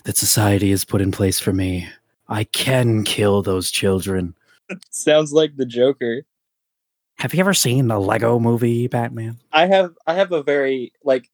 that 0.04 0.18
society 0.18 0.72
has 0.72 0.84
put 0.84 1.02
in 1.02 1.12
place 1.12 1.40
for 1.40 1.54
me. 1.54 1.88
I 2.28 2.44
can 2.44 3.04
kill 3.04 3.42
those 3.42 3.72
children. 3.72 4.36
Sounds 4.90 5.32
like 5.32 5.56
the 5.56 5.66
Joker. 5.66 6.24
Have 7.20 7.34
you 7.34 7.40
ever 7.40 7.54
seen 7.54 7.88
the 7.88 8.00
Lego 8.00 8.40
movie 8.40 8.88
Batman? 8.88 9.40
I 9.52 9.68
have 9.68 9.94
I 10.08 10.16
have 10.16 10.32
a 10.32 10.44
very 10.44 10.92
like 11.04 11.30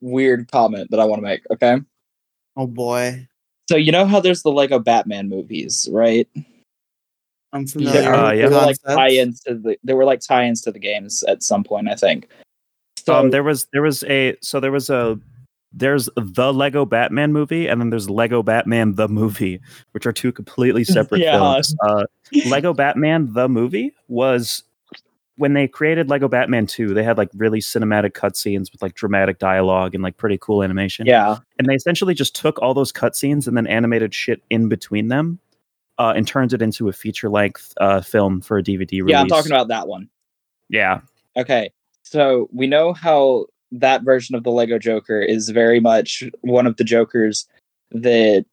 weird 0.00 0.50
comment 0.50 0.90
that 0.90 1.00
I 1.00 1.04
want 1.04 1.18
to 1.18 1.26
make, 1.26 1.42
okay? 1.50 1.78
Oh 2.56 2.66
boy, 2.66 3.26
So 3.68 3.76
you 3.76 3.92
know 3.92 4.04
how 4.06 4.20
there's 4.20 4.42
the 4.42 4.52
Lego 4.52 4.78
Batman 4.78 5.28
movies, 5.28 5.88
right? 5.90 6.28
I'm 7.52 7.66
familiar. 7.66 8.00
There, 8.02 8.14
Uh, 8.14 8.32
yeah. 8.32 8.48
there 8.48 8.58
were 8.58 8.66
like 8.66 8.76
tie-ins 8.86 9.40
to 9.42 9.54
the 9.54 9.76
there 9.84 9.96
were 9.96 10.04
like 10.04 10.20
tie-ins 10.20 10.60
to 10.62 10.72
the 10.72 10.78
games 10.78 11.22
at 11.24 11.42
some 11.42 11.62
point, 11.64 11.88
I 11.88 11.94
think. 11.94 12.28
So 12.96 13.14
um, 13.14 13.30
there 13.30 13.42
was 13.42 13.66
there 13.72 13.82
was 13.82 14.04
a 14.04 14.36
so 14.40 14.60
there 14.60 14.72
was 14.72 14.88
a 14.90 15.18
there's 15.72 16.08
the 16.16 16.52
Lego 16.52 16.84
Batman 16.84 17.32
movie 17.32 17.66
and 17.66 17.80
then 17.80 17.90
there's 17.90 18.08
Lego 18.10 18.42
Batman 18.42 18.94
the 18.94 19.08
movie, 19.08 19.58
which 19.92 20.06
are 20.06 20.12
two 20.12 20.30
completely 20.32 20.84
separate 20.96 21.22
Yeah. 21.22 21.32
films. 21.38 21.74
Uh, 21.82 22.04
Lego 22.46 22.72
Batman 22.74 23.32
the 23.32 23.48
movie 23.48 23.92
was 24.08 24.62
when 25.36 25.54
they 25.54 25.66
created 25.66 26.10
Lego 26.10 26.28
Batman 26.28 26.66
2, 26.66 26.92
they 26.92 27.02
had 27.02 27.16
like 27.16 27.30
really 27.34 27.58
cinematic 27.58 28.10
cutscenes 28.12 28.70
with 28.70 28.82
like 28.82 28.94
dramatic 28.94 29.38
dialogue 29.38 29.94
and 29.94 30.02
like 30.04 30.16
pretty 30.18 30.36
cool 30.38 30.62
animation. 30.62 31.06
yeah, 31.06 31.38
And 31.58 31.66
they 31.66 31.74
essentially 31.74 32.12
just 32.14 32.36
took 32.36 32.60
all 32.60 32.74
those 32.74 32.92
cutscenes 32.92 33.48
and 33.48 33.56
then 33.56 33.66
animated 33.66 34.12
shit 34.14 34.42
in 34.50 34.68
between 34.68 35.08
them 35.08 35.38
uh, 35.98 36.12
and 36.16 36.26
turns 36.26 36.52
it 36.52 36.62
into 36.62 36.88
a 36.88 36.92
feature 36.92 37.28
length 37.28 37.72
uh, 37.80 38.00
film 38.00 38.40
for 38.40 38.58
a 38.58 38.62
DVD 38.62 38.92
release. 38.92 39.10
yeah, 39.10 39.20
I'm 39.20 39.28
talking 39.28 39.52
about 39.52 39.68
that 39.68 39.88
one. 39.88 40.08
Yeah. 40.68 41.00
Okay, 41.36 41.70
so 42.02 42.48
we 42.52 42.66
know 42.66 42.92
how 42.92 43.46
that 43.72 44.02
version 44.02 44.34
of 44.34 44.44
the 44.44 44.50
Lego 44.50 44.78
Joker 44.78 45.20
is 45.20 45.48
very 45.48 45.80
much 45.80 46.24
one 46.42 46.66
of 46.66 46.76
the 46.76 46.84
Jokers 46.84 47.46
that 47.90 48.44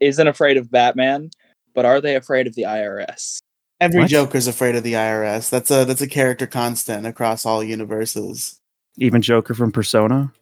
isn't 0.00 0.26
afraid 0.26 0.56
of 0.56 0.70
Batman, 0.70 1.30
but 1.74 1.84
are 1.86 2.00
they 2.00 2.16
afraid 2.16 2.46
of 2.46 2.54
the 2.54 2.62
IRS? 2.62 3.38
Every 3.80 4.00
What? 4.02 4.10
Joker's 4.10 4.46
afraid 4.46 4.76
of 4.76 4.82
the 4.82 4.92
IRS. 4.92 5.50
That's 5.50 5.70
a 5.70 5.84
that's 5.84 6.02
a 6.02 6.06
character 6.06 6.46
constant 6.46 7.06
across 7.06 7.44
all 7.46 7.64
universes. 7.64 8.58
Even 8.98 9.22
Joker 9.22 9.54
from 9.54 9.72
Persona. 9.72 10.32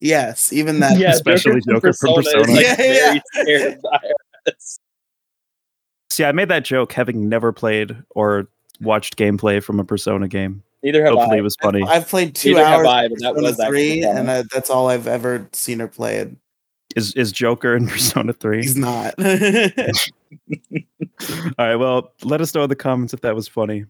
Yes, 0.00 0.52
even 0.52 0.78
that. 0.80 0.98
yeah, 0.98 1.10
especially 1.10 1.60
Joker 1.68 1.92
from 1.92 2.20
is, 2.20 2.32
Persona. 2.32 2.52
like, 2.52 2.64
Yeah, 2.64 2.76
very 2.76 3.22
scared 3.34 3.72
of 3.74 3.82
the 3.82 4.14
IRS. 4.46 4.78
See, 6.10 6.24
I 6.24 6.32
made 6.32 6.48
that 6.48 6.64
joke 6.64 6.92
having 6.92 7.28
never 7.28 7.52
played 7.52 7.96
or 8.10 8.48
watched 8.80 9.16
gameplay 9.16 9.62
from 9.62 9.78
a 9.78 9.84
Persona 9.84 10.28
game. 10.28 10.62
Neither 10.82 11.04
have 11.04 11.14
Hopefully, 11.14 11.36
I. 11.36 11.40
it 11.40 11.42
was 11.42 11.56
funny. 11.60 11.82
I've 11.82 12.08
played 12.08 12.34
two 12.34 12.54
Neither 12.54 12.64
hours 12.64 12.86
I, 12.86 13.04
of 13.04 13.10
but 13.10 13.20
that 13.20 13.34
Persona 13.34 13.48
was 13.48 13.68
three, 13.68 14.04
and 14.04 14.30
uh, 14.30 14.44
that's 14.52 14.70
all 14.70 14.88
I've 14.88 15.06
ever 15.06 15.48
seen 15.52 15.80
her 15.80 15.88
played. 15.88 16.36
Is 16.96 17.12
is 17.14 17.32
Joker 17.32 17.76
in 17.76 17.86
Persona 17.88 18.32
Three? 18.32 18.62
He's 18.62 18.76
not. 18.76 19.14
All 21.58 21.66
right. 21.66 21.76
Well, 21.76 22.12
let 22.22 22.40
us 22.40 22.54
know 22.54 22.62
in 22.62 22.68
the 22.68 22.76
comments 22.76 23.12
if 23.12 23.20
that 23.22 23.34
was 23.34 23.48
funny. 23.48 23.84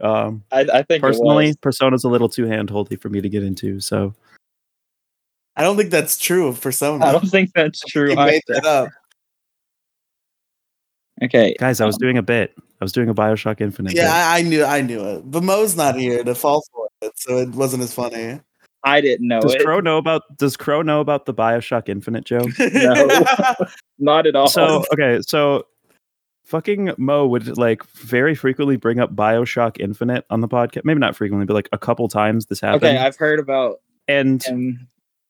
Um, 0.00 0.42
I, 0.50 0.60
I 0.60 0.82
think 0.82 0.98
it 0.98 1.00
personally, 1.00 1.46
was. 1.46 1.56
Persona's 1.56 2.04
a 2.04 2.08
little 2.08 2.28
too 2.28 2.44
handholdy 2.44 3.00
for 3.00 3.08
me 3.08 3.20
to 3.20 3.28
get 3.28 3.42
into. 3.42 3.80
So 3.80 4.14
I 5.56 5.62
don't 5.62 5.76
think 5.76 5.90
that's 5.90 6.18
true 6.18 6.48
of 6.48 6.60
Persona. 6.60 7.04
I 7.04 7.12
don't 7.12 7.28
think 7.28 7.52
that's 7.54 7.80
true. 7.88 8.10
He 8.10 8.16
made 8.16 8.42
that 8.48 8.66
up. 8.66 8.90
Okay, 11.22 11.54
guys, 11.58 11.80
I 11.80 11.86
was 11.86 11.96
um, 11.96 12.00
doing 12.00 12.18
a 12.18 12.22
bit. 12.22 12.54
I 12.80 12.84
was 12.84 12.92
doing 12.92 13.08
a 13.08 13.14
Bioshock 13.14 13.60
Infinite. 13.60 13.94
Yeah. 13.94 14.12
I, 14.12 14.38
I 14.38 14.42
knew, 14.42 14.64
I 14.64 14.82
knew 14.82 15.02
it. 15.02 15.30
But 15.30 15.42
Mo's 15.42 15.76
not 15.76 15.96
here 15.96 16.22
to 16.22 16.34
fall 16.34 16.62
for 16.72 16.88
it, 17.00 17.18
so 17.18 17.38
it 17.38 17.50
wasn't 17.50 17.82
as 17.82 17.94
funny. 17.94 18.40
I 18.84 19.00
didn't 19.00 19.26
know 19.26 19.40
Does 19.40 19.54
it. 19.54 19.64
Crow 19.64 19.80
know 19.80 19.98
about 19.98 20.22
Does 20.36 20.56
Crow 20.56 20.82
know 20.82 21.00
about 21.00 21.26
the 21.26 21.34
Bioshock 21.34 21.88
Infinite 21.88 22.24
joke? 22.24 22.50
No. 22.58 23.24
Not 23.98 24.26
at 24.26 24.36
all. 24.36 24.48
so 24.48 24.84
okay, 24.92 25.20
so 25.22 25.66
fucking 26.44 26.92
Mo 26.98 27.26
would 27.26 27.56
like 27.56 27.82
very 27.84 28.34
frequently 28.34 28.76
bring 28.76 29.00
up 29.00 29.16
Bioshock 29.16 29.80
Infinite 29.80 30.26
on 30.30 30.42
the 30.42 30.48
podcast. 30.48 30.84
Maybe 30.84 31.00
not 31.00 31.16
frequently, 31.16 31.46
but 31.46 31.54
like 31.54 31.68
a 31.72 31.78
couple 31.78 32.06
times 32.08 32.46
this 32.46 32.60
happened. 32.60 32.84
okay, 32.84 32.98
I've 32.98 33.16
heard 33.16 33.40
about 33.40 33.80
and 34.06 34.42
him. 34.42 34.86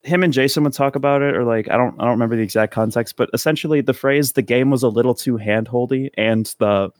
Him 0.06 0.22
and 0.22 0.32
Jason 0.32 0.64
would 0.64 0.72
talk 0.72 0.94
about 0.94 1.22
it, 1.22 1.34
or 1.34 1.44
like 1.44 1.68
I 1.68 1.76
don't 1.76 1.94
I 2.00 2.04
don't 2.04 2.12
remember 2.12 2.36
the 2.36 2.42
exact 2.42 2.72
context, 2.72 3.16
but 3.16 3.28
essentially 3.34 3.80
the 3.80 3.94
phrase 3.94 4.32
"the 4.32 4.42
game 4.42 4.70
was 4.70 4.82
a 4.82 4.88
little 4.88 5.14
too 5.14 5.36
handholdy" 5.36 6.10
and 6.16 6.46
the 6.58 6.90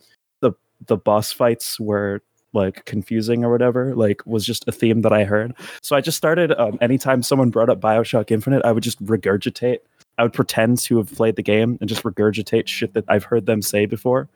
the 0.40 0.52
the 0.86 0.96
boss 0.96 1.32
fights 1.32 1.78
were 1.78 2.22
like 2.52 2.84
confusing 2.84 3.44
or 3.44 3.52
whatever 3.52 3.94
like 3.94 4.24
was 4.24 4.44
just 4.44 4.66
a 4.66 4.72
theme 4.72 5.02
that 5.02 5.12
I 5.12 5.24
heard. 5.24 5.54
So 5.82 5.94
I 5.94 6.00
just 6.00 6.16
started 6.16 6.52
um, 6.52 6.78
anytime 6.80 7.22
someone 7.22 7.50
brought 7.50 7.70
up 7.70 7.80
Bioshock 7.80 8.30
Infinite, 8.30 8.64
I 8.64 8.72
would 8.72 8.82
just 8.82 9.04
regurgitate. 9.04 9.78
I 10.18 10.22
would 10.22 10.32
pretend 10.32 10.78
to 10.80 10.96
have 10.98 11.12
played 11.12 11.36
the 11.36 11.42
game 11.42 11.76
and 11.80 11.88
just 11.88 12.02
regurgitate 12.02 12.66
shit 12.66 12.94
that 12.94 13.04
I've 13.08 13.24
heard 13.24 13.46
them 13.46 13.62
say 13.62 13.86
before. 13.86 14.28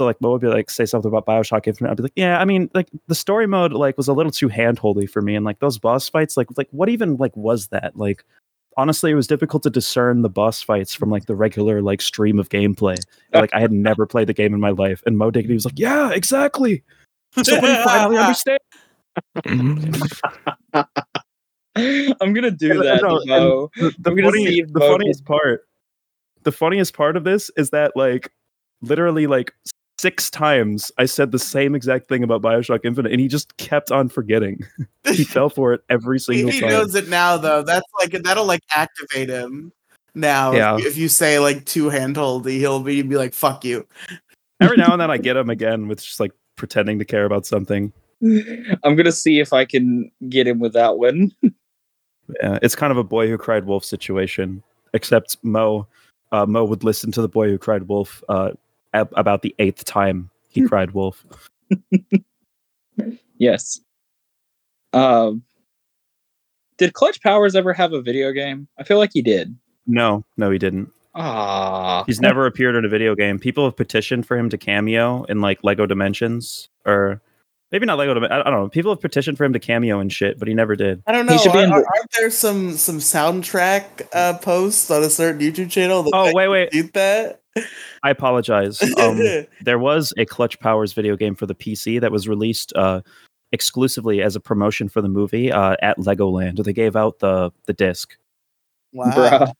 So 0.00 0.06
like 0.06 0.18
Mo 0.22 0.32
would 0.32 0.40
be 0.40 0.46
like 0.46 0.70
say 0.70 0.86
something 0.86 1.10
about 1.10 1.26
Bioshock 1.26 1.66
Infinite. 1.66 1.90
I'd 1.90 1.96
be 1.98 2.04
like, 2.04 2.12
yeah, 2.16 2.40
I 2.40 2.46
mean, 2.46 2.70
like 2.72 2.88
the 3.08 3.14
story 3.14 3.46
mode 3.46 3.74
like 3.74 3.98
was 3.98 4.08
a 4.08 4.14
little 4.14 4.32
too 4.32 4.48
handholdy 4.48 5.06
for 5.06 5.20
me, 5.20 5.34
and 5.36 5.44
like 5.44 5.58
those 5.58 5.76
boss 5.76 6.08
fights, 6.08 6.38
like 6.38 6.46
like 6.56 6.68
what 6.70 6.88
even 6.88 7.18
like 7.18 7.36
was 7.36 7.66
that? 7.66 7.94
Like 7.98 8.24
honestly, 8.78 9.10
it 9.10 9.14
was 9.14 9.26
difficult 9.26 9.62
to 9.64 9.68
discern 9.68 10.22
the 10.22 10.30
boss 10.30 10.62
fights 10.62 10.94
from 10.94 11.10
like 11.10 11.26
the 11.26 11.34
regular 11.36 11.82
like 11.82 12.00
stream 12.00 12.38
of 12.38 12.48
gameplay. 12.48 12.96
like 13.34 13.52
I 13.52 13.60
had 13.60 13.72
never 13.72 14.06
played 14.06 14.26
the 14.26 14.32
game 14.32 14.54
in 14.54 14.60
my 14.60 14.70
life, 14.70 15.02
and 15.04 15.18
Mo 15.18 15.30
Diggity 15.30 15.52
was 15.52 15.66
like, 15.66 15.78
yeah, 15.78 16.10
exactly. 16.12 16.82
So 17.44 17.60
we 17.60 17.74
finally 17.84 18.16
understand. 18.16 18.58
I'm 21.76 22.32
gonna 22.32 22.50
do 22.50 22.70
And, 22.70 22.80
uh, 22.80 22.84
that. 22.84 23.02
no, 23.02 23.20
Mo. 23.26 23.70
The, 23.76 23.94
the 23.98 24.22
funny- 24.22 24.62
the 24.62 24.80
funniest 24.80 25.26
part, 25.26 25.66
the 26.44 26.52
funniest 26.52 26.94
part 26.94 27.18
of 27.18 27.24
this 27.24 27.50
is 27.58 27.68
that 27.68 27.92
like 27.96 28.32
literally 28.82 29.26
like 29.26 29.52
six 30.00 30.30
times 30.30 30.90
I 30.98 31.04
said 31.04 31.30
the 31.32 31.38
same 31.38 31.74
exact 31.74 32.08
thing 32.08 32.22
about 32.22 32.42
Bioshock 32.42 32.80
Infinite, 32.84 33.12
and 33.12 33.20
he 33.20 33.28
just 33.28 33.56
kept 33.58 33.92
on 33.92 34.08
forgetting. 34.08 34.66
he 35.04 35.24
fell 35.24 35.50
for 35.50 35.72
it 35.74 35.82
every 35.90 36.18
single 36.18 36.50
he 36.50 36.60
time. 36.60 36.70
He 36.70 36.74
knows 36.76 36.94
it 36.94 37.08
now, 37.08 37.36
though. 37.36 37.62
That's 37.62 37.86
like 38.00 38.12
that'll 38.22 38.46
like 38.46 38.62
activate 38.74 39.28
him. 39.28 39.72
Now, 40.14 40.52
Yeah. 40.52 40.76
if, 40.78 40.86
if 40.86 40.96
you 40.96 41.08
say 41.08 41.38
like 41.38 41.64
two 41.66 41.88
handholdy, 41.90 42.52
he'll 42.58 42.80
be 42.82 43.02
be 43.02 43.16
like, 43.16 43.34
"Fuck 43.34 43.64
you." 43.64 43.86
Every 44.60 44.76
now 44.76 44.92
and 44.92 45.00
then 45.00 45.10
I 45.10 45.18
get 45.28 45.36
him 45.36 45.50
again 45.50 45.88
with 45.88 46.02
just 46.02 46.20
like 46.20 46.32
pretending 46.56 46.98
to 46.98 47.04
care 47.04 47.24
about 47.24 47.46
something. 47.46 47.92
I'm 48.22 48.96
gonna 48.96 49.12
see 49.12 49.40
if 49.40 49.52
I 49.52 49.64
can 49.64 50.10
get 50.28 50.46
him 50.46 50.58
with 50.58 50.72
that 50.74 50.98
one. 50.98 51.32
Yeah, 51.42 52.58
it's 52.62 52.76
kind 52.76 52.90
of 52.90 52.96
a 52.96 53.04
boy 53.04 53.28
who 53.28 53.36
cried 53.38 53.64
wolf 53.64 53.84
situation, 53.84 54.62
except 54.94 55.36
Mo, 55.42 55.86
uh, 56.32 56.46
Mo 56.46 56.64
would 56.64 56.84
listen 56.84 57.10
to 57.12 57.22
the 57.22 57.28
boy 57.28 57.48
who 57.48 57.58
cried 57.58 57.88
wolf 57.88 58.22
uh, 58.28 58.50
ab- 58.92 59.12
about 59.16 59.42
the 59.42 59.54
eighth 59.58 59.84
time 59.84 60.30
he 60.48 60.62
cried 60.68 60.92
wolf. 60.92 61.24
Yes. 63.38 63.80
Um. 64.92 65.42
Did 66.78 66.94
Clutch 66.94 67.20
Powers 67.22 67.54
ever 67.54 67.72
have 67.74 67.92
a 67.92 68.00
video 68.00 68.32
game? 68.32 68.66
I 68.78 68.84
feel 68.84 68.96
like 68.98 69.10
he 69.12 69.20
did. 69.22 69.54
No, 69.86 70.24
no, 70.38 70.50
he 70.50 70.58
didn't. 70.58 70.90
Ah, 71.14 72.04
He's 72.06 72.20
never 72.20 72.46
appeared 72.46 72.74
in 72.76 72.84
a 72.84 72.88
video 72.88 73.14
game. 73.14 73.38
People 73.38 73.64
have 73.64 73.76
petitioned 73.76 74.26
for 74.26 74.36
him 74.38 74.48
to 74.48 74.56
cameo 74.56 75.24
in 75.24 75.40
like 75.40 75.58
Lego 75.62 75.84
Dimensions, 75.84 76.68
or 76.86 77.20
maybe 77.70 77.84
not 77.84 77.98
Lego. 77.98 78.14
Dim- 78.14 78.24
I 78.24 78.42
don't 78.42 78.52
know. 78.52 78.68
People 78.68 78.92
have 78.92 79.00
petitioned 79.00 79.36
for 79.36 79.44
him 79.44 79.52
to 79.52 79.58
cameo 79.58 79.98
and 80.00 80.10
shit, 80.12 80.38
but 80.38 80.48
he 80.48 80.54
never 80.54 80.74
did. 80.76 81.02
I 81.06 81.12
don't 81.12 81.28
He 81.28 81.34
know. 81.34 81.42
should 81.42 81.52
be 81.52 81.58
Are, 81.58 81.64
in 81.64 81.72
are, 81.72 81.80
the- 81.80 81.86
aren't 81.86 82.10
there 82.18 82.30
some 82.30 82.72
some 82.76 82.98
soundtrack 82.98 84.06
uh, 84.14 84.38
posts 84.38 84.90
on 84.90 85.02
a 85.02 85.10
certain 85.10 85.40
YouTube 85.40 85.70
channel? 85.70 86.02
That 86.04 86.12
Oh 86.14 86.32
wait, 86.34 86.48
wait. 86.48 86.70
did 86.70 86.92
that? 86.94 87.39
I 88.02 88.10
apologize. 88.10 88.82
Um, 88.98 89.20
there 89.62 89.78
was 89.78 90.12
a 90.16 90.24
Clutch 90.24 90.58
Powers 90.60 90.92
video 90.92 91.16
game 91.16 91.34
for 91.34 91.46
the 91.46 91.54
PC 91.54 92.00
that 92.00 92.12
was 92.12 92.28
released 92.28 92.72
uh, 92.76 93.00
exclusively 93.52 94.22
as 94.22 94.36
a 94.36 94.40
promotion 94.40 94.88
for 94.88 95.00
the 95.00 95.08
movie 95.08 95.50
uh, 95.50 95.76
at 95.82 95.98
Legoland. 95.98 96.62
They 96.62 96.72
gave 96.72 96.96
out 96.96 97.18
the 97.18 97.50
the 97.66 97.72
disc. 97.72 98.16
wow. 98.92 99.10
bruh, 99.10 99.52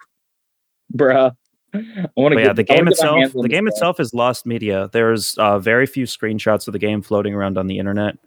bruh. 0.95 1.37
I 1.73 2.09
want 2.17 2.35
to 2.35 2.41
yeah, 2.41 2.53
the 2.53 2.65
game 2.65 2.89
itself, 2.89 3.33
the 3.33 3.43
game 3.43 3.51
game. 3.51 3.69
itself 3.69 4.01
is 4.01 4.13
lost 4.13 4.45
media. 4.45 4.91
There's 4.93 5.39
uh, 5.39 5.59
very 5.61 5.87
few 5.87 6.05
screenshots 6.05 6.67
of 6.67 6.73
the 6.73 6.81
game 6.81 7.01
floating 7.01 7.33
around 7.33 7.59
on 7.59 7.69
the 7.69 7.79
internet. 7.79 8.19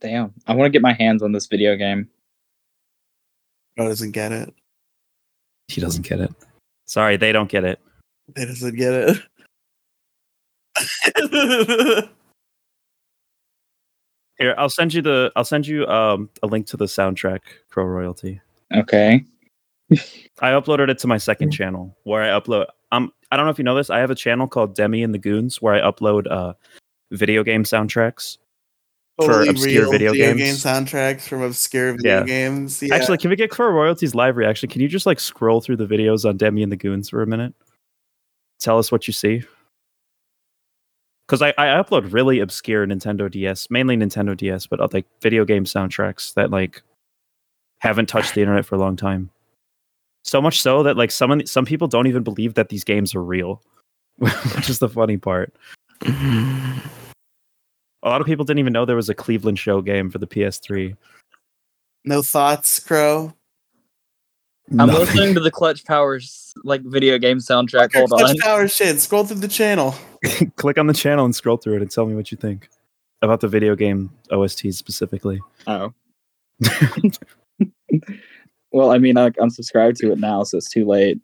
Damn, 0.00 0.32
I 0.46 0.54
want 0.54 0.66
to 0.66 0.70
get 0.70 0.82
my 0.82 0.94
hands 0.94 1.22
on 1.22 1.32
this 1.32 1.46
video 1.46 1.76
game. 1.76 2.08
Bro 3.76 3.88
doesn't 3.88 4.12
get 4.12 4.32
it. 4.32 4.54
He 5.68 5.80
doesn't 5.80 6.06
get 6.06 6.20
it. 6.20 6.32
Sorry, 6.86 7.16
they 7.16 7.32
don't 7.32 7.50
get 7.50 7.64
it. 7.64 7.80
He 8.34 8.44
doesn't 8.44 8.76
get 8.76 8.92
it. 8.92 9.22
Here, 14.38 14.54
I'll 14.58 14.68
send 14.68 14.92
you 14.92 15.00
the. 15.02 15.32
I'll 15.36 15.44
send 15.44 15.66
you 15.66 15.86
um, 15.86 16.28
a 16.42 16.46
link 16.46 16.66
to 16.68 16.76
the 16.76 16.84
soundtrack. 16.84 17.40
Crow 17.70 17.84
Royalty. 17.84 18.40
Okay. 18.74 19.24
I 19.92 20.50
uploaded 20.50 20.90
it 20.90 20.98
to 20.98 21.06
my 21.06 21.16
second 21.16 21.52
channel 21.52 21.96
where 22.02 22.22
I 22.22 22.38
upload. 22.38 22.66
Um, 22.92 23.12
I 23.30 23.36
don't 23.36 23.46
know 23.46 23.50
if 23.50 23.58
you 23.58 23.64
know 23.64 23.74
this. 23.74 23.88
I 23.88 23.98
have 24.00 24.10
a 24.10 24.14
channel 24.14 24.46
called 24.46 24.74
Demi 24.74 25.02
and 25.02 25.14
the 25.14 25.18
Goons 25.18 25.62
where 25.62 25.74
I 25.74 25.80
upload 25.80 26.30
uh, 26.30 26.52
video 27.12 27.42
game 27.42 27.64
soundtracks. 27.64 28.38
For 29.18 29.48
obscure 29.48 29.84
real 29.84 29.90
video 29.92 30.12
game 30.12 30.36
games. 30.36 30.62
soundtracks 30.62 31.22
from 31.22 31.40
obscure 31.40 31.92
video 31.92 32.18
Yeah. 32.18 32.24
games. 32.24 32.82
Yeah. 32.82 32.94
Actually, 32.94 33.16
can 33.16 33.30
we 33.30 33.36
get 33.36 33.50
Crow 33.50 33.70
Royalty's 33.70 34.14
live 34.14 34.36
reaction? 34.36 34.68
Can 34.68 34.82
you 34.82 34.88
just 34.88 35.06
like 35.06 35.18
scroll 35.20 35.62
through 35.62 35.76
the 35.76 35.86
videos 35.86 36.28
on 36.28 36.36
Demi 36.36 36.62
and 36.62 36.70
the 36.70 36.76
Goons 36.76 37.08
for 37.08 37.22
a 37.22 37.26
minute? 37.26 37.54
Tell 38.58 38.78
us 38.78 38.90
what 38.90 39.06
you 39.06 39.12
see. 39.12 39.42
Because 41.26 41.42
I, 41.42 41.52
I 41.58 41.66
upload 41.82 42.12
really 42.12 42.38
obscure 42.38 42.86
Nintendo 42.86 43.30
DS, 43.30 43.68
mainly 43.68 43.96
Nintendo 43.96 44.36
DS, 44.36 44.66
but 44.66 44.92
like 44.92 45.06
video 45.20 45.44
game 45.44 45.64
soundtracks 45.64 46.34
that 46.34 46.50
like 46.50 46.82
haven't 47.80 48.08
touched 48.08 48.34
the 48.34 48.40
internet 48.40 48.64
for 48.64 48.76
a 48.76 48.78
long 48.78 48.96
time. 48.96 49.30
So 50.24 50.40
much 50.40 50.60
so 50.60 50.82
that 50.82 50.96
like 50.96 51.10
some 51.10 51.44
some 51.46 51.64
people 51.64 51.88
don't 51.88 52.06
even 52.06 52.22
believe 52.22 52.54
that 52.54 52.68
these 52.68 52.84
games 52.84 53.14
are 53.14 53.22
real, 53.22 53.60
which 54.18 54.70
is 54.70 54.78
the 54.78 54.88
funny 54.88 55.16
part. 55.16 55.52
A 58.02 58.08
lot 58.08 58.20
of 58.20 58.26
people 58.26 58.44
didn't 58.44 58.60
even 58.60 58.72
know 58.72 58.84
there 58.84 58.96
was 58.96 59.08
a 59.08 59.14
Cleveland 59.14 59.58
Show 59.58 59.80
game 59.82 60.10
for 60.10 60.18
the 60.18 60.26
PS3. 60.26 60.96
no 62.04 62.22
thoughts, 62.22 62.78
Crow. 62.78 63.34
I'm 64.70 64.76
Nothing. 64.88 64.94
listening 64.94 65.34
to 65.34 65.40
the 65.40 65.50
Clutch 65.50 65.84
Powers 65.84 66.52
like 66.64 66.82
video 66.82 67.18
game 67.18 67.38
soundtrack. 67.38 67.94
Hold 67.94 68.10
Such 68.10 68.30
on. 68.30 68.36
power 68.38 68.66
shit. 68.66 69.00
Scroll 69.00 69.24
through 69.24 69.38
the 69.38 69.48
channel. 69.48 69.94
click 70.56 70.76
on 70.76 70.88
the 70.88 70.94
channel 70.94 71.24
and 71.24 71.34
scroll 71.34 71.56
through 71.56 71.76
it 71.76 71.82
and 71.82 71.90
tell 71.90 72.04
me 72.06 72.16
what 72.16 72.32
you 72.32 72.36
think 72.36 72.68
about 73.22 73.40
the 73.40 73.48
video 73.48 73.76
game 73.76 74.10
OSTs 74.32 74.74
specifically. 74.74 75.40
Oh. 75.68 75.92
well, 78.72 78.90
I 78.90 78.98
mean, 78.98 79.16
I, 79.16 79.30
I'm 79.40 79.50
subscribed 79.50 79.98
to 79.98 80.10
it 80.10 80.18
now, 80.18 80.42
so 80.42 80.58
it's 80.58 80.68
too 80.68 80.84
late. 80.84 81.20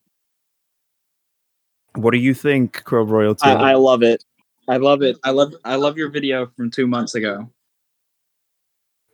What 1.97 2.13
do 2.13 2.19
you 2.19 2.35
think, 2.35 2.85
Crow 2.85 3.03
Royalty? 3.03 3.45
I, 3.49 3.73
I 3.73 3.75
love 3.75 4.03
it. 4.05 4.25
I 4.69 4.77
love 4.77 5.03
it. 5.03 5.17
I 5.25 5.31
love. 5.31 5.53
I 5.65 5.75
love 5.75 5.99
your 5.99 6.11
video 6.11 6.47
from 6.57 6.71
two 6.71 6.87
months 6.87 7.17
ago. 7.17 7.51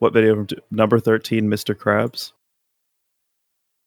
what 0.01 0.13
video 0.13 0.35
from 0.35 0.47
t- 0.47 0.59
number 0.71 1.01
13, 1.01 1.49
Mr. 1.49 1.75
Krabs? 1.75 2.33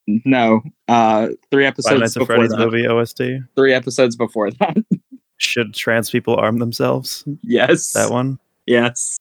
No, 0.08 0.62
uh, 0.88 1.30
three 1.52 1.66
episodes 1.66 2.00
Nights 2.00 2.18
at 2.18 2.22
before 2.22 2.36
Freddy's 2.38 2.52
that. 2.52 2.60
movie 2.60 2.88
OST? 2.88 3.22
Three 3.56 3.74
episodes 3.74 4.16
before 4.16 4.52
that. 4.52 4.78
Should 5.38 5.74
trans 5.74 6.10
people 6.10 6.36
arm 6.36 6.60
themselves? 6.60 7.24
yes. 7.42 7.92
That 7.92 8.12
one? 8.12 8.40
Yes. 8.66 9.18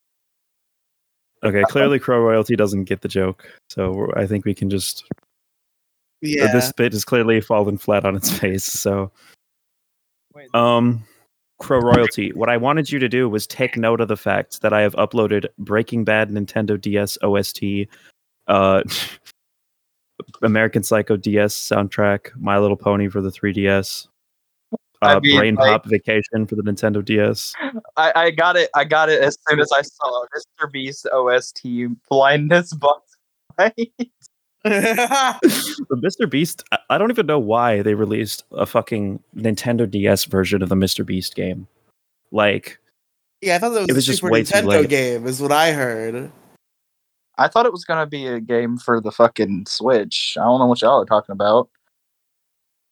Okay, 1.43 1.63
clearly 1.69 1.99
Crow 1.99 2.21
Royalty 2.21 2.55
doesn't 2.57 2.85
get 2.85 3.01
the 3.01 3.09
joke. 3.09 3.51
So 3.71 4.11
I 4.17 4.27
think 4.27 4.45
we 4.45 4.55
can 4.55 4.69
just. 4.69 5.05
or 5.13 5.17
Yeah. 6.21 6.53
This 6.53 6.71
bit 6.73 6.93
has 6.93 7.05
clearly 7.05 7.41
fallen 7.41 7.79
flat 7.79 8.05
on 8.05 8.17
its 8.17 8.31
face. 8.39 8.65
So, 8.65 9.11
um, 10.53 11.03
Crow 11.59 11.81
Royalty, 11.81 12.33
what 12.33 12.51
I 12.51 12.57
wanted 12.59 12.91
you 12.93 12.99
to 12.99 13.09
do 13.09 13.29
was 13.29 13.47
take 13.47 13.77
note 13.79 14.01
of 14.01 14.09
the 14.09 14.17
fact 14.17 14.61
that 14.61 14.73
I 14.75 14.83
have 14.83 14.95
uploaded 14.97 15.47
Breaking 15.59 16.05
Bad 16.05 16.31
Nintendo 16.31 16.79
DS 16.79 17.17
OST, 17.23 17.89
uh, 18.47 18.83
American 20.43 20.83
Psycho 20.83 21.17
DS 21.17 21.55
soundtrack, 21.55 22.31
My 22.37 22.59
Little 22.59 22.77
Pony 22.77 23.09
for 23.09 23.21
the 23.21 23.31
3DS, 23.31 24.09
I 25.03 25.15
uh, 25.15 25.21
mean, 25.21 25.39
Brain 25.39 25.55
like- 25.55 25.71
Pop 25.71 25.87
Vacation 25.87 26.47
for 26.47 26.57
the 26.57 26.63
Nintendo 26.63 27.05
DS. 27.05 27.55
I, 27.97 28.13
I 28.15 28.31
got 28.31 28.57
it. 28.57 28.69
I 28.75 28.85
got 28.85 29.09
it 29.09 29.23
as 29.23 29.39
soon 29.49 29.59
as 29.61 29.73
I 29.73 29.81
saw 29.83 30.25
Mr. 30.37 30.71
Beast 30.71 31.07
OST 31.13 31.65
blindness 32.09 32.75
box. 32.75 33.17
the 33.59 33.91
Mr. 35.93 36.29
Beast, 36.31 36.65
I- 36.73 36.79
I 36.91 36.99
don't 36.99 37.11
even 37.11 37.27
know 37.27 37.39
why 37.39 37.83
they 37.83 37.95
released 37.95 38.45
a 38.53 38.67
fucking 38.67 39.23
Nintendo 39.37 39.91
DS 39.91 40.27
version 40.27 40.63
of 40.63 40.69
the 40.69 40.75
Mr. 40.75 41.05
Beast 41.05 41.35
game. 41.35 41.67
Like, 42.31 42.79
yeah, 43.41 43.57
I 43.57 43.59
thought 43.59 43.71
that 43.71 43.81
was, 43.81 43.89
It 43.89 43.95
was 43.95 44.05
a 44.05 44.07
just 44.13 44.21
Super 44.21 44.33
way 44.33 44.45
too 44.45 44.55
Nintendo 44.55 44.67
late. 44.67 44.89
game, 44.91 45.27
is 45.27 45.41
what 45.41 45.53
I 45.53 45.73
heard. 45.73 46.31
I 47.41 47.49
thought 47.49 47.65
it 47.65 47.73
was 47.73 47.85
gonna 47.85 48.07
be 48.07 48.27
a 48.27 48.39
game 48.39 48.77
for 48.77 49.01
the 49.01 49.11
fucking 49.11 49.65
Switch. 49.67 50.37
I 50.39 50.45
don't 50.45 50.61
know 50.61 50.67
what 50.67 50.83
y'all 50.83 51.01
are 51.01 51.07
talking 51.07 51.33
about. 51.33 51.71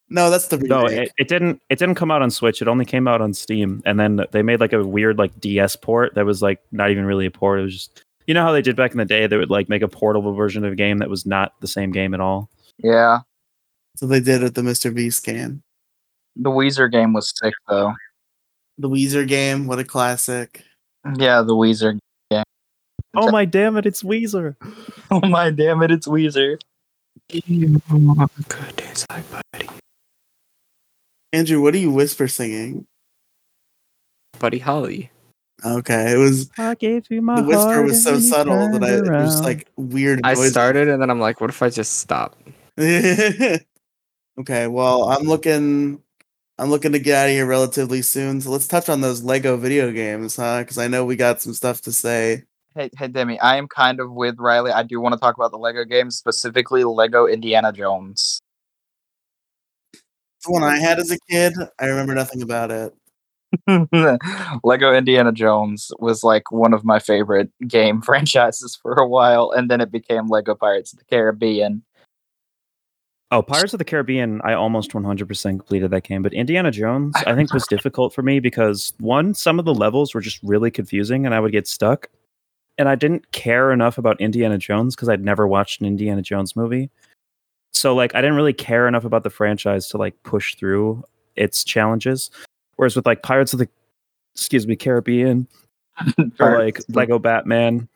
No, 0.08 0.30
that's 0.30 0.46
the 0.48 0.56
remake. 0.56 0.70
No, 0.70 0.86
it, 0.86 1.12
it 1.18 1.28
didn't. 1.28 1.60
It 1.68 1.78
didn't 1.78 1.96
come 1.96 2.10
out 2.10 2.22
on 2.22 2.30
Switch. 2.30 2.62
It 2.62 2.68
only 2.68 2.86
came 2.86 3.06
out 3.06 3.20
on 3.20 3.34
Steam, 3.34 3.82
and 3.84 4.00
then 4.00 4.24
they 4.32 4.42
made 4.42 4.58
like 4.58 4.72
a 4.72 4.82
weird 4.82 5.18
like 5.18 5.38
DS 5.38 5.76
port 5.76 6.14
that 6.14 6.24
was 6.24 6.40
like 6.40 6.60
not 6.72 6.90
even 6.90 7.04
really 7.04 7.26
a 7.26 7.30
port. 7.30 7.60
It 7.60 7.64
was 7.64 7.74
just 7.74 8.04
you 8.26 8.32
know 8.32 8.42
how 8.42 8.52
they 8.52 8.62
did 8.62 8.74
back 8.74 8.92
in 8.92 8.98
the 8.98 9.04
day. 9.04 9.26
They 9.26 9.36
would 9.36 9.50
like 9.50 9.68
make 9.68 9.82
a 9.82 9.88
portable 9.88 10.32
version 10.32 10.64
of 10.64 10.72
a 10.72 10.76
game 10.76 10.98
that 10.98 11.10
was 11.10 11.26
not 11.26 11.52
the 11.60 11.68
same 11.68 11.92
game 11.92 12.14
at 12.14 12.20
all. 12.20 12.48
Yeah, 12.78 13.20
so 13.96 14.06
they 14.06 14.20
did 14.20 14.40
it 14.40 14.44
with 14.44 14.54
the 14.54 14.62
Mr. 14.62 14.94
Beast 14.94 15.24
game. 15.24 15.62
the 16.36 16.50
Weezer 16.50 16.90
game 16.90 17.12
was 17.12 17.34
sick 17.36 17.54
though. 17.68 17.92
The 18.78 18.88
Weezer 18.88 19.28
game, 19.28 19.66
what 19.66 19.78
a 19.78 19.84
classic. 19.84 20.62
Yeah, 21.16 21.42
the 21.42 21.54
Weezer. 21.54 21.98
Oh 23.18 23.30
my 23.32 23.44
damn 23.44 23.76
it! 23.76 23.84
It's 23.84 24.04
Weezer. 24.04 24.54
Oh 25.10 25.26
my 25.26 25.50
damn 25.50 25.82
it! 25.82 25.90
It's 25.90 26.06
Weezer. 26.06 26.60
Good 27.28 28.76
days 28.76 29.06
like 29.10 29.24
buddy. 29.30 29.68
Andrew, 31.32 31.60
what 31.60 31.74
are 31.74 31.78
you 31.78 31.90
whisper 31.90 32.28
singing? 32.28 32.86
Buddy 34.38 34.60
Holly. 34.60 35.10
Okay, 35.64 36.12
it 36.12 36.16
was 36.16 36.48
I 36.56 36.76
gave 36.76 37.10
you 37.10 37.20
my 37.20 37.40
the 37.40 37.48
whisper 37.48 37.82
was 37.82 38.04
so 38.04 38.20
subtle 38.20 38.70
that 38.78 38.84
I 38.84 38.94
it 38.94 39.00
was 39.00 39.08
around. 39.08 39.42
like 39.42 39.68
weird. 39.76 40.20
I 40.22 40.34
noise. 40.34 40.52
started 40.52 40.86
and 40.88 41.02
then 41.02 41.10
I'm 41.10 41.18
like, 41.18 41.40
what 41.40 41.50
if 41.50 41.60
I 41.60 41.70
just 41.70 41.98
stop? 41.98 42.36
okay, 42.78 43.66
well, 44.68 45.08
I'm 45.08 45.24
looking. 45.24 46.00
I'm 46.60 46.70
looking 46.70 46.92
to 46.92 46.98
get 46.98 47.16
out 47.16 47.26
of 47.26 47.32
here 47.32 47.46
relatively 47.46 48.02
soon. 48.02 48.40
So 48.40 48.50
let's 48.50 48.66
touch 48.68 48.88
on 48.88 49.00
those 49.00 49.22
Lego 49.22 49.56
video 49.56 49.90
games, 49.92 50.36
huh? 50.36 50.60
Because 50.60 50.78
I 50.78 50.86
know 50.88 51.04
we 51.04 51.16
got 51.16 51.40
some 51.42 51.54
stuff 51.54 51.80
to 51.82 51.92
say. 51.92 52.44
Hey, 52.78 52.90
hey, 52.96 53.08
Demi. 53.08 53.40
I 53.40 53.56
am 53.56 53.66
kind 53.66 53.98
of 53.98 54.12
with 54.12 54.36
Riely. 54.38 54.70
I 54.70 54.84
do 54.84 55.00
want 55.00 55.12
to 55.12 55.18
talk 55.18 55.34
about 55.34 55.50
the 55.50 55.58
Lego 55.58 55.84
games, 55.84 56.16
specifically 56.16 56.84
Lego 56.84 57.26
Indiana 57.26 57.72
Jones. 57.72 58.40
The 59.92 60.52
one 60.52 60.62
I 60.62 60.78
had 60.78 61.00
as 61.00 61.10
a 61.10 61.18
kid, 61.28 61.54
I 61.80 61.86
remember 61.86 62.14
nothing 62.14 62.40
about 62.40 62.70
it. 62.70 62.94
Lego 64.62 64.94
Indiana 64.94 65.32
Jones 65.32 65.90
was 65.98 66.22
like 66.22 66.52
one 66.52 66.72
of 66.72 66.84
my 66.84 67.00
favorite 67.00 67.50
game 67.66 68.00
franchises 68.02 68.78
for 68.80 68.92
a 68.92 69.08
while, 69.08 69.50
and 69.50 69.68
then 69.68 69.80
it 69.80 69.90
became 69.90 70.28
Lego 70.28 70.54
Pirates 70.54 70.92
of 70.92 71.00
the 71.00 71.04
Caribbean. 71.06 71.82
Oh, 73.32 73.42
Pirates 73.42 73.72
of 73.72 73.80
the 73.80 73.84
Caribbean, 73.84 74.40
I 74.44 74.52
almost 74.52 74.92
100% 74.92 75.42
completed 75.42 75.90
that 75.90 76.04
game, 76.04 76.22
but 76.22 76.32
Indiana 76.32 76.70
Jones, 76.70 77.16
I 77.26 77.34
think, 77.34 77.52
was 77.52 77.66
difficult 77.66 78.14
for 78.14 78.22
me 78.22 78.38
because 78.38 78.92
one, 79.00 79.34
some 79.34 79.58
of 79.58 79.64
the 79.64 79.74
levels 79.74 80.14
were 80.14 80.20
just 80.20 80.38
really 80.44 80.70
confusing 80.70 81.26
and 81.26 81.34
I 81.34 81.40
would 81.40 81.50
get 81.50 81.66
stuck. 81.66 82.08
And 82.78 82.88
I 82.88 82.94
didn't 82.94 83.30
care 83.32 83.72
enough 83.72 83.98
about 83.98 84.20
Indiana 84.20 84.56
Jones 84.56 84.94
because 84.94 85.08
I'd 85.08 85.24
never 85.24 85.46
watched 85.46 85.80
an 85.80 85.86
Indiana 85.86 86.22
Jones 86.22 86.54
movie. 86.54 86.90
So, 87.72 87.94
like, 87.94 88.14
I 88.14 88.20
didn't 88.20 88.36
really 88.36 88.52
care 88.52 88.88
enough 88.88 89.04
about 89.04 89.24
the 89.24 89.30
franchise 89.30 89.88
to, 89.88 89.98
like, 89.98 90.20
push 90.22 90.54
through 90.54 91.04
its 91.36 91.64
challenges. 91.64 92.30
Whereas 92.76 92.96
with, 92.96 93.06
like, 93.06 93.22
Pirates 93.22 93.52
of 93.52 93.58
the, 93.58 93.68
excuse 94.34 94.66
me, 94.66 94.76
Caribbean, 94.76 95.48
or 96.40 96.58
like 96.58 96.80
Lego 96.88 97.18
Batman 97.18 97.88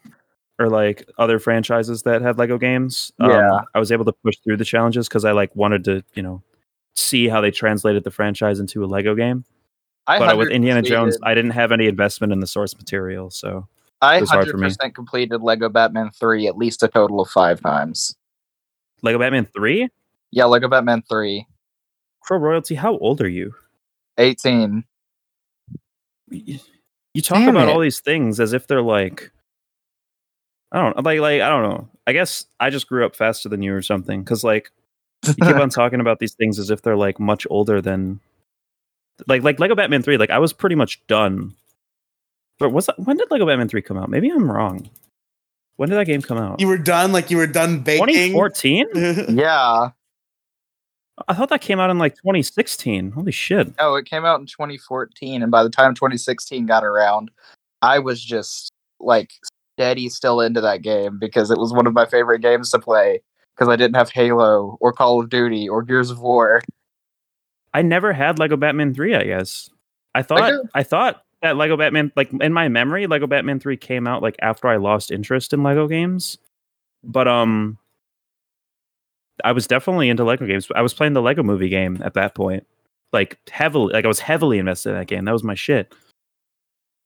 or 0.58 0.68
like 0.68 1.08
other 1.18 1.38
franchises 1.38 2.02
that 2.02 2.22
had 2.22 2.38
Lego 2.38 2.58
games. 2.58 3.12
um, 3.20 3.30
Yeah. 3.30 3.60
I 3.74 3.78
was 3.78 3.90
able 3.90 4.04
to 4.04 4.12
push 4.12 4.36
through 4.44 4.58
the 4.58 4.64
challenges 4.64 5.08
because 5.08 5.24
I 5.24 5.32
like 5.32 5.54
wanted 5.56 5.84
to, 5.84 6.04
you 6.14 6.22
know, 6.22 6.42
see 6.94 7.28
how 7.28 7.40
they 7.40 7.50
translated 7.50 8.04
the 8.04 8.10
franchise 8.10 8.60
into 8.60 8.84
a 8.84 8.86
Lego 8.86 9.14
game. 9.14 9.44
I 10.06 10.18
But 10.18 10.36
with 10.36 10.48
Indiana 10.48 10.82
Jones, 10.82 11.16
I 11.22 11.32
didn't 11.32 11.52
have 11.52 11.72
any 11.72 11.86
investment 11.86 12.32
in 12.32 12.40
the 12.40 12.46
source 12.46 12.76
material, 12.76 13.30
so 13.30 13.68
I 14.02 14.20
hundred 14.20 14.58
percent 14.58 14.94
completed 14.94 15.40
Lego 15.42 15.68
Batman 15.68 16.10
three 16.10 16.46
at 16.46 16.56
least 16.58 16.82
a 16.82 16.88
total 16.88 17.20
of 17.20 17.30
five 17.30 17.60
times. 17.60 18.14
Lego 19.02 19.18
Batman 19.18 19.46
Three, 19.46 19.88
Yeah, 20.30 20.44
Lego 20.44 20.68
Batman 20.68 21.02
three. 21.08 21.46
Crow 22.20 22.38
Royalty. 22.38 22.74
How 22.76 22.98
old 22.98 23.20
are 23.20 23.28
you? 23.28 23.54
18. 24.18 24.84
You 26.30 26.58
talk 27.22 27.38
Damn 27.38 27.48
about 27.56 27.68
it. 27.68 27.72
all 27.72 27.80
these 27.80 28.00
things 28.00 28.38
as 28.40 28.52
if 28.52 28.66
they're 28.66 28.82
like, 28.82 29.30
I 30.70 30.80
don't 30.82 31.04
like 31.04 31.20
like 31.20 31.40
I 31.42 31.48
don't 31.48 31.62
know. 31.68 31.88
I 32.06 32.12
guess 32.12 32.46
I 32.60 32.70
just 32.70 32.88
grew 32.88 33.04
up 33.04 33.14
faster 33.16 33.48
than 33.48 33.62
you 33.62 33.74
or 33.74 33.82
something. 33.82 34.22
Because 34.22 34.42
like 34.44 34.70
You 35.26 35.34
keep 35.34 35.56
on 35.56 35.68
talking 35.70 36.00
about 36.00 36.18
these 36.18 36.34
things 36.34 36.58
as 36.58 36.70
if 36.70 36.82
they're 36.82 36.96
like 36.96 37.18
much 37.20 37.46
older 37.50 37.80
than 37.80 38.20
like 39.26 39.42
like 39.42 39.58
Lego 39.58 39.74
Batman 39.74 40.02
3. 40.02 40.16
Like 40.16 40.30
I 40.30 40.38
was 40.38 40.52
pretty 40.52 40.76
much 40.76 41.04
done. 41.06 41.54
But 42.62 42.70
was 42.70 42.86
that, 42.86 42.96
when 42.96 43.16
did 43.16 43.28
Lego 43.28 43.44
Batman 43.44 43.66
3 43.66 43.82
come 43.82 43.98
out? 43.98 44.08
Maybe 44.08 44.30
I'm 44.30 44.48
wrong. 44.48 44.88
When 45.78 45.88
did 45.88 45.96
that 45.96 46.06
game 46.06 46.22
come 46.22 46.38
out? 46.38 46.60
You 46.60 46.68
were 46.68 46.78
done, 46.78 47.10
like 47.10 47.28
you 47.28 47.36
were 47.36 47.48
done 47.48 47.80
baking. 47.80 48.06
2014? 48.06 48.86
yeah. 49.36 49.88
I 51.26 51.34
thought 51.34 51.48
that 51.48 51.60
came 51.60 51.80
out 51.80 51.90
in 51.90 51.98
like 51.98 52.14
2016. 52.18 53.10
Holy 53.10 53.32
shit. 53.32 53.72
Oh, 53.80 53.96
it 53.96 54.06
came 54.06 54.24
out 54.24 54.38
in 54.38 54.46
2014, 54.46 55.42
and 55.42 55.50
by 55.50 55.64
the 55.64 55.70
time 55.70 55.92
2016 55.94 56.66
got 56.66 56.84
around, 56.84 57.32
I 57.82 57.98
was 57.98 58.22
just 58.22 58.70
like 59.00 59.32
steady 59.76 60.08
still 60.08 60.40
into 60.40 60.60
that 60.60 60.82
game 60.82 61.18
because 61.18 61.50
it 61.50 61.58
was 61.58 61.72
one 61.72 61.88
of 61.88 61.94
my 61.94 62.06
favorite 62.06 62.42
games 62.42 62.70
to 62.70 62.78
play 62.78 63.22
because 63.56 63.68
I 63.68 63.74
didn't 63.74 63.96
have 63.96 64.10
Halo 64.10 64.78
or 64.80 64.92
Call 64.92 65.20
of 65.20 65.30
Duty 65.30 65.68
or 65.68 65.82
Gears 65.82 66.10
of 66.10 66.20
War. 66.20 66.62
I 67.74 67.82
never 67.82 68.12
had 68.12 68.38
Lego 68.38 68.56
Batman 68.56 68.94
3, 68.94 69.16
I 69.16 69.24
guess. 69.24 69.68
I 70.14 70.22
thought 70.22 70.40
Lego- 70.42 70.68
I 70.74 70.84
thought 70.84 71.24
that 71.42 71.56
Lego 71.56 71.76
Batman 71.76 72.12
like 72.16 72.32
in 72.40 72.52
my 72.52 72.68
memory 72.68 73.06
Lego 73.06 73.26
Batman 73.26 73.60
3 73.60 73.76
came 73.76 74.06
out 74.06 74.22
like 74.22 74.36
after 74.40 74.68
I 74.68 74.76
lost 74.76 75.10
interest 75.10 75.52
in 75.52 75.62
Lego 75.62 75.86
games. 75.88 76.38
But 77.04 77.28
um 77.28 77.78
I 79.44 79.52
was 79.52 79.66
definitely 79.66 80.08
into 80.08 80.24
Lego 80.24 80.46
games. 80.46 80.68
I 80.74 80.82
was 80.82 80.94
playing 80.94 81.14
the 81.14 81.22
Lego 81.22 81.42
movie 81.42 81.68
game 81.68 82.00
at 82.04 82.14
that 82.14 82.34
point. 82.34 82.66
Like 83.12 83.38
heavily 83.50 83.92
like 83.92 84.04
I 84.04 84.08
was 84.08 84.20
heavily 84.20 84.58
invested 84.58 84.90
in 84.90 84.96
that 84.96 85.06
game. 85.08 85.24
That 85.24 85.32
was 85.32 85.44
my 85.44 85.54
shit. 85.54 85.92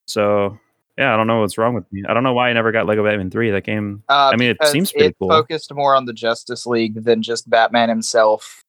So 0.07 0.57
yeah, 0.97 1.13
I 1.13 1.17
don't 1.17 1.27
know 1.27 1.41
what's 1.41 1.57
wrong 1.57 1.75
with 1.75 1.91
me. 1.91 2.03
I 2.07 2.13
don't 2.13 2.23
know 2.23 2.33
why 2.33 2.49
I 2.49 2.53
never 2.53 2.71
got 2.71 2.87
Lego 2.87 3.03
Batman 3.03 3.29
3. 3.29 3.51
That 3.51 3.63
game 3.63 4.03
Uh, 4.09 4.31
I 4.33 4.35
mean, 4.35 4.49
it 4.49 4.57
seems 4.67 4.91
pretty 4.91 5.07
it 5.07 5.15
cool. 5.19 5.29
focused 5.29 5.71
more 5.73 5.95
on 5.95 6.05
the 6.05 6.13
Justice 6.13 6.65
League 6.65 7.03
than 7.03 7.21
just 7.21 7.49
Batman 7.49 7.89
himself. 7.89 8.63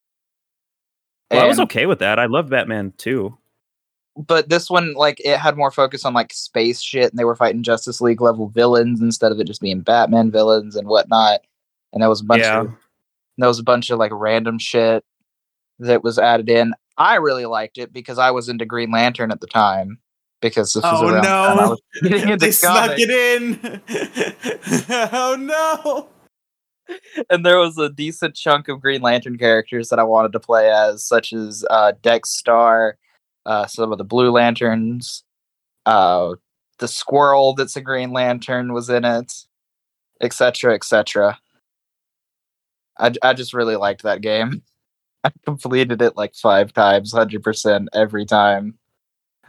well, 1.31 1.41
I 1.43 1.47
was 1.47 1.59
okay 1.61 1.85
with 1.85 1.99
that. 1.99 2.19
I 2.19 2.25
love 2.25 2.49
Batman 2.49 2.93
too. 2.97 3.35
But 4.17 4.49
this 4.49 4.69
one, 4.69 4.93
like, 4.95 5.19
it 5.23 5.37
had 5.37 5.55
more 5.55 5.71
focus 5.71 6.03
on 6.03 6.13
like 6.13 6.33
space 6.33 6.81
shit, 6.81 7.09
and 7.11 7.17
they 7.19 7.23
were 7.25 7.35
fighting 7.35 7.63
Justice 7.63 8.01
League 8.01 8.21
level 8.21 8.49
villains 8.49 9.01
instead 9.01 9.31
of 9.31 9.39
it 9.39 9.47
just 9.47 9.61
being 9.61 9.81
Batman 9.81 10.29
villains 10.31 10.75
and 10.75 10.87
whatnot. 10.87 11.39
And 11.93 12.01
there 12.01 12.09
was 12.09 12.21
a 12.21 12.25
bunch 12.25 12.41
Yeah. 12.43 12.61
of 12.61 12.71
there 13.37 13.47
was 13.47 13.59
a 13.59 13.63
bunch 13.63 13.89
of 13.89 13.97
like 13.99 14.11
random 14.13 14.59
shit 14.59 15.05
that 15.79 16.03
was 16.03 16.19
added 16.19 16.49
in. 16.49 16.73
I 16.97 17.15
really 17.15 17.45
liked 17.45 17.77
it 17.77 17.93
because 17.93 18.17
I 18.19 18.31
was 18.31 18.49
into 18.49 18.65
Green 18.65 18.91
Lantern 18.91 19.31
at 19.31 19.39
the 19.39 19.47
time. 19.47 19.99
Because 20.41 20.71
this 20.73 20.83
was 20.83 21.01
Oh, 21.01 21.07
around 21.07 21.15
the 21.15 21.27
time 21.27 21.59
I 21.59 21.61
no. 21.63 21.69
was 21.69 21.81
getting 22.01 22.21
into 22.29 22.45
they 22.45 22.51
snuck 22.51 22.91
it 22.95 23.09
in. 23.09 23.81
oh 25.13 25.35
no. 25.37 26.09
and 27.29 27.45
there 27.45 27.57
was 27.59 27.77
a 27.77 27.89
decent 27.89 28.35
chunk 28.35 28.67
of 28.67 28.81
Green 28.81 29.01
Lantern 29.01 29.37
characters 29.37 29.89
that 29.89 29.99
I 29.99 30.03
wanted 30.03 30.31
to 30.33 30.39
play 30.39 30.69
as, 30.71 31.03
such 31.05 31.33
as 31.33 31.63
uh, 31.69 31.91
Dex-Starr, 32.01 32.97
uh, 33.49 33.65
some 33.65 33.91
of 33.91 33.97
the 33.97 34.03
Blue 34.03 34.29
Lanterns, 34.29 35.23
uh, 35.87 36.35
the 36.77 36.87
squirrel 36.87 37.55
that's 37.55 37.75
a 37.75 37.81
Green 37.81 38.11
Lantern 38.11 38.73
was 38.73 38.91
in 38.91 39.03
it, 39.03 39.33
etc., 40.21 40.75
etc. 40.75 41.39
I 42.99 43.11
I 43.23 43.33
just 43.33 43.55
really 43.55 43.75
liked 43.75 44.03
that 44.03 44.21
game. 44.21 44.61
I 45.23 45.31
completed 45.45 45.99
it 46.01 46.15
like 46.15 46.35
five 46.35 46.71
times, 46.73 47.11
hundred 47.11 47.43
percent 47.43 47.89
every 47.91 48.23
time. 48.23 48.77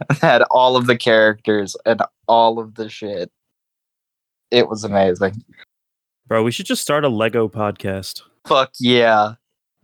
Had 0.19 0.41
all 0.49 0.75
of 0.75 0.87
the 0.87 0.97
characters 0.97 1.77
and 1.85 2.01
all 2.27 2.57
of 2.57 2.73
the 2.73 2.89
shit. 2.89 3.31
It 4.49 4.67
was 4.67 4.83
amazing. 4.83 5.43
Bro, 6.27 6.43
we 6.43 6.51
should 6.51 6.65
just 6.65 6.81
start 6.81 7.05
a 7.05 7.09
Lego 7.09 7.47
podcast. 7.47 8.23
Fuck 8.47 8.71
yeah. 8.79 9.35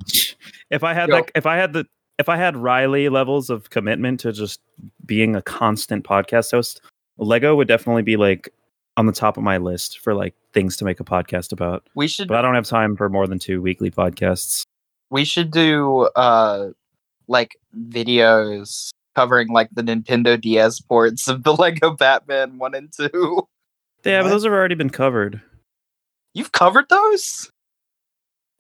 if 0.72 0.84
I 0.84 0.96
had 0.96 1.10
Yo. 1.10 1.16
like 1.16 1.32
if 1.36 1.46
I 1.46 1.58
had 1.58 1.74
the 1.74 1.86
if 2.20 2.30
I 2.30 2.38
had 2.38 2.58
Riely 2.58 3.10
levels 3.10 3.50
of 3.50 3.70
commitment 3.70 4.20
to 4.22 4.32
just 4.32 4.60
being 5.06 5.36
a 5.36 5.42
constant 5.42 6.04
podcast 6.04 6.52
host, 6.52 6.82
Lego 7.18 7.56
would 7.56 7.68
definitely 7.68 8.02
be 8.02 8.18
like 8.18 8.54
on 8.96 9.06
the 9.06 9.12
top 9.12 9.38
of 9.38 9.44
my 9.44 9.58
list 9.58 10.00
for 10.00 10.16
like 10.16 10.34
things 10.54 10.76
to 10.78 10.86
make 10.86 11.00
a 11.00 11.04
podcast 11.04 11.52
about. 11.52 11.88
We 11.96 12.08
should 12.08 12.28
But 12.28 12.38
I 12.38 12.42
don't 12.42 12.56
have 12.56 12.66
time 12.66 12.96
for 12.96 13.10
more 13.10 13.28
than 13.28 13.40
two 13.40 13.62
weekly 13.62 13.92
podcasts. 13.92 14.64
we 15.10 15.24
should 15.24 15.52
do 15.52 16.10
uh 16.16 16.70
like 17.28 17.58
videos 17.90 18.90
covering 19.16 19.50
like 19.50 19.70
the 19.74 19.82
Nintendo 19.84 20.40
DS 20.40 20.80
ports 20.80 21.28
of 21.28 21.44
the 21.44 21.54
Lego 21.60 21.92
Batman 21.92 22.58
1 22.58 22.76
and 22.76 22.92
2. 22.92 23.48
Yeah, 24.06 24.22
but 24.22 24.30
those 24.30 24.44
have 24.44 24.54
already 24.54 24.76
been 24.76 24.90
covered. 24.90 25.42
You've 26.34 26.52
covered 26.52 26.88
those? 26.90 27.52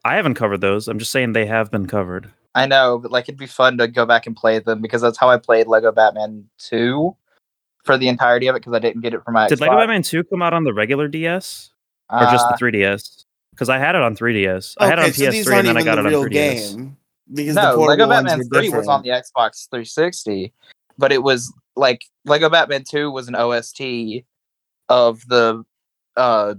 I 0.03 0.15
haven't 0.15 0.33
covered 0.33 0.61
those. 0.61 0.87
I'm 0.87 0.99
just 0.99 1.11
saying 1.11 1.33
they 1.33 1.45
have 1.45 1.69
been 1.71 1.85
covered. 1.87 2.31
I 2.57 2.65
know, 2.65 2.97
but 2.97 3.11
like 3.11 3.25
it'd 3.25 3.37
be 3.37 3.45
fun 3.45 3.77
to 3.77 3.87
go 3.87 4.05
back 4.05 4.25
and 4.25 4.35
play 4.35 4.57
them 4.59 4.81
because 4.81 5.01
that's 5.01 5.17
how 5.17 5.29
I 5.29 5.37
played 5.37 5.67
Lego 5.67 5.91
Batman 5.91 6.45
2 6.57 7.15
for 7.85 7.97
the 7.97 8.07
entirety 8.07 8.47
of 8.47 8.55
it 8.55 8.59
because 8.59 8.73
I 8.73 8.79
didn't 8.79 9.01
get 9.01 9.13
it 9.13 9.23
for 9.23 9.31
my 9.31 9.47
Did 9.47 9.59
Xbox. 9.59 9.61
Lego 9.61 9.77
Batman 9.77 10.01
2 10.01 10.23
come 10.25 10.41
out 10.41 10.53
on 10.53 10.63
the 10.63 10.73
regular 10.73 11.07
DS 11.07 11.71
or 12.09 12.19
just 12.21 12.45
Uh, 12.47 12.51
the 12.51 12.57
3DS? 12.65 13.25
Because 13.51 13.69
I 13.69 13.77
had 13.77 13.95
it 13.95 14.01
on 14.01 14.15
3DS. 14.15 14.75
I 14.79 14.87
had 14.87 14.97
it 14.99 15.05
on 15.05 15.13
so 15.13 15.23
PS3 15.23 15.59
and 15.59 15.67
then 15.67 15.77
I 15.77 15.83
got 15.83 15.95
the 15.95 16.01
it 16.01 16.05
on 16.05 16.11
real 16.11 16.23
3DS. 16.25 16.31
game. 16.75 16.97
Because 17.31 17.55
the 17.55 17.61
no, 17.61 17.75
portable 17.75 17.87
Lego 17.87 18.07
ones 18.07 18.23
Batman 18.25 18.47
were 18.51 18.59
3 18.59 18.69
was 18.69 18.87
on 18.87 19.01
the 19.03 19.09
Xbox 19.09 19.69
360, 19.69 20.51
but 20.97 21.11
it 21.11 21.21
was 21.21 21.53
like 21.75 22.05
Lego 22.25 22.49
Batman 22.49 22.83
2 22.89 23.11
was 23.11 23.27
an 23.27 23.35
OST 23.35 24.23
of 24.89 25.21
the 25.27 25.63
uh 26.15 26.55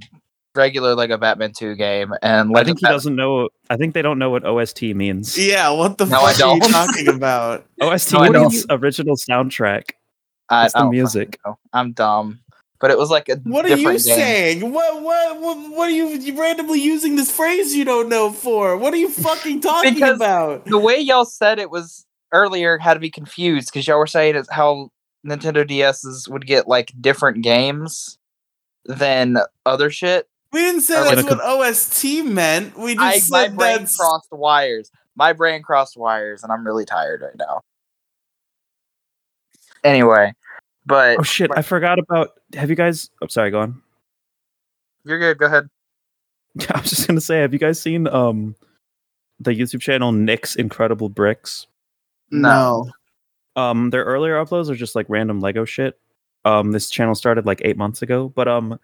regular 0.58 0.94
Lego 0.94 1.16
Batman 1.16 1.52
2 1.56 1.74
game 1.76 2.12
and 2.20 2.54
I 2.56 2.64
think 2.64 2.80
he 2.80 2.84
Bat- 2.84 2.90
doesn't 2.92 3.16
know. 3.16 3.48
I 3.70 3.76
think 3.78 3.94
they 3.94 4.02
don't 4.02 4.18
know 4.18 4.28
what 4.28 4.44
OST 4.44 4.82
means. 4.94 5.38
Yeah, 5.38 5.70
what 5.70 5.96
the 5.96 6.04
No, 6.04 6.20
I 6.20 6.32
fuck 6.34 6.46
are 6.46 6.54
you 6.56 6.60
talking 6.72 7.08
about? 7.08 7.64
OST 7.80 8.12
No, 8.12 8.28
means 8.30 8.66
original 8.68 9.16
soundtrack. 9.16 9.90
I 10.50 10.66
It's 10.66 10.74
the 10.74 10.84
music. 10.90 11.38
I'm 11.72 11.92
dumb. 11.92 12.40
But 12.80 12.90
it 12.92 12.98
was 12.98 13.10
like 13.10 13.28
a 13.28 13.36
What 13.44 13.64
are 13.64 13.76
you 13.76 13.88
game. 13.88 13.98
saying? 13.98 14.72
What, 14.72 15.02
what 15.02 15.40
what 15.40 15.56
what 15.76 15.88
are 15.88 15.90
you, 15.90 16.08
you 16.10 16.38
randomly 16.40 16.80
using 16.80 17.16
this 17.16 17.30
phrase 17.30 17.74
you 17.74 17.84
don't 17.84 18.08
know 18.08 18.30
for? 18.30 18.76
What 18.76 18.92
are 18.94 18.98
you 18.98 19.08
fucking 19.08 19.60
talking 19.62 19.94
Because- 19.94 20.16
about? 20.16 20.64
The 20.66 20.78
way 20.78 20.98
y'all 20.98 21.24
said 21.24 21.58
it 21.58 21.70
was 21.70 22.06
earlier 22.32 22.78
had 22.78 22.94
to 22.94 23.00
be 23.00 23.10
confused 23.10 23.68
because 23.72 23.86
y'all 23.88 23.98
were 23.98 24.06
saying 24.06 24.36
it's 24.36 24.50
how 24.50 24.90
Nintendo 25.26 25.68
DSs 25.68 26.28
would 26.30 26.46
get 26.46 26.68
like 26.68 26.92
different 27.00 27.42
games 27.42 28.16
than 28.84 29.38
other 29.66 29.90
shit. 29.90 30.28
We 30.52 30.60
didn't 30.60 30.80
say 30.80 30.94
that's 30.94 31.22
like 31.22 31.32
a 31.32 31.36
what 31.36 31.44
OST 31.44 32.24
meant. 32.24 32.76
We 32.76 32.94
just 32.94 33.32
I 33.32 33.48
my 33.48 33.54
brain 33.54 33.78
that's 33.80 33.96
crossed 33.96 34.28
wires. 34.32 34.90
My 35.14 35.32
brain 35.32 35.62
crossed 35.62 35.96
wires, 35.96 36.42
and 36.42 36.50
I'm 36.52 36.64
really 36.64 36.84
tired 36.84 37.20
right 37.20 37.36
now. 37.36 37.60
Anyway, 39.84 40.32
but 40.86 41.18
Oh 41.18 41.22
shit! 41.22 41.50
I 41.54 41.62
forgot 41.62 41.98
about. 41.98 42.40
Have 42.54 42.70
you 42.70 42.76
guys? 42.76 43.10
I'm 43.20 43.28
sorry. 43.28 43.50
Go 43.50 43.60
on. 43.60 43.82
you're 45.04 45.18
good. 45.18 45.38
Go 45.38 45.46
ahead. 45.46 45.68
I 46.74 46.80
was 46.80 46.90
just 46.90 47.06
gonna 47.06 47.20
say. 47.20 47.40
Have 47.40 47.52
you 47.52 47.58
guys 47.58 47.80
seen 47.80 48.08
um 48.08 48.54
the 49.40 49.50
YouTube 49.50 49.80
channel 49.80 50.12
Nick's 50.12 50.56
Incredible 50.56 51.08
Bricks? 51.08 51.66
no. 52.30 52.86
Um, 53.56 53.90
their 53.90 54.04
earlier 54.04 54.42
uploads 54.42 54.70
are 54.70 54.76
just 54.76 54.94
like 54.94 55.06
random 55.08 55.40
Lego 55.40 55.64
shit. 55.64 55.98
Um, 56.44 56.70
this 56.70 56.90
channel 56.90 57.16
started 57.16 57.44
like 57.44 57.60
eight 57.64 57.76
months 57.76 58.02
ago, 58.02 58.28
but 58.28 58.46
um, 58.46 58.78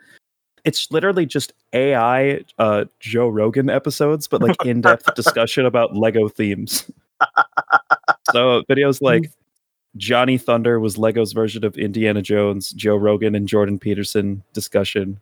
it's 0.64 0.90
literally 0.90 1.26
just 1.26 1.52
AI 1.72 2.40
uh 2.58 2.84
Joe 3.00 3.28
Rogan 3.28 3.70
episodes, 3.70 4.26
but 4.26 4.42
like 4.42 4.64
in 4.64 4.80
depth 4.80 5.14
discussion 5.16 5.66
about 5.66 5.96
Lego 5.96 6.28
themes. 6.28 6.90
so 8.32 8.62
videos 8.70 9.00
like 9.00 9.30
Johnny 9.96 10.38
Thunder 10.38 10.80
was 10.80 10.98
Lego's 10.98 11.32
version 11.32 11.64
of 11.64 11.76
Indiana 11.76 12.22
Jones, 12.22 12.70
Joe 12.70 12.96
Rogan 12.96 13.34
and 13.34 13.46
Jordan 13.46 13.78
Peterson 13.78 14.42
discussion. 14.52 15.20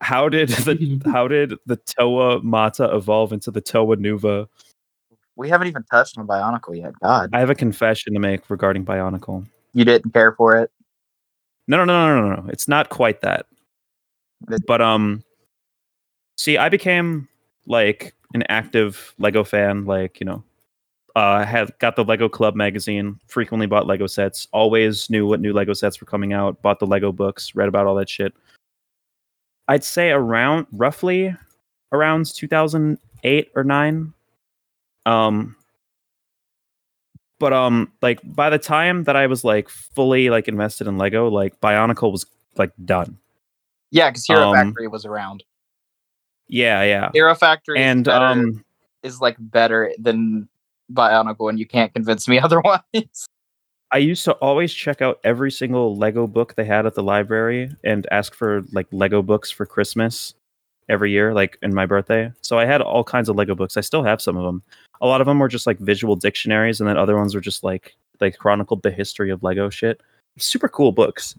How 0.00 0.28
did 0.28 0.50
the 0.50 1.00
how 1.10 1.28
did 1.28 1.54
the 1.66 1.76
Toa 1.76 2.42
Mata 2.42 2.94
evolve 2.94 3.32
into 3.32 3.50
the 3.50 3.60
Toa 3.60 3.96
Nuva? 3.96 4.48
We 5.36 5.48
haven't 5.48 5.68
even 5.68 5.84
touched 5.84 6.18
on 6.18 6.26
Bionicle 6.26 6.76
yet. 6.76 6.92
God, 7.00 7.30
I 7.32 7.40
have 7.40 7.50
a 7.50 7.54
confession 7.54 8.12
to 8.14 8.20
make 8.20 8.50
regarding 8.50 8.84
Bionicle. 8.84 9.46
you 9.72 9.84
didn't 9.84 10.12
care 10.12 10.32
for 10.32 10.56
it. 10.56 10.70
No, 11.68 11.76
no, 11.76 11.84
no, 11.84 12.20
no, 12.20 12.28
no, 12.28 12.42
no. 12.42 12.48
It's 12.48 12.66
not 12.66 12.88
quite 12.88 13.20
that. 13.20 13.46
But 14.66 14.80
um, 14.80 15.22
see, 16.36 16.56
I 16.56 16.68
became 16.68 17.28
like 17.66 18.14
an 18.34 18.44
active 18.48 19.14
Lego 19.18 19.44
fan. 19.44 19.84
Like 19.84 20.20
you 20.20 20.26
know, 20.26 20.44
uh, 21.16 21.44
had 21.44 21.76
got 21.78 21.96
the 21.96 22.04
Lego 22.04 22.28
Club 22.28 22.54
magazine. 22.54 23.18
Frequently 23.26 23.66
bought 23.66 23.86
Lego 23.86 24.06
sets. 24.06 24.46
Always 24.52 25.10
knew 25.10 25.26
what 25.26 25.40
new 25.40 25.52
Lego 25.52 25.72
sets 25.72 26.00
were 26.00 26.06
coming 26.06 26.32
out. 26.32 26.62
Bought 26.62 26.78
the 26.78 26.86
Lego 26.86 27.12
books. 27.12 27.54
Read 27.54 27.68
about 27.68 27.86
all 27.86 27.96
that 27.96 28.08
shit. 28.08 28.34
I'd 29.66 29.84
say 29.84 30.10
around 30.10 30.66
roughly 30.72 31.36
around 31.92 32.26
2008 32.34 33.50
or 33.54 33.64
nine. 33.64 34.12
Um, 35.06 35.56
but 37.38 37.52
um, 37.52 37.92
like 38.02 38.20
by 38.24 38.50
the 38.50 38.58
time 38.58 39.04
that 39.04 39.16
I 39.16 39.26
was 39.26 39.44
like 39.44 39.68
fully 39.68 40.30
like 40.30 40.48
invested 40.48 40.86
in 40.86 40.98
Lego, 40.98 41.28
like 41.28 41.60
Bionicle 41.60 42.10
was 42.10 42.26
like 42.56 42.72
done. 42.84 43.18
Yeah, 43.90 44.10
because 44.10 44.26
Hero 44.26 44.50
Um, 44.50 44.54
Factory 44.54 44.88
was 44.88 45.04
around. 45.04 45.44
Yeah, 46.48 46.82
yeah. 46.82 47.10
Hero 47.12 47.34
Factory 47.34 47.78
And 47.78 48.00
is 48.00 48.12
better, 48.12 48.24
um, 48.24 48.64
is 49.02 49.20
like 49.20 49.36
better 49.38 49.92
than 49.98 50.48
Bionicle, 50.92 51.48
and 51.48 51.58
you 51.58 51.66
can't 51.66 51.92
convince 51.92 52.28
me 52.28 52.38
otherwise. 52.42 52.82
I 53.90 53.98
used 53.98 54.24
to 54.24 54.32
always 54.34 54.72
check 54.72 55.00
out 55.00 55.18
every 55.24 55.50
single 55.50 55.96
Lego 55.96 56.26
book 56.26 56.54
they 56.54 56.64
had 56.64 56.84
at 56.84 56.94
the 56.94 57.02
library 57.02 57.70
and 57.84 58.06
ask 58.10 58.34
for 58.34 58.62
like 58.72 58.86
Lego 58.92 59.22
books 59.22 59.50
for 59.50 59.64
Christmas 59.64 60.34
every 60.90 61.10
year, 61.10 61.32
like 61.32 61.58
in 61.62 61.74
my 61.74 61.86
birthday. 61.86 62.30
So 62.42 62.58
I 62.58 62.66
had 62.66 62.82
all 62.82 63.04
kinds 63.04 63.28
of 63.28 63.36
Lego 63.36 63.54
books. 63.54 63.76
I 63.76 63.80
still 63.80 64.02
have 64.02 64.20
some 64.20 64.36
of 64.36 64.44
them. 64.44 64.62
A 65.00 65.06
lot 65.06 65.20
of 65.20 65.26
them 65.26 65.38
were 65.38 65.48
just 65.48 65.66
like 65.66 65.78
visual 65.78 66.16
dictionaries, 66.16 66.80
and 66.80 66.88
then 66.88 66.98
other 66.98 67.16
ones 67.16 67.34
were 67.34 67.40
just 67.40 67.62
like 67.62 67.94
like 68.20 68.36
chronicled 68.36 68.82
the 68.82 68.90
history 68.90 69.30
of 69.30 69.42
Lego 69.42 69.70
shit. 69.70 70.00
Super 70.38 70.68
cool 70.68 70.92
books. 70.92 71.34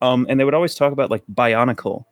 Um, 0.00 0.26
and 0.28 0.38
they 0.38 0.44
would 0.44 0.54
always 0.54 0.74
talk 0.74 0.92
about 0.92 1.10
like 1.10 1.24
Bionicle. 1.32 2.04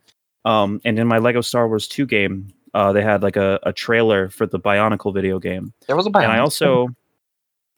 Um, 0.45 0.81
and 0.85 0.99
in 0.99 1.07
my 1.07 1.19
Lego 1.19 1.41
Star 1.41 1.69
Wars 1.69 1.89
2 1.89 2.07
game, 2.07 2.49
uh, 2.75 2.93
they 2.93 3.03
had 3.03 3.23
like 3.23 3.37
a, 3.37 3.59
a 3.65 3.73
trailer 3.73 4.29
for 4.29 4.47
the 4.47 4.59
Bionicle 4.61 5.13
video 5.15 5.39
game. 5.39 5.73
There 5.87 5.97
was 5.97 6.07
a 6.07 6.11
And 6.11 6.31
I 6.33 6.39
also, 6.39 6.89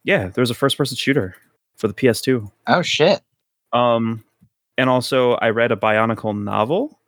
yeah, 0.04 0.28
there 0.28 0.42
was 0.42 0.50
a 0.50 0.54
first 0.54 0.76
person 0.76 0.96
shooter 0.96 1.36
for 1.76 1.88
the 1.88 1.94
PS2. 1.94 2.50
oh 2.66 2.82
shit. 2.82 3.20
Um, 3.72 4.24
and 4.76 4.88
also 4.90 5.32
I 5.34 5.50
read 5.50 5.72
a 5.72 5.76
Bionicle 5.76 6.36
novel, 6.38 6.98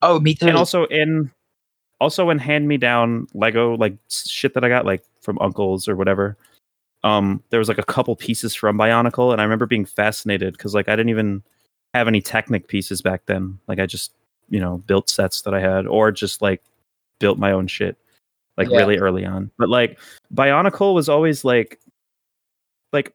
Oh, 0.00 0.18
me 0.18 0.34
too. 0.34 0.46
and 0.48 0.56
also 0.56 0.84
in 0.86 1.30
also 2.00 2.30
in 2.30 2.38
hand 2.38 2.66
me 2.66 2.76
down 2.78 3.26
Lego 3.34 3.76
like 3.76 3.94
shit 4.08 4.54
that 4.54 4.64
I 4.64 4.68
got 4.68 4.84
like 4.86 5.02
from 5.20 5.38
uncles 5.40 5.88
or 5.88 5.96
whatever. 5.96 6.36
Um, 7.02 7.42
there 7.50 7.58
was 7.58 7.68
like 7.68 7.78
a 7.78 7.82
couple 7.84 8.16
pieces 8.16 8.54
from 8.54 8.78
Bionicle, 8.78 9.30
and 9.32 9.40
I 9.40 9.44
remember 9.44 9.66
being 9.66 9.84
fascinated 9.84 10.54
because 10.54 10.74
like 10.74 10.88
I 10.88 10.96
didn't 10.96 11.10
even 11.10 11.42
have 11.94 12.08
any 12.08 12.20
Technic 12.20 12.68
pieces 12.68 13.00
back 13.02 13.26
then. 13.26 13.58
Like 13.68 13.78
I 13.80 13.86
just 13.86 14.12
you 14.50 14.60
know 14.60 14.78
built 14.86 15.08
sets 15.08 15.42
that 15.42 15.54
I 15.54 15.60
had, 15.60 15.86
or 15.86 16.10
just 16.12 16.42
like 16.42 16.62
built 17.20 17.38
my 17.38 17.52
own 17.52 17.66
shit 17.66 17.96
like 18.58 18.68
Yeah. 18.70 18.78
really 18.78 18.98
early 18.98 19.24
on. 19.24 19.50
But 19.58 19.68
like 19.68 19.98
Bionicle 20.34 20.94
was 20.94 21.08
always 21.08 21.44
like 21.44 21.80
like 22.92 23.14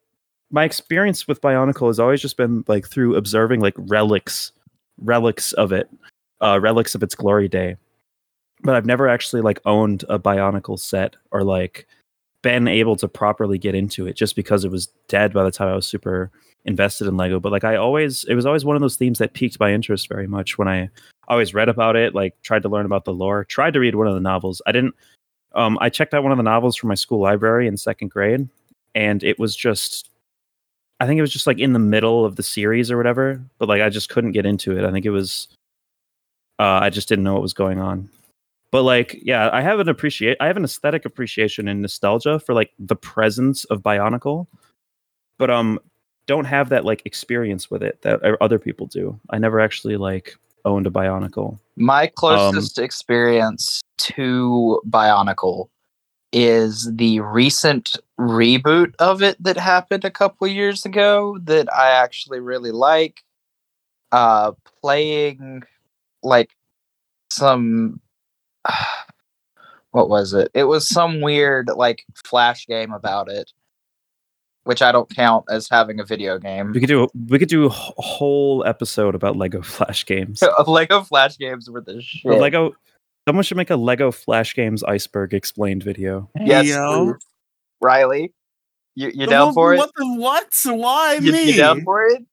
my 0.51 0.63
experience 0.63 1.27
with 1.27 1.41
Bionicle 1.41 1.87
has 1.87 1.99
always 1.99 2.21
just 2.21 2.37
been 2.37 2.63
like 2.67 2.87
through 2.87 3.15
observing 3.15 3.59
like 3.61 3.75
relics 3.77 4.51
relics 5.01 5.53
of 5.53 5.71
it 5.71 5.89
uh 6.41 6.59
relics 6.61 6.93
of 6.93 7.01
its 7.01 7.15
glory 7.15 7.47
day 7.47 7.77
but 8.63 8.75
i've 8.75 8.85
never 8.85 9.07
actually 9.07 9.41
like 9.41 9.61
owned 9.65 10.03
a 10.09 10.19
bionicle 10.19 10.77
set 10.77 11.15
or 11.31 11.41
like 11.41 11.87
been 12.41 12.67
able 12.67 12.97
to 12.97 13.07
properly 13.07 13.57
get 13.57 13.73
into 13.75 14.05
it 14.07 14.17
just 14.17 14.35
because 14.35 14.65
it 14.65 14.71
was 14.71 14.87
dead 15.07 15.31
by 15.31 15.41
the 15.41 15.51
time 15.51 15.69
i 15.69 15.75
was 15.75 15.87
super 15.87 16.29
invested 16.65 17.07
in 17.07 17.17
lego 17.17 17.39
but 17.39 17.51
like 17.51 17.63
i 17.63 17.75
always 17.75 18.23
it 18.25 18.35
was 18.35 18.45
always 18.45 18.65
one 18.65 18.75
of 18.75 18.81
those 18.81 18.95
themes 18.95 19.17
that 19.17 19.33
piqued 19.33 19.59
my 19.59 19.71
interest 19.71 20.07
very 20.07 20.27
much 20.27 20.57
when 20.57 20.67
i 20.67 20.89
always 21.27 21.53
read 21.53 21.69
about 21.69 21.95
it 21.95 22.13
like 22.13 22.39
tried 22.41 22.61
to 22.61 22.69
learn 22.69 22.85
about 22.85 23.05
the 23.05 23.13
lore 23.13 23.45
tried 23.45 23.73
to 23.73 23.79
read 23.79 23.95
one 23.95 24.07
of 24.07 24.13
the 24.13 24.19
novels 24.19 24.61
i 24.67 24.71
didn't 24.71 24.95
um 25.55 25.77
i 25.81 25.89
checked 25.89 26.13
out 26.13 26.23
one 26.23 26.31
of 26.31 26.37
the 26.37 26.43
novels 26.43 26.75
from 26.75 26.89
my 26.89 26.95
school 26.95 27.19
library 27.19 27.67
in 27.67 27.77
second 27.77 28.09
grade 28.09 28.47
and 28.95 29.23
it 29.23 29.39
was 29.39 29.55
just 29.55 30.09
i 30.99 31.07
think 31.07 31.17
it 31.17 31.21
was 31.21 31.31
just 31.31 31.47
like 31.47 31.59
in 31.59 31.73
the 31.73 31.79
middle 31.79 32.25
of 32.25 32.35
the 32.35 32.43
series 32.43 32.91
or 32.91 32.97
whatever 32.97 33.41
but 33.57 33.69
like 33.69 33.81
i 33.81 33.89
just 33.89 34.09
couldn't 34.09 34.33
get 34.33 34.45
into 34.45 34.77
it 34.77 34.83
i 34.83 34.91
think 34.91 35.05
it 35.05 35.11
was 35.11 35.47
uh, 36.59 36.79
I 36.83 36.89
just 36.89 37.07
didn't 37.07 37.23
know 37.23 37.33
what 37.33 37.41
was 37.41 37.53
going 37.53 37.79
on. 37.79 38.09
But 38.71 38.83
like, 38.83 39.17
yeah, 39.23 39.49
I 39.51 39.61
have 39.61 39.79
an 39.79 39.89
appreciate. 39.89 40.37
I 40.39 40.47
have 40.47 40.57
an 40.57 40.63
aesthetic 40.63 41.05
appreciation 41.05 41.67
and 41.67 41.81
nostalgia 41.81 42.39
for 42.39 42.53
like 42.53 42.71
the 42.77 42.95
presence 42.95 43.63
of 43.65 43.81
Bionicle, 43.81 44.45
but 45.39 45.49
um, 45.49 45.79
don't 46.29 46.45
have 46.45 46.69
that 46.69 46.85
like 46.85 47.01
experience 47.05 47.71
with 47.71 47.81
it 47.81 48.03
that 48.03 48.21
other 48.39 48.59
people 48.59 48.85
do. 48.85 49.19
I 49.31 49.39
never 49.39 49.59
actually 49.59 49.97
like 49.97 50.35
owned 50.63 50.85
a 50.85 50.91
Bionicle. 50.91 51.57
My 51.75 52.05
closest 52.05 52.77
experience 52.77 53.81
to 53.97 54.79
Bionicle 54.87 55.69
is 56.31 56.87
the 56.93 57.19
recent 57.21 57.97
reboot 58.19 58.93
of 58.99 59.23
it 59.23 59.43
that 59.43 59.57
happened 59.57 60.05
a 60.05 60.11
couple 60.11 60.47
years 60.47 60.85
ago 60.85 61.39
that 61.45 61.67
I 61.73 61.89
actually 61.89 62.39
really 62.39 62.71
like. 62.71 63.23
Uh, 64.11 64.51
playing 64.81 65.61
like 66.23 66.49
some 67.31 67.99
what 69.91 70.09
was 70.09 70.33
it? 70.33 70.51
It 70.53 70.65
was 70.65 70.87
some 70.87 71.21
weird 71.21 71.69
like 71.75 72.05
flash 72.23 72.67
game 72.67 72.93
about 72.93 73.31
it, 73.31 73.51
which 74.69 74.83
I 74.83 74.91
don't 74.91 75.09
count 75.09 75.45
as 75.49 75.67
having 75.67 75.99
a 75.99 76.03
video 76.05 76.37
game. 76.37 76.73
We 76.73 76.79
could 76.79 76.87
do 76.89 77.05
a, 77.05 77.07
we 77.27 77.39
could 77.39 77.49
do 77.49 77.65
a 77.65 77.69
whole 77.69 78.63
episode 78.67 79.15
about 79.15 79.35
Lego 79.35 79.61
Flash 79.63 80.05
games. 80.05 80.43
Lego 80.67 81.01
flash 81.01 81.39
games 81.39 81.67
were 81.67 81.81
the 81.81 81.99
shit. 82.03 82.21
The 82.23 82.37
Lego. 82.37 82.73
Someone 83.27 83.43
should 83.43 83.57
make 83.57 83.71
a 83.71 83.75
Lego 83.75 84.11
Flash 84.11 84.53
Games 84.55 84.83
iceberg 84.83 85.33
explained 85.33 85.81
video. 85.83 86.29
yes, 86.39 86.67
Yo. 86.67 87.15
Riely, 87.81 88.31
you 88.95 89.07
you 89.07 89.25
The 89.25 89.31
down 89.31 89.47
what- 89.47 89.53
for 89.55 89.73
it? 89.73 89.77
What 89.77 89.89
the 89.95 90.13
what? 90.15 90.53
Why 90.65 91.13
you, 91.15 91.31
me? 91.31 91.51
you 91.51 91.57
down 91.57 91.83
for 91.83 92.05
it? 92.05 92.23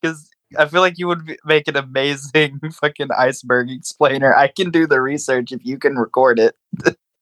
Because 0.00 0.30
I 0.58 0.66
feel 0.66 0.80
like 0.80 0.94
you 0.98 1.08
would 1.08 1.36
make 1.44 1.68
an 1.68 1.76
amazing 1.76 2.58
fucking 2.72 3.08
iceberg 3.16 3.70
explainer. 3.70 4.34
I 4.34 4.48
can 4.48 4.70
do 4.70 4.86
the 4.86 5.00
research 5.02 5.52
if 5.52 5.60
you 5.62 5.78
can 5.78 5.96
record 5.96 6.38
it. 6.38 6.54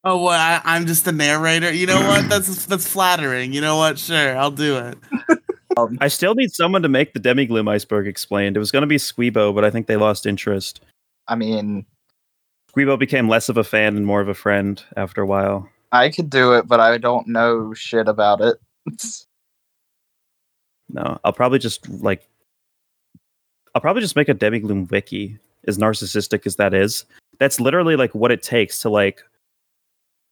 Oh, 0.04 0.24
well, 0.24 0.30
I, 0.30 0.60
I'm 0.64 0.86
just 0.86 1.04
the 1.04 1.12
narrator. 1.12 1.72
You 1.72 1.86
know 1.86 2.00
what? 2.00 2.28
That's 2.28 2.66
that's 2.66 2.88
flattering. 2.88 3.52
You 3.52 3.60
know 3.60 3.76
what? 3.76 3.98
Sure, 3.98 4.36
I'll 4.36 4.50
do 4.50 4.78
it. 4.78 4.98
Um, 5.76 5.96
I 6.00 6.08
still 6.08 6.34
need 6.34 6.52
someone 6.52 6.82
to 6.82 6.88
make 6.88 7.14
the 7.14 7.20
Demigloom 7.20 7.68
iceberg 7.68 8.06
explained. 8.06 8.56
It 8.56 8.60
was 8.60 8.70
going 8.70 8.82
to 8.82 8.86
be 8.86 8.96
Squeebo, 8.96 9.54
but 9.54 9.64
I 9.64 9.70
think 9.70 9.86
they 9.86 9.96
lost 9.96 10.26
interest. 10.26 10.82
I 11.28 11.34
mean, 11.34 11.86
Squeebo 12.70 12.98
became 12.98 13.28
less 13.28 13.48
of 13.48 13.56
a 13.56 13.64
fan 13.64 13.96
and 13.96 14.04
more 14.04 14.20
of 14.20 14.28
a 14.28 14.34
friend 14.34 14.82
after 14.96 15.22
a 15.22 15.26
while. 15.26 15.68
I 15.92 16.10
could 16.10 16.30
do 16.30 16.52
it, 16.54 16.66
but 16.66 16.80
I 16.80 16.98
don't 16.98 17.28
know 17.28 17.72
shit 17.74 18.08
about 18.08 18.40
it. 18.40 18.56
No, 20.88 21.18
I'll 21.24 21.32
probably 21.32 21.58
just 21.58 21.88
like 21.88 22.28
I'll 23.74 23.80
probably 23.80 24.02
just 24.02 24.16
make 24.16 24.28
a 24.28 24.34
Demigloom 24.34 24.90
wiki 24.90 25.38
as 25.66 25.78
narcissistic 25.78 26.46
as 26.46 26.56
that 26.56 26.74
is. 26.74 27.04
That's 27.38 27.60
literally 27.60 27.96
like 27.96 28.14
what 28.14 28.30
it 28.30 28.42
takes 28.42 28.80
to 28.82 28.90
like 28.90 29.22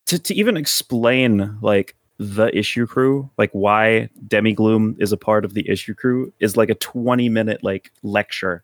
to, 0.07 0.19
to 0.19 0.35
even 0.35 0.57
explain 0.57 1.59
like 1.63 1.97
the 2.19 2.57
issue 2.57 2.87
crew, 2.87 3.31
like 3.39 3.51
why 3.53 4.11
Demigloom 4.27 5.01
is 5.01 5.13
a 5.13 5.17
part 5.17 5.45
of 5.45 5.55
the 5.55 5.69
issue 5.69 5.95
crew 5.95 6.33
is 6.39 6.57
like 6.57 6.69
a 6.69 6.75
20 6.75 7.29
minute 7.29 7.65
like 7.65 7.91
lecture. 8.03 8.63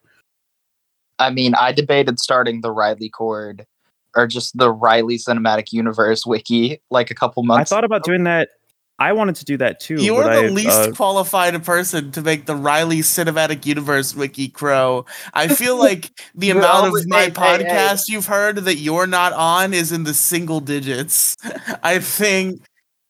I 1.18 1.30
mean, 1.30 1.55
I 1.55 1.72
debated 1.72 2.20
starting 2.20 2.61
the 2.61 2.70
Riely 2.70 3.09
Cord 3.09 3.66
or 4.14 4.26
just 4.26 4.57
the 4.59 4.70
Riely 4.70 5.16
Cinematic 5.16 5.72
Universe 5.72 6.26
wiki 6.26 6.80
like 6.91 7.11
a 7.11 7.14
couple 7.14 7.43
months. 7.43 7.72
I 7.72 7.76
thought 7.76 7.84
about 7.84 8.05
doing 8.05 8.24
that. 8.24 8.51
I 8.99 9.12
wanted 9.12 9.36
to 9.36 9.44
do 9.44 9.59
that 9.59 9.78
too. 9.78 9.97
You're 10.03 10.24
the 10.24 10.47
I, 10.47 10.49
least 10.49 10.68
uh, 10.68 10.92
qualified 10.92 11.62
person 11.64 12.12
to 12.12 12.22
make 12.22 12.47
the 12.47 12.57
Riely 12.57 13.01
Cinematic 13.01 13.66
Universe 13.66 14.14
wiki 14.14 14.49
crow. 14.49 15.05
I 15.34 15.49
feel 15.49 15.76
like 15.78 16.11
the 16.34 16.51
amount 16.51 16.86
of 16.86 17.07
my 17.07 17.24
hey, 17.24 17.59
hey, 17.59 17.64
hey. 17.64 17.97
you've 18.09 18.26
heard 18.26 18.57
that 18.57 18.76
you're 18.76 19.07
not 19.07 19.34
on 19.34 19.74
is 19.74 19.92
in 19.92 20.05
the 20.05 20.14
single 20.14 20.61
digits. 20.61 21.36
I 21.82 21.99
think 21.99 22.62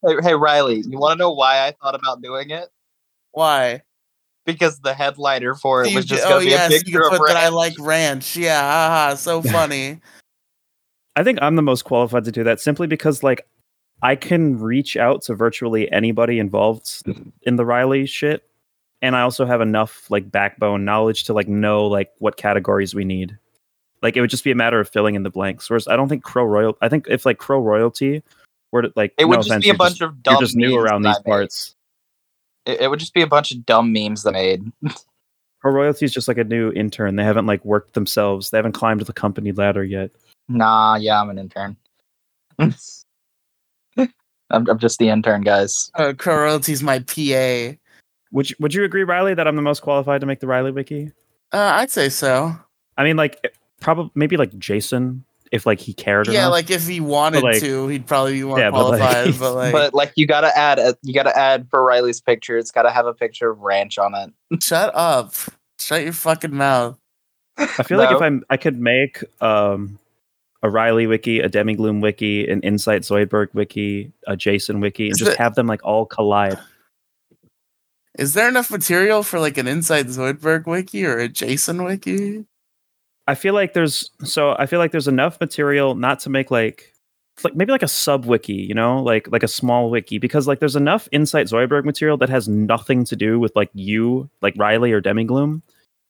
Hey, 0.06 0.14
hey 0.22 0.34
Riely, 0.34 0.82
you 0.86 0.98
want 0.98 1.18
to 1.18 1.18
know 1.18 1.32
why 1.32 1.66
I 1.66 1.72
thought 1.72 1.94
about 1.94 2.22
doing 2.22 2.50
it? 2.50 2.68
why 3.32 3.82
Because 4.44 4.78
the 4.80 4.94
headliner 4.94 5.54
for 5.54 5.84
it 5.84 5.90
You 5.90 5.96
was 5.96 6.06
just 6.06 6.24
oh 6.24 6.30
going 6.30 6.40
to 6.42 6.46
be 6.46 6.50
yes, 6.50 6.70
a 6.70 6.74
you 6.74 6.80
picture 6.80 7.00
can 7.00 7.12
of 7.12 7.18
put 7.18 7.28
that 7.28 7.36
I 7.36 7.48
like 7.48 7.74
ranch. 7.78 8.36
Yeah, 8.36 8.60
haha, 8.60 9.14
so 9.14 9.42
funny. 9.42 10.00
I 11.16 11.22
think 11.22 11.38
I'm 11.42 11.56
the 11.56 11.62
most 11.62 11.82
qualified 11.82 12.24
to 12.24 12.32
do 12.32 12.44
that 12.44 12.60
simply 12.60 12.86
because 12.86 13.22
like 13.22 13.46
I 14.02 14.16
can 14.16 14.58
reach 14.58 14.96
out 14.96 15.22
to 15.22 15.34
virtually 15.34 15.90
anybody 15.90 16.38
involved 16.38 17.02
in 17.42 17.56
the 17.56 17.64
Riely 17.64 18.06
shit. 18.06 18.42
And 19.02 19.16
I 19.16 19.22
also 19.22 19.44
have 19.44 19.60
enough 19.60 20.10
like 20.10 20.30
backbone 20.30 20.84
knowledge 20.84 21.24
to 21.24 21.32
like 21.32 21.48
know 21.48 21.86
like 21.86 22.10
what 22.18 22.36
categories 22.36 22.94
we 22.94 23.04
need. 23.04 23.38
Like 24.02 24.16
it 24.16 24.20
would 24.20 24.30
just 24.30 24.44
be 24.44 24.50
a 24.50 24.56
matter 24.56 24.80
of 24.80 24.88
filling 24.88 25.14
in 25.14 25.22
the 25.22 25.30
blanks. 25.30 25.68
Whereas 25.68 25.88
I 25.88 25.96
don't 25.96 26.08
think 26.08 26.22
Crow 26.22 26.44
Royal 26.44 26.76
I 26.80 26.88
think 26.88 27.06
if 27.08 27.26
like 27.26 27.38
Crow 27.38 27.60
Royalty 27.60 28.22
were 28.72 28.82
to 28.82 28.92
like 28.96 29.14
It 29.18 29.26
would 29.26 29.36
no 29.36 29.40
just 29.40 29.50
offense, 29.50 29.64
be 29.64 29.70
a 29.70 29.74
bunch 29.74 29.98
just, 29.98 30.02
of 30.02 30.22
dumb 30.22 30.34
you're 30.34 30.40
just 30.40 30.56
new 30.56 30.78
around 30.78 31.02
these 31.02 31.18
parts. 31.20 31.74
It, 32.64 32.82
it 32.82 32.90
would 32.90 32.98
just 32.98 33.14
be 33.14 33.22
a 33.22 33.26
bunch 33.26 33.52
of 33.52 33.64
dumb 33.64 33.92
memes 33.92 34.22
that 34.24 34.34
I 34.34 34.40
made. 34.40 34.72
Crow 35.60 35.72
Royalty 35.72 36.04
is 36.04 36.12
just 36.12 36.28
like 36.28 36.38
a 36.38 36.44
new 36.44 36.70
intern. 36.72 37.16
They 37.16 37.24
haven't 37.24 37.46
like 37.46 37.64
worked 37.64 37.94
themselves. 37.94 38.50
They 38.50 38.58
haven't 38.58 38.72
climbed 38.72 39.00
the 39.00 39.12
company 39.12 39.52
ladder 39.52 39.84
yet. 39.84 40.10
Nah, 40.48 40.96
yeah, 40.96 41.20
I'm 41.20 41.30
an 41.30 41.38
intern. 41.38 41.76
I'm, 44.50 44.68
I'm 44.68 44.78
just 44.78 44.98
the 44.98 45.08
intern, 45.08 45.42
guys. 45.42 45.90
Uh, 45.94 46.12
Crow 46.16 46.36
Royalty's 46.36 46.82
my 46.82 47.00
PA. 47.00 47.76
Would 48.32 48.50
you, 48.50 48.56
would 48.60 48.74
you 48.74 48.84
agree, 48.84 49.04
Riely, 49.04 49.34
that 49.34 49.46
I'm 49.48 49.56
the 49.56 49.62
most 49.62 49.80
qualified 49.82 50.20
to 50.20 50.26
make 50.26 50.40
the 50.40 50.46
Riely 50.46 50.70
wiki? 50.72 51.12
Uh, 51.52 51.58
I'd 51.74 51.90
say 51.90 52.08
so. 52.08 52.54
I 52.96 53.04
mean, 53.04 53.16
like, 53.16 53.52
probably 53.80 54.10
maybe 54.14 54.36
like 54.36 54.56
Jason, 54.58 55.24
if 55.52 55.64
like 55.66 55.80
he 55.80 55.92
cared. 55.92 56.26
Yeah, 56.28 56.40
enough. 56.40 56.52
like 56.52 56.70
if 56.70 56.86
he 56.86 57.00
wanted 57.00 57.42
like- 57.42 57.60
to, 57.60 57.88
he'd 57.88 58.06
probably 58.06 58.32
be 58.34 58.42
more 58.44 58.58
Yeah, 58.58 58.70
but, 58.70 58.90
like- 58.90 59.00
qualified. 59.00 59.38
But 59.38 59.54
like, 59.54 59.72
but 59.72 59.94
like, 59.94 60.12
you 60.16 60.26
gotta 60.26 60.56
add, 60.56 60.78
a, 60.78 60.96
you 61.02 61.14
gotta 61.14 61.36
add 61.36 61.68
for 61.70 61.80
Riely's 61.84 62.20
picture. 62.20 62.56
It's 62.58 62.70
gotta 62.70 62.90
have 62.90 63.06
a 63.06 63.14
picture 63.14 63.50
of 63.50 63.60
Ranch 63.60 63.98
on 63.98 64.14
it. 64.14 64.62
shut 64.62 64.92
up. 64.94 65.34
Shut 65.78 66.02
your 66.04 66.12
fucking 66.12 66.54
mouth. 66.54 66.98
I 67.58 67.82
feel 67.84 67.98
like 67.98 68.14
if 68.14 68.20
I'm, 68.20 68.44
I 68.50 68.56
could 68.58 68.78
make 68.78 69.22
um 69.40 69.98
a 70.66 70.70
Riely 70.70 71.06
wiki, 71.06 71.38
a 71.38 71.48
Demigloom 71.48 72.02
wiki, 72.02 72.48
an 72.48 72.60
Insight 72.62 73.02
Zoidberg 73.02 73.54
wiki, 73.54 74.12
a 74.26 74.36
Jason 74.36 74.80
wiki, 74.80 75.04
and 75.06 75.12
Is 75.12 75.18
just 75.18 75.36
have 75.36 75.54
them 75.54 75.68
like 75.68 75.84
all 75.84 76.04
collide. 76.04 76.58
Is 78.18 78.34
there 78.34 78.48
enough 78.48 78.70
material 78.70 79.22
for 79.22 79.38
like 79.38 79.58
an 79.58 79.68
Insight 79.68 80.06
Zoidberg 80.06 80.66
wiki 80.66 81.06
or 81.06 81.18
a 81.18 81.28
Jason 81.28 81.84
wiki? 81.84 82.44
I 83.28 83.36
feel 83.36 83.54
like 83.54 83.74
there's 83.74 84.10
so 84.24 84.56
I 84.58 84.66
feel 84.66 84.80
like 84.80 84.90
there's 84.90 85.08
enough 85.08 85.40
material 85.40 85.94
not 85.94 86.18
to 86.20 86.30
make 86.30 86.50
like 86.50 86.92
like 87.44 87.54
maybe 87.54 87.70
like 87.70 87.82
a 87.84 87.88
sub 87.88 88.24
wiki, 88.24 88.54
you 88.54 88.74
know, 88.74 89.00
like 89.00 89.30
like 89.30 89.44
a 89.44 89.48
small 89.48 89.88
wiki 89.88 90.18
because 90.18 90.48
like 90.48 90.58
there's 90.58 90.76
enough 90.76 91.08
Insight 91.12 91.46
Zoidberg 91.46 91.84
material 91.84 92.16
that 92.16 92.28
has 92.28 92.48
nothing 92.48 93.04
to 93.04 93.14
do 93.14 93.38
with 93.38 93.54
like 93.54 93.70
you, 93.72 94.28
like 94.42 94.54
Riely 94.56 94.90
or 94.90 95.00
Demigloom, 95.00 95.62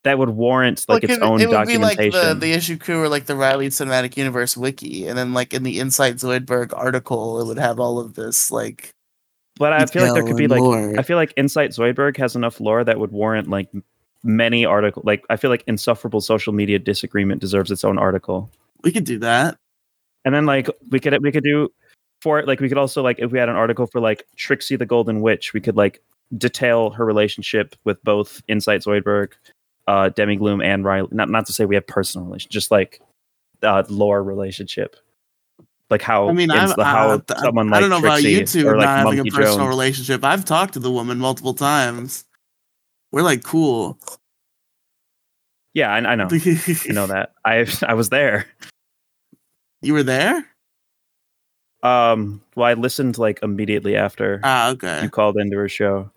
that 0.07 0.17
would 0.17 0.29
warrant 0.29 0.85
like 0.87 1.03
its 1.03 1.13
it, 1.13 1.21
own 1.21 1.41
it 1.41 1.49
would 1.49 1.67
be 1.67 1.77
like 1.77 1.97
documentation. 1.97 2.39
the, 2.39 2.45
the 2.47 2.53
issue 2.53 2.77
crew 2.77 3.01
or 3.01 3.09
like 3.09 3.25
the 3.25 3.35
Riely 3.35 3.67
Cinematic 3.67 4.17
Universe 4.17 4.55
wiki, 4.57 5.07
and 5.07 5.17
then 5.17 5.33
like 5.33 5.53
in 5.53 5.63
the 5.63 5.79
Inside 5.79 6.17
Zoidberg 6.17 6.73
article, 6.75 7.41
it 7.41 7.45
would 7.45 7.59
have 7.59 7.79
all 7.79 7.99
of 7.99 8.15
this 8.15 8.51
like. 8.51 8.91
but 9.57 9.73
I 9.73 9.85
feel 9.85 10.03
like 10.03 10.13
there 10.13 10.23
could 10.23 10.37
be 10.37 10.47
like 10.47 10.61
lore. 10.61 10.97
I 10.97 11.03
feel 11.03 11.17
like 11.17 11.33
Insight 11.37 11.71
Zoidberg 11.71 12.17
has 12.17 12.35
enough 12.35 12.59
lore 12.59 12.83
that 12.83 12.99
would 12.99 13.11
warrant 13.11 13.49
like 13.49 13.69
many 14.23 14.65
article 14.65 15.03
like 15.05 15.23
I 15.29 15.37
feel 15.37 15.49
like 15.49 15.63
insufferable 15.67 16.21
social 16.21 16.53
media 16.53 16.79
disagreement 16.79 17.39
deserves 17.39 17.71
its 17.71 17.83
own 17.83 17.97
article. 17.97 18.49
we 18.83 18.91
could 18.91 19.05
do 19.05 19.19
that. 19.19 19.57
And 20.25 20.33
then 20.33 20.45
like 20.45 20.69
we 20.89 20.99
could 20.99 21.17
we 21.21 21.31
could 21.31 21.43
do 21.43 21.69
for 22.21 22.39
it 22.39 22.47
like 22.47 22.59
we 22.59 22.69
could 22.69 22.77
also 22.77 23.03
like 23.03 23.19
if 23.19 23.31
we 23.31 23.39
had 23.39 23.49
an 23.49 23.55
article 23.55 23.87
for 23.87 24.01
like 24.01 24.23
Trixie 24.35 24.75
the 24.75 24.85
Golden 24.85 25.21
Witch, 25.21 25.53
we 25.53 25.61
could 25.61 25.75
like 25.75 26.01
detail 26.37 26.89
her 26.91 27.05
relationship 27.05 27.75
with 27.85 28.03
both 28.03 28.41
Insight 28.47 28.81
Zoidberg, 28.81 29.33
uh 29.87 30.09
Demigloom 30.09 30.63
and 30.63 30.83
Riely. 30.83 31.09
Not 31.11 31.29
not 31.29 31.45
to 31.47 31.53
say 31.53 31.65
we 31.65 31.75
have 31.75 31.87
personal 31.87 32.27
relation, 32.27 32.49
just 32.51 32.71
like 32.71 33.01
uh 33.63 33.83
lore 33.89 34.23
relationship. 34.23 34.95
Like 35.89 36.01
how 36.01 36.27
I 36.27 36.33
mean, 36.33 36.51
I'm, 36.51 36.69
how 36.79 37.11
I, 37.11 37.33
I, 37.33 37.41
someone 37.41 37.69
I 37.69 37.71
like 37.71 37.81
don't 37.81 37.89
know 37.89 37.99
about 37.99 38.21
you 38.21 38.37
Trixie 38.37 38.59
two 38.61 38.67
or 38.67 38.75
like 38.77 38.85
not 38.85 38.97
having 39.07 39.19
a 39.19 39.23
personal 39.25 39.57
Jones. 39.59 39.69
relationship. 39.69 40.23
I've 40.23 40.43
talked 40.43 40.73
to 40.73 40.79
the 40.79 40.91
woman 40.91 41.17
multiple 41.17 41.53
times. 41.53 42.25
We're 43.11 43.21
like 43.21 43.43
cool. 43.43 43.97
Yeah, 45.73 45.93
I, 45.93 45.97
I 45.99 46.15
know. 46.15 46.27
I 46.29 46.91
know 46.91 47.07
that. 47.07 47.33
I 47.45 47.65
I 47.87 47.93
was 47.93 48.09
there. 48.09 48.47
You 49.81 49.93
were 49.93 50.03
there? 50.03 50.45
Um, 51.83 52.41
well, 52.55 52.65
I 52.65 52.73
listened 52.73 53.17
like 53.17 53.39
immediately 53.43 53.95
after 53.95 54.41
Ah, 54.43 54.71
okay. 54.71 55.03
you 55.03 55.09
called 55.09 55.37
into 55.37 55.55
her 55.55 55.69
show. 55.69 56.11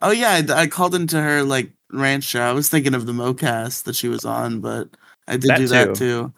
Oh 0.00 0.10
yeah, 0.10 0.42
I, 0.48 0.62
I 0.62 0.66
called 0.66 0.94
into 0.94 1.20
her 1.20 1.42
like 1.42 1.70
ranch 1.92 2.24
show. 2.24 2.42
I 2.42 2.52
was 2.52 2.68
thinking 2.68 2.94
of 2.94 3.06
the 3.06 3.12
MoCast 3.12 3.84
that 3.84 3.96
she 3.96 4.08
was 4.08 4.24
on, 4.24 4.60
but 4.60 4.88
I 5.28 5.36
did 5.36 5.50
That 5.50 5.58
do 5.58 5.66
that 5.68 5.94
too. 5.94 6.32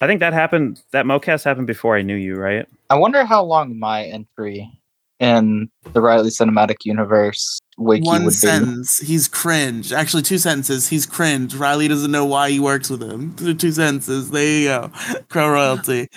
I 0.00 0.06
think 0.06 0.20
that 0.20 0.32
happened. 0.32 0.80
That 0.92 1.06
mocast 1.06 1.44
happened 1.44 1.66
before 1.66 1.96
I 1.96 2.02
knew 2.02 2.14
you, 2.14 2.36
right? 2.36 2.66
I 2.90 2.94
wonder 2.94 3.24
how 3.24 3.42
long 3.42 3.78
my 3.78 4.04
entry 4.04 4.70
in 5.18 5.68
the 5.92 6.00
Riely 6.00 6.30
Cinematic 6.30 6.84
Universe 6.84 7.58
wiki 7.76 8.06
One 8.06 8.24
would 8.24 8.34
sentence. 8.34 8.98
He's 8.98 9.26
cringe. 9.26 9.92
Actually, 9.92 10.22
two 10.22 10.38
sentences. 10.38 10.88
He's 10.88 11.04
cringe. 11.04 11.54
Riely 11.54 11.88
doesn't 11.88 12.12
know 12.12 12.24
why 12.24 12.50
he 12.50 12.60
works 12.60 12.88
with 12.88 13.02
him. 13.02 13.34
Two 13.34 13.54
two 13.54 13.72
sentences. 13.72 14.30
There 14.30 14.44
you 14.44 14.68
go. 14.68 14.90
Crow 15.28 15.50
royalty. 15.50 16.08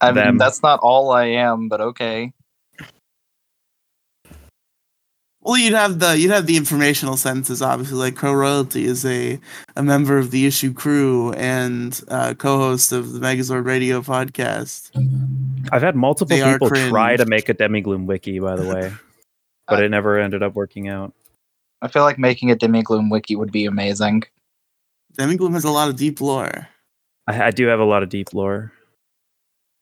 I 0.00 0.12
mean, 0.12 0.24
Them. 0.24 0.38
that's 0.38 0.62
not 0.62 0.78
all 0.80 1.10
I 1.10 1.24
am, 1.24 1.68
but 1.68 1.80
okay. 1.80 2.32
Well, 5.48 5.56
you'd 5.56 5.72
have 5.72 5.98
the 5.98 6.18
you'd 6.18 6.30
have 6.30 6.44
the 6.44 6.58
informational 6.58 7.16
sentences. 7.16 7.62
Obviously, 7.62 7.96
like 7.96 8.16
Crow 8.16 8.34
royalty 8.34 8.84
is 8.84 9.02
a 9.06 9.40
a 9.76 9.82
member 9.82 10.18
of 10.18 10.30
the 10.30 10.44
issue 10.44 10.74
crew 10.74 11.32
and 11.32 11.98
uh, 12.08 12.34
co-host 12.34 12.92
of 12.92 13.14
the 13.14 13.18
Megazord 13.18 13.64
Radio 13.64 14.02
podcast. 14.02 14.90
I've 15.72 15.80
had 15.80 15.96
multiple 15.96 16.36
They 16.36 16.52
people 16.52 16.68
try 16.68 17.16
to 17.16 17.24
make 17.24 17.48
a 17.48 17.54
Demigloom 17.54 18.04
wiki, 18.04 18.38
by 18.40 18.56
the 18.56 18.68
way, 18.68 18.92
but 19.66 19.82
it 19.82 19.90
never 19.90 20.18
ended 20.18 20.42
up 20.42 20.54
working 20.54 20.88
out. 20.88 21.14
I 21.80 21.88
feel 21.88 22.02
like 22.02 22.18
making 22.18 22.50
a 22.50 22.54
Demigloom 22.54 23.10
wiki 23.10 23.34
would 23.34 23.50
be 23.50 23.64
amazing. 23.64 24.24
Demigloom 25.18 25.54
has 25.54 25.64
a 25.64 25.70
lot 25.70 25.88
of 25.88 25.96
deep 25.96 26.20
lore. 26.20 26.68
I, 27.26 27.44
I 27.44 27.50
do 27.52 27.68
have 27.68 27.80
a 27.80 27.86
lot 27.86 28.02
of 28.02 28.10
deep 28.10 28.34
lore. 28.34 28.70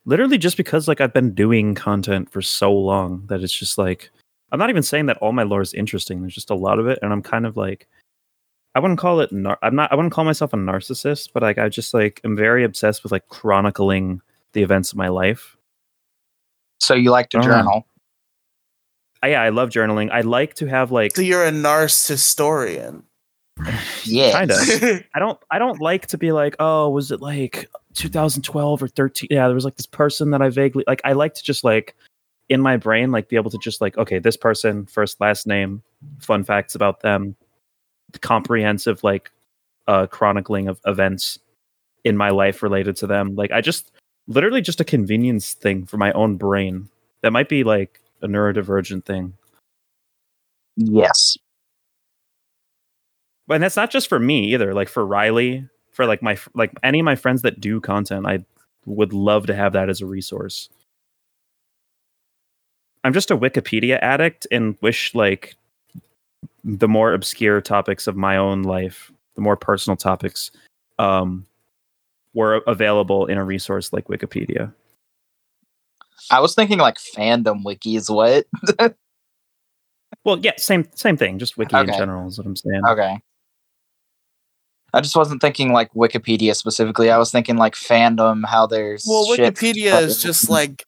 Literally, 0.05 0.39
just 0.39 0.57
because 0.59 0.87
like 0.87 1.01
I've 1.01 1.13
been 1.13 1.35
doing 1.35 1.75
content 1.75 2.31
for 2.31 2.41
so 2.41 2.73
long 2.73 3.27
that 3.27 3.43
it's 3.43 3.53
just 3.53 3.79
like 3.79 4.13
I'm 4.53 4.59
not 4.59 4.71
even 4.71 4.83
saying 4.83 5.07
that 5.07 5.17
all 5.19 5.33
my 5.33 5.43
lore 5.43 5.61
is 5.63 5.75
interesting. 5.75 6.21
There's 6.21 6.35
just 6.35 6.51
a 6.51 6.55
lot 6.55 6.79
of 6.79 6.87
it, 6.87 6.99
and 7.03 7.13
I'm 7.13 7.23
kind 7.23 7.47
of 7.47 7.57
like 7.57 7.89
I 8.75 8.79
wouldn't 8.81 9.01
call 9.01 9.21
it. 9.21 9.33
Nar- 9.33 9.59
I'm 9.63 9.75
not. 9.75 9.91
I 9.93 9.97
wouldn't 9.97 10.13
call 10.15 10.25
myself 10.25 10.53
a 10.53 10.57
narcissist, 10.57 11.31
but 11.33 11.43
like 11.43 11.59
I 11.59 11.69
just 11.69 11.95
like 11.95 12.21
am 12.25 12.37
very 12.37 12.63
obsessed 12.65 13.03
with 13.03 13.11
like 13.13 13.27
chronicling 13.29 14.21
the 14.53 14.63
events 14.63 14.93
of 14.93 14.99
my 14.99 15.09
life. 15.09 15.57
So 16.81 16.95
you 16.95 17.11
like 17.11 17.31
to 17.31 17.39
Oh. 17.39 17.43
journal? 17.43 17.87
I, 19.23 19.29
yeah, 19.29 19.43
I 19.43 19.49
love 19.49 19.71
journaling. 19.71 20.11
I 20.11 20.21
like 20.21 20.55
to 20.57 20.67
have 20.67 20.93
like 20.93 21.17
So 21.17 21.23
you're 21.23 21.45
a 21.45 21.51
narc 21.51 22.07
historian. 22.09 23.03
Yes. 24.05 24.35
Kinda. 24.69 25.05
I 25.15 25.19
don't 25.19 25.39
I 25.51 25.59
don't 25.59 25.81
like 25.81 26.07
to 26.09 26.19
be 26.19 26.31
like, 26.33 26.55
oh, 26.61 26.91
was 26.91 27.11
it 27.11 27.21
like 27.21 27.69
2012 27.95 28.83
or 28.83 28.89
13? 28.89 29.29
Yeah, 29.33 29.47
there 29.47 29.55
was 29.55 29.65
like 29.65 29.77
this 29.77 29.87
person 29.87 30.31
that 30.31 30.43
I 30.43 30.49
vaguely 30.51 30.85
like. 30.87 31.01
I 31.05 31.13
like 31.15 31.35
to 31.35 31.43
just 31.43 31.65
like 31.65 31.97
in 32.49 32.61
my 32.61 32.77
brain, 32.77 33.11
like 33.11 33.29
be 33.29 33.37
able 33.37 33.51
to 33.51 33.59
just 33.59 33.81
like, 33.81 33.97
okay, 33.99 34.19
this 34.19 34.37
person, 34.37 34.87
first, 34.87 35.21
last 35.21 35.47
name, 35.47 35.83
fun 36.21 36.45
facts 36.45 36.75
about 36.75 37.01
them, 37.01 37.37
comprehensive 38.21 39.03
like 39.05 39.31
uh 39.89 40.07
chronicling 40.07 40.69
of 40.69 40.81
events 40.87 41.39
in 42.05 42.17
my 42.17 42.31
life 42.31 42.63
related 42.63 42.97
to 42.97 43.07
them. 43.07 43.35
Like 43.35 43.51
I 43.51 43.61
just 43.61 43.93
literally 44.29 44.61
just 44.61 44.81
a 44.81 44.85
convenience 44.85 45.55
thing 45.55 45.87
for 45.87 45.97
my 45.97 46.13
own 46.13 46.37
brain. 46.37 46.89
That 47.23 47.33
might 47.33 47.49
be 47.49 47.65
like 47.65 48.01
a 48.23 48.29
neurodivergent 48.29 49.05
thing. 49.05 49.35
Yes. 50.77 51.37
and 53.49 53.63
that's 53.63 53.77
not 53.77 53.91
just 53.91 54.09
for 54.09 54.19
me 54.19 54.53
either 54.53 54.75
like 54.75 54.89
for 54.89 55.07
riely 55.07 55.69
for 55.93 56.07
like 56.07 56.23
my 56.23 56.37
like 56.55 56.73
any 56.83 57.01
of 57.01 57.05
my 57.05 57.17
friends 57.17 57.43
that 57.43 57.61
do 57.61 57.81
content 57.81 58.27
i 58.27 58.45
would 58.87 59.13
love 59.13 59.47
to 59.47 59.55
have 59.55 59.73
that 59.73 59.89
as 59.89 60.01
a 60.01 60.07
resource 60.07 60.69
i'm 63.07 63.13
just 63.13 63.31
a 63.31 63.37
wikipedia 63.37 63.99
addict 64.03 64.47
and 64.51 64.77
wish 64.81 65.15
like 65.15 65.55
the 66.65 66.89
more 66.89 67.13
obscure 67.15 67.61
topics 67.61 68.07
of 68.07 68.17
my 68.17 68.37
own 68.37 68.63
life 68.63 69.13
the 69.37 69.41
more 69.41 69.57
personal 69.57 69.97
topics 69.97 70.51
um 70.99 71.47
were 72.35 72.63
available 72.67 73.27
in 73.27 73.39
a 73.39 73.45
resource 73.45 73.93
like 73.93 74.09
wikipedia 74.09 74.73
I 76.31 76.41
was 76.41 76.55
thinking 76.55 76.79
like 76.79 76.97
fandom 76.97 77.63
wikis. 77.63 78.11
What? 78.13 78.47
well 80.25 80.39
yeah 80.39 80.53
same 80.57 80.89
same 80.95 81.17
thing 81.17 81.39
just 81.39 81.57
wiki 81.57 81.77
in 81.77 81.87
general 81.87 82.27
is 82.27 82.39
what 82.39 82.47
i'm 82.47 82.57
saying 82.57 82.83
okay. 82.89 83.19
I 84.95 85.03
just 85.03 85.15
wasn't 85.15 85.43
thinking 85.43 85.73
like 85.73 85.93
Wikipedia 85.93 86.57
specifically. 86.57 87.11
I 87.11 87.19
was 87.19 87.31
thinking 87.31 87.57
like 87.57 87.75
fandom, 87.75 88.47
how 88.47 88.67
there's 88.67 89.05
Well, 89.07 89.27
shit- 89.35 89.55
Wikipedia 89.55 90.01
is 90.01 90.23
just 90.23 90.49
like 90.49 90.86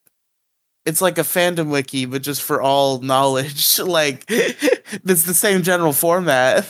it's 0.89 1.03
like 1.03 1.19
a 1.19 1.23
fandom 1.23 1.71
wiki, 1.71 2.07
but 2.07 2.23
just 2.23 2.43
for 2.43 2.63
all 2.63 3.01
knowledge. 3.01 3.79
like 3.85 4.25
it's 4.29 5.25
the 5.25 5.35
same 5.35 5.63
general 5.63 5.93
format. 5.93 6.67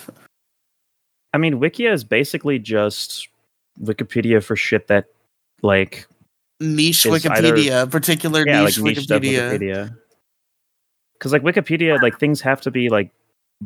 I 1.32 1.38
mean, 1.38 1.60
Wikia 1.60 1.92
is 1.92 2.04
basically 2.04 2.58
just 2.58 3.28
Wikipedia 3.80 4.42
for 4.42 4.56
shit 4.56 4.88
that, 4.88 5.06
like, 5.62 6.06
Niche 6.60 7.06
It's 7.06 7.24
either- 7.24 7.54
Wikipedia, 7.54 7.90
particular 7.90 8.42
yeah, 8.44 8.62
like 8.62 8.76
niche 8.76 8.96
niche 8.96 9.04
stuff 9.04 9.22
Wikipedia. 9.22 9.58
Wikipedia. 9.58 9.96
Because 11.14 11.32
like 11.32 11.42
Wikipedia, 11.42 12.02
like 12.02 12.18
things 12.18 12.40
have 12.40 12.60
to 12.62 12.70
be 12.70 12.88
like 12.88 13.10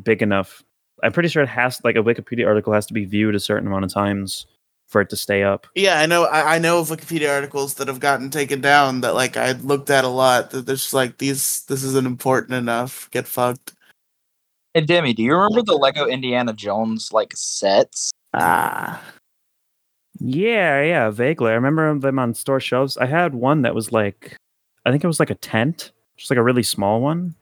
big 0.03 0.21
enough. 0.21 0.63
I'm 1.01 1.11
pretty 1.11 1.29
sure 1.29 1.41
it 1.41 1.49
has 1.49 1.81
like 1.83 1.95
a 1.95 2.03
Wikipedia 2.03 2.45
article 2.45 2.73
has 2.73 2.85
to 2.87 2.93
be 2.93 3.05
viewed 3.05 3.33
a 3.33 3.39
certain 3.39 3.67
amount 3.67 3.85
of 3.85 3.91
times 3.91 4.45
for 4.93 5.01
it 5.01 5.09
to 5.09 5.17
stay 5.17 5.43
up. 5.43 5.67
Yeah, 5.75 5.99
I 5.99 6.05
know. 6.05 6.25
I, 6.25 6.55
I 6.55 6.59
know 6.59 6.79
of 6.79 6.87
Wikipedia 6.87 7.29
articles 7.33 7.73
that 7.73 7.89
have 7.89 7.99
gotten 7.99 8.29
taken 8.29 8.61
down 8.61 9.01
that 9.01 9.15
like 9.15 9.35
I 9.35 9.53
looked 9.53 9.89
at 9.89 10.05
a 10.05 10.07
lot. 10.07 10.51
That 10.51 10.67
there's 10.67 10.93
like 10.93 11.17
these. 11.17 11.63
This 11.65 11.83
isn't 11.83 12.07
important 12.07 12.53
enough. 12.53 13.09
Get 13.11 13.27
fucked. 13.27 13.73
Hey 14.73 14.81
Demi, 14.81 15.13
do 15.13 15.23
you 15.23 15.33
remember 15.33 15.63
the 15.63 15.75
Lego 15.75 16.05
Indiana 16.05 16.53
Jones 16.53 17.11
like 17.11 17.33
sets? 17.35 18.11
Ah. 18.33 19.03
Yeah, 20.19 20.81
yeah, 20.81 21.09
vaguely. 21.09 21.51
I 21.51 21.55
remember 21.55 21.99
them 21.99 22.19
on 22.19 22.33
store 22.33 22.59
shelves. 22.59 22.95
I 22.97 23.07
had 23.07 23.33
one 23.35 23.63
that 23.63 23.75
was 23.75 23.91
like, 23.91 24.37
I 24.85 24.91
think 24.91 25.03
it 25.03 25.07
was 25.07 25.19
like 25.19 25.31
a 25.31 25.35
tent, 25.35 25.91
just 26.15 26.29
like 26.29 26.37
a 26.37 26.43
really 26.43 26.63
small 26.63 27.01
one. 27.01 27.35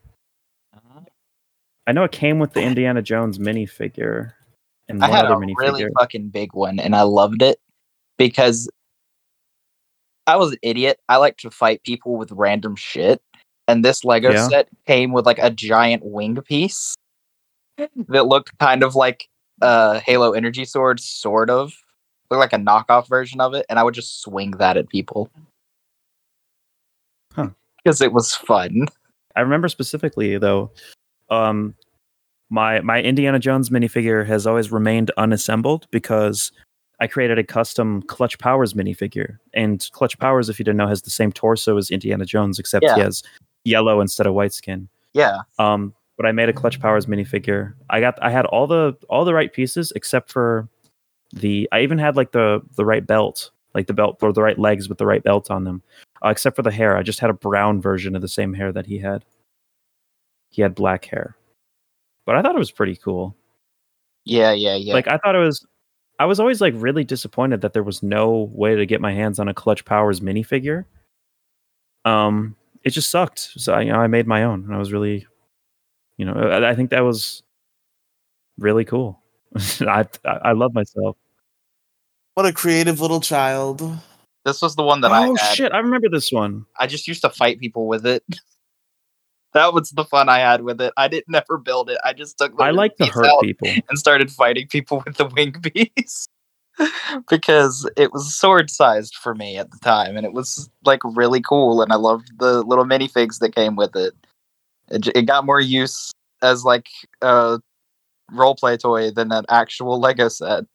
I 1.85 1.91
know 1.91 2.03
it 2.03 2.11
came 2.11 2.39
with 2.39 2.53
the 2.53 2.61
Indiana 2.71 3.01
Jones 3.01 3.37
minifigure 3.37 4.33
and 4.93 5.03
I 5.03 5.09
one 5.09 5.17
had 5.17 5.25
other 5.25 5.35
a 5.35 5.45
minifigure. 5.45 5.57
really 5.57 5.85
fucking 5.99 6.29
big 6.29 6.53
one, 6.53 6.79
and 6.79 6.95
I 6.95 7.01
loved 7.03 7.41
it 7.41 7.59
because 8.17 8.69
I 10.27 10.35
was 10.35 10.51
an 10.53 10.57
idiot. 10.61 10.99
I 11.09 11.17
like 11.17 11.37
to 11.37 11.49
fight 11.51 11.83
people 11.83 12.15
with 12.17 12.31
random 12.31 12.75
shit, 12.75 13.21
and 13.67 13.83
this 13.83 14.03
Lego 14.03 14.31
Yeah. 14.31 14.47
set 14.47 14.67
came 14.87 15.11
with 15.11 15.25
like 15.25 15.39
a 15.39 15.49
giant 15.49 16.03
wing 16.05 16.35
piece 16.41 16.95
that 17.77 18.27
looked 18.27 18.57
kind 18.59 18.83
of 18.83 18.95
like 18.95 19.27
a 19.61 19.99
Halo 19.99 20.33
Energy 20.33 20.65
Sword, 20.65 20.99
sort 20.99 21.49
of 21.49 21.73
looked 22.29 22.39
like 22.39 22.53
a 22.53 22.57
knockoff 22.57 23.07
version 23.07 23.41
of 23.41 23.53
it, 23.53 23.65
and 23.69 23.77
I 23.79 23.83
would 23.83 23.93
just 23.93 24.21
swing 24.21 24.51
that 24.51 24.77
at 24.77 24.89
people. 24.89 25.29
Huh. 27.33 27.49
Because 27.83 28.01
it 28.01 28.13
was 28.13 28.35
fun. 28.35 28.87
I 29.35 29.41
remember 29.41 29.67
specifically 29.69 30.37
though, 30.37 30.71
um, 31.29 31.73
my 32.51 32.81
my 32.81 33.01
Indiana 33.01 33.39
Jones 33.39 33.69
minifigure 33.71 34.25
has 34.27 34.45
always 34.45 34.71
remained 34.71 35.09
unassembled 35.17 35.87
because 35.89 36.51
I 36.99 37.07
created 37.07 37.39
a 37.39 37.43
custom 37.43 38.03
Clutch 38.03 38.37
Powers 38.37 38.73
minifigure, 38.75 39.37
and 39.55 39.83
Clutch 39.93 40.19
Powers, 40.19 40.49
if 40.49 40.59
you 40.59 40.65
didn't 40.65 40.77
know, 40.77 40.87
has 40.87 41.01
the 41.01 41.09
same 41.09 41.31
torso 41.31 41.77
as 41.77 41.89
Indiana 41.89 42.25
Jones, 42.25 42.59
except 42.59 42.83
Yeah. 42.83 42.95
he 42.95 43.01
has 43.01 43.23
yellow 43.63 44.01
instead 44.01 44.27
of 44.27 44.35
white 44.35 44.53
skin. 44.53 44.87
Yeah. 45.13 45.37
Um, 45.57 45.95
but 46.17 46.25
I 46.27 46.31
made 46.31 46.49
a 46.49 46.53
Clutch 46.53 46.79
Powers 46.79 47.07
minifigure. 47.07 47.73
I 47.89 47.99
got 48.01 48.19
I 48.21 48.29
had 48.29 48.45
all 48.45 48.67
the 48.67 48.95
all 49.09 49.25
the 49.25 49.33
right 49.33 49.51
pieces 49.51 49.91
except 49.95 50.31
for 50.31 50.67
the 51.33 51.67
I 51.71 51.81
even 51.81 51.97
had 51.97 52.15
like 52.17 52.33
the 52.33 52.61
the 52.75 52.85
right 52.85 53.07
belt, 53.07 53.49
like 53.73 53.87
the 53.87 53.93
belt 53.93 54.19
or 54.21 54.33
the 54.33 54.43
right 54.43 54.59
legs 54.59 54.89
with 54.89 54.97
the 54.97 55.05
right 55.07 55.23
belt 55.23 55.49
on 55.49 55.63
them. 55.63 55.81
Uh, 56.23 56.29
except 56.29 56.55
for 56.55 56.61
the 56.61 56.71
hair, 56.71 56.97
I 56.97 57.01
just 57.01 57.19
had 57.19 57.29
a 57.31 57.33
brown 57.33 57.81
version 57.81 58.15
of 58.15 58.21
the 58.21 58.27
same 58.27 58.53
hair 58.53 58.71
that 58.73 58.85
he 58.85 58.99
had. 58.99 59.23
He 60.51 60.61
had 60.61 60.75
black 60.75 61.05
hair, 61.05 61.35
but 62.25 62.35
I 62.35 62.41
thought 62.41 62.55
it 62.55 62.59
was 62.59 62.71
pretty 62.71 62.95
cool. 62.95 63.35
Yeah, 64.25 64.51
yeah, 64.51 64.75
yeah. 64.75 64.93
Like 64.93 65.07
I 65.07 65.17
thought 65.17 65.35
it 65.35 65.39
was. 65.39 65.65
I 66.19 66.25
was 66.25 66.39
always 66.39 66.61
like 66.61 66.75
really 66.77 67.03
disappointed 67.03 67.61
that 67.61 67.73
there 67.73 67.81
was 67.81 68.03
no 68.03 68.51
way 68.53 68.75
to 68.75 68.85
get 68.85 69.01
my 69.01 69.11
hands 69.11 69.39
on 69.39 69.47
a 69.47 69.53
Clutch 69.55 69.85
Powers 69.85 70.19
minifigure. 70.19 70.85
Um, 72.05 72.55
it 72.83 72.91
just 72.91 73.09
sucked. 73.09 73.39
So 73.39 73.73
I, 73.73 73.81
you 73.81 73.91
know, 73.91 73.99
I 73.99 74.07
made 74.07 74.27
my 74.27 74.43
own, 74.43 74.63
and 74.65 74.73
I 74.73 74.77
was 74.77 74.91
really, 74.91 75.25
you 76.17 76.25
know, 76.25 76.33
I, 76.33 76.71
I 76.71 76.75
think 76.75 76.91
that 76.91 77.03
was 77.03 77.41
really 78.59 78.85
cool. 78.85 79.19
I 79.81 80.05
I 80.23 80.31
I 80.43 80.51
love 80.51 80.73
myself. 80.73 81.17
What 82.35 82.45
a 82.45 82.53
creative 82.53 83.01
little 83.01 83.19
child. 83.19 83.81
this 84.45 84.61
was 84.61 84.75
the 84.75 84.83
one 84.83 85.01
that 85.01 85.11
I 85.11 85.27
oh 85.27 85.35
shit! 85.53 85.73
I 85.73 85.79
remember 85.79 86.07
this 86.09 86.31
one. 86.31 86.65
I 86.79 86.87
just 86.87 87.07
used 87.07 87.21
to 87.23 87.29
fight 87.29 87.59
people 87.59 87.87
with 87.87 88.05
it. 88.05 88.23
that 89.53 89.73
was 89.73 89.89
the 89.91 90.05
fun 90.05 90.29
I 90.29 90.39
had 90.39 90.61
with 90.61 90.81
it. 90.81 90.93
I 90.97 91.07
didn't 91.07 91.29
never 91.29 91.57
build 91.57 91.89
it. 91.89 91.97
I 92.03 92.13
just 92.13 92.37
took 92.37 92.57
the 92.57 92.63
I 92.63 92.71
like 92.71 92.95
to 92.97 93.05
hurt 93.05 93.25
out 93.25 93.41
people. 93.41 93.69
and 93.89 93.97
started 93.97 94.31
fighting 94.31 94.67
people 94.67 95.03
with 95.05 95.17
the 95.17 95.25
wing 95.25 95.53
piece 95.53 96.27
because 97.29 97.89
it 97.97 98.13
was 98.13 98.33
sword 98.33 98.69
sized 98.69 99.15
for 99.15 99.35
me 99.35 99.57
at 99.57 99.71
the 99.71 99.77
time, 99.79 100.17
and 100.17 100.25
it 100.25 100.33
was 100.33 100.69
like 100.85 101.01
really 101.03 101.41
cool. 101.41 101.81
And 101.81 101.91
I 101.91 101.95
loved 101.95 102.31
the 102.39 102.63
little 102.63 102.85
minifigs 102.85 103.39
that 103.39 103.55
came 103.55 103.75
with 103.75 103.95
it. 103.95 104.13
It, 104.89 105.07
it 105.15 105.23
got 105.23 105.45
more 105.45 105.61
use 105.61 106.11
as 106.41 106.63
like 106.63 106.87
a 107.21 107.59
role 108.31 108.55
play 108.55 108.77
toy 108.77 109.11
than 109.11 109.31
an 109.31 109.45
actual 109.49 109.99
Lego 109.99 110.27
set, 110.27 110.65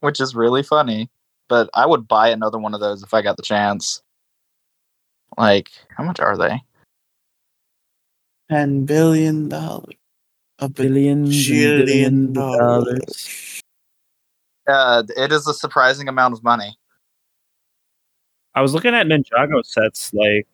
which 0.00 0.20
is 0.20 0.34
really 0.34 0.62
funny. 0.62 1.08
But 1.48 1.70
I 1.74 1.86
would 1.86 2.08
buy 2.08 2.28
another 2.28 2.58
one 2.58 2.74
of 2.74 2.80
those 2.80 3.02
if 3.02 3.14
I 3.14 3.22
got 3.22 3.36
the 3.36 3.42
chance. 3.42 4.02
Like, 5.38 5.70
how 5.96 6.04
much 6.04 6.18
are 6.18 6.36
they? 6.36 6.60
Ten 8.50 8.84
billion 8.84 9.48
dollars. 9.48 9.94
A 10.58 10.68
Billions 10.70 11.28
and 11.50 11.56
bajillion 11.56 11.86
billions 11.86 12.28
of 12.28 12.34
dollars. 12.34 13.62
Uh, 14.66 15.02
it 15.16 15.30
is 15.30 15.46
a 15.46 15.52
surprising 15.52 16.08
amount 16.08 16.32
of 16.32 16.42
money. 16.42 16.78
I 18.54 18.62
was 18.62 18.72
looking 18.72 18.94
at 18.94 19.06
Ninjago 19.06 19.64
sets 19.66 20.14
like 20.14 20.48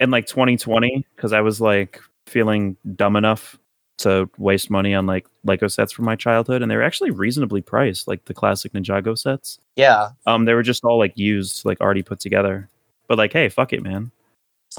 in 0.00 0.10
like 0.10 0.26
2020 0.26 1.06
because 1.14 1.34
I 1.34 1.42
was 1.42 1.60
like 1.60 2.00
feeling 2.26 2.74
dumb 2.96 3.16
enough 3.16 3.58
to 3.98 4.30
waste 4.38 4.70
money 4.70 4.94
on 4.94 5.04
like 5.04 5.26
Lego 5.44 5.68
sets 5.68 5.92
from 5.92 6.06
my 6.06 6.16
childhood, 6.16 6.62
and 6.62 6.70
they 6.70 6.76
were 6.76 6.82
actually 6.82 7.10
reasonably 7.10 7.60
priced, 7.60 8.08
like 8.08 8.24
the 8.24 8.32
classic 8.34 8.72
Ninjago 8.72 9.16
sets. 9.16 9.60
Yeah, 9.76 10.08
Um, 10.26 10.46
they 10.46 10.54
were 10.54 10.62
just 10.62 10.84
all 10.84 10.98
like 10.98 11.12
used, 11.18 11.66
like 11.66 11.80
already 11.82 12.02
put 12.02 12.18
together. 12.18 12.68
But 13.08 13.18
like, 13.18 13.32
hey, 13.34 13.50
fuck 13.50 13.74
it, 13.74 13.82
man. 13.82 14.10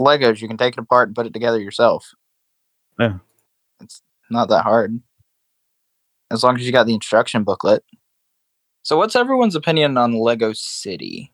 Legos. 0.01 0.41
You 0.41 0.47
can 0.47 0.57
take 0.57 0.73
it 0.73 0.79
apart 0.79 1.09
and 1.09 1.15
put 1.15 1.25
it 1.25 1.33
together 1.33 1.59
yourself. 1.59 2.13
Yeah. 2.99 3.17
It's 3.81 4.01
not 4.29 4.49
that 4.49 4.63
hard. 4.63 5.01
As 6.31 6.43
long 6.43 6.57
as 6.57 6.65
you 6.65 6.71
got 6.71 6.85
the 6.85 6.93
instruction 6.93 7.43
booklet. 7.43 7.83
So, 8.83 8.97
what's 8.97 9.15
everyone's 9.15 9.55
opinion 9.55 9.97
on 9.97 10.13
Lego 10.13 10.53
City? 10.53 11.31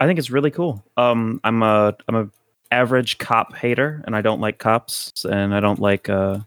I 0.00 0.06
think 0.06 0.18
it's 0.18 0.30
really 0.30 0.50
cool. 0.50 0.84
Um, 0.96 1.40
I'm 1.44 1.62
a 1.62 1.96
I'm 2.08 2.14
a 2.16 2.28
average 2.70 3.18
cop 3.18 3.54
hater, 3.54 4.02
and 4.06 4.14
I 4.14 4.20
don't 4.20 4.40
like 4.40 4.58
cops, 4.58 5.24
and 5.24 5.54
I 5.54 5.60
don't 5.60 5.78
like 5.78 6.08
uh, 6.08 6.40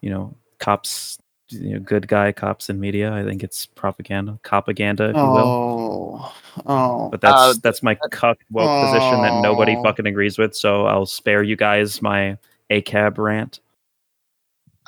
you 0.00 0.10
know, 0.10 0.34
cops. 0.58 1.18
You 1.48 1.74
know, 1.74 1.78
good 1.78 2.08
guy 2.08 2.32
cops 2.32 2.68
in 2.68 2.80
media. 2.80 3.12
I 3.12 3.22
think 3.24 3.44
it's 3.44 3.66
propaganda, 3.66 4.38
propaganda, 4.42 5.10
if 5.10 5.16
you 5.16 5.22
will. 5.22 5.38
Oh, 5.38 6.34
oh. 6.66 7.08
But 7.10 7.20
that's 7.20 7.34
Uh, 7.36 7.54
that's 7.62 7.82
my 7.82 7.94
cuck 8.10 8.38
woke 8.50 8.86
position 8.86 9.22
that 9.22 9.40
nobody 9.42 9.76
fucking 9.82 10.06
agrees 10.06 10.38
with. 10.38 10.56
So 10.56 10.86
I'll 10.86 11.06
spare 11.06 11.44
you 11.44 11.54
guys 11.54 12.02
my 12.02 12.36
ACAB 12.70 13.18
rant. 13.18 13.60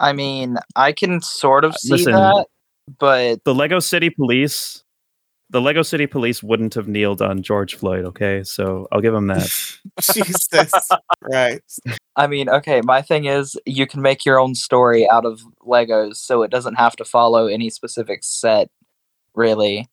I 0.01 0.13
mean, 0.13 0.59
I 0.75 0.93
can 0.93 1.21
sort 1.21 1.65
of 1.65 1.75
see 1.77 1.93
listen. 1.93 2.13
that, 2.13 2.47
but 2.99 3.45
The 3.45 3.55
Lego 3.55 3.79
City 3.79 4.11
Police, 4.11 4.83
the 5.51 5.61
Lego 5.61 5.83
City 5.83 6.07
Police 6.07 6.43
wouldn't 6.43 6.75
have 6.75 6.89
kneeled 6.89 7.23
on 7.23 7.43
George 7.43 7.75
Floyd. 7.75 8.05
Okay, 8.05 8.43
so 8.43 8.87
I'll 8.93 9.01
give 9.01 9.15
them 9.15 9.29
that. 9.29 9.51
Jesus 10.13 10.89
Christ. 11.23 11.81
I 12.17 12.27
mean, 12.27 12.49
okay, 12.49 12.81
my 12.83 13.01
thing 13.01 13.25
is 13.25 13.57
you 13.65 13.87
can 13.87 14.03
make 14.03 14.25
your 14.25 14.39
own 14.39 14.55
story 14.55 15.09
out 15.09 15.25
of 15.25 15.41
Legos, 15.67 16.17
so 16.17 16.43
it 16.43 16.51
doesn't 16.51 16.75
have 16.75 16.97
to 16.97 17.05
follow 17.05 17.47
any 17.47 17.71
specific 17.71 18.25
set, 18.25 18.71
really. 19.35 19.89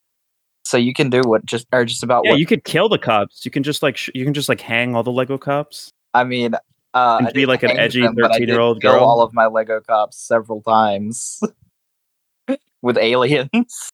So 0.66 0.78
you 0.78 0.94
can 0.94 1.10
do 1.10 1.22
what 1.24 1.46
just 1.46 1.68
or 1.72 1.86
just 1.86 2.04
about 2.04 2.24
yeah, 2.26 2.32
what 2.32 2.40
you 2.40 2.46
could 2.46 2.64
kill 2.64 2.90
the 2.90 2.98
cops. 2.98 3.46
You 3.46 3.52
can 3.52 3.64
just 3.64 3.84
like 3.84 3.98
sh- 3.98 4.10
you 4.14 4.26
can 4.26 4.34
just 4.34 4.50
like 4.50 4.62
hang 4.62 4.96
all 4.96 5.04
the 5.04 5.12
Lego 5.12 5.38
cops. 5.38 5.92
I 6.14 6.24
mean. 6.24 6.56
Uh, 6.94 7.18
And 7.20 7.28
I 7.28 7.32
be 7.34 7.46
like 7.46 7.62
an 7.62 7.72
edgy 7.72 8.02
them, 8.02 8.16
but 8.16 8.32
I 8.32 8.40
did 8.40 8.48
13-year-old 8.48 8.82
kill 8.82 8.94
girl. 8.94 9.04
all 9.04 9.22
of 9.22 9.34
my 9.34 9.48
Lego 9.48 9.82
cops 9.82 10.18
several 10.18 10.62
times 10.62 11.42
with 12.82 12.98
aliens. 12.98 13.92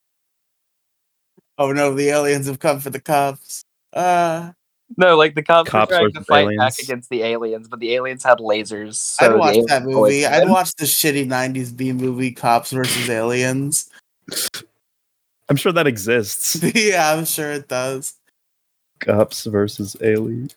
Oh 1.62 1.72
no, 1.72 1.93
the 1.93 2.07
aliens 2.09 2.47
have 2.47 2.57
come 2.57 2.80
for 2.80 2.89
the 2.89 2.99
cops. 2.99 3.64
Uh, 3.93 4.51
No, 4.97 5.16
like 5.16 5.36
the 5.36 5.43
cops, 5.43 5.70
Cops 5.70 5.91
were 5.91 5.97
trying 5.99 6.14
to 6.14 6.22
fight 6.22 6.41
aliens. 6.45 6.57
back 6.59 6.80
against 6.80 7.09
the 7.12 7.22
aliens, 7.22 7.68
but 7.68 7.80
the 7.80 7.93
aliens 7.93 8.24
had 8.24 8.39
lasers. 8.39 8.95
So 8.95 9.26
I'd 9.36 9.38
watch 9.38 9.57
that 9.68 9.84
movie. 9.84 10.26
I'd 10.26 10.49
watch 10.49 10.74
the 10.76 10.86
shitty 10.86 11.28
'90s 11.28 11.78
B 11.78 11.93
movie 11.93 12.32
Cops 12.32 12.72
versus 12.72 13.07
Aliens. 13.12 13.91
I'm 15.49 15.55
sure 15.55 15.72
that 15.72 15.86
exists. 15.86 16.57
yeah, 16.76 17.14
I'm 17.14 17.26
sure 17.26 17.51
it 17.51 17.68
does. 17.68 18.16
cops 18.99 19.45
versus 19.45 19.95
aliens. 20.01 20.55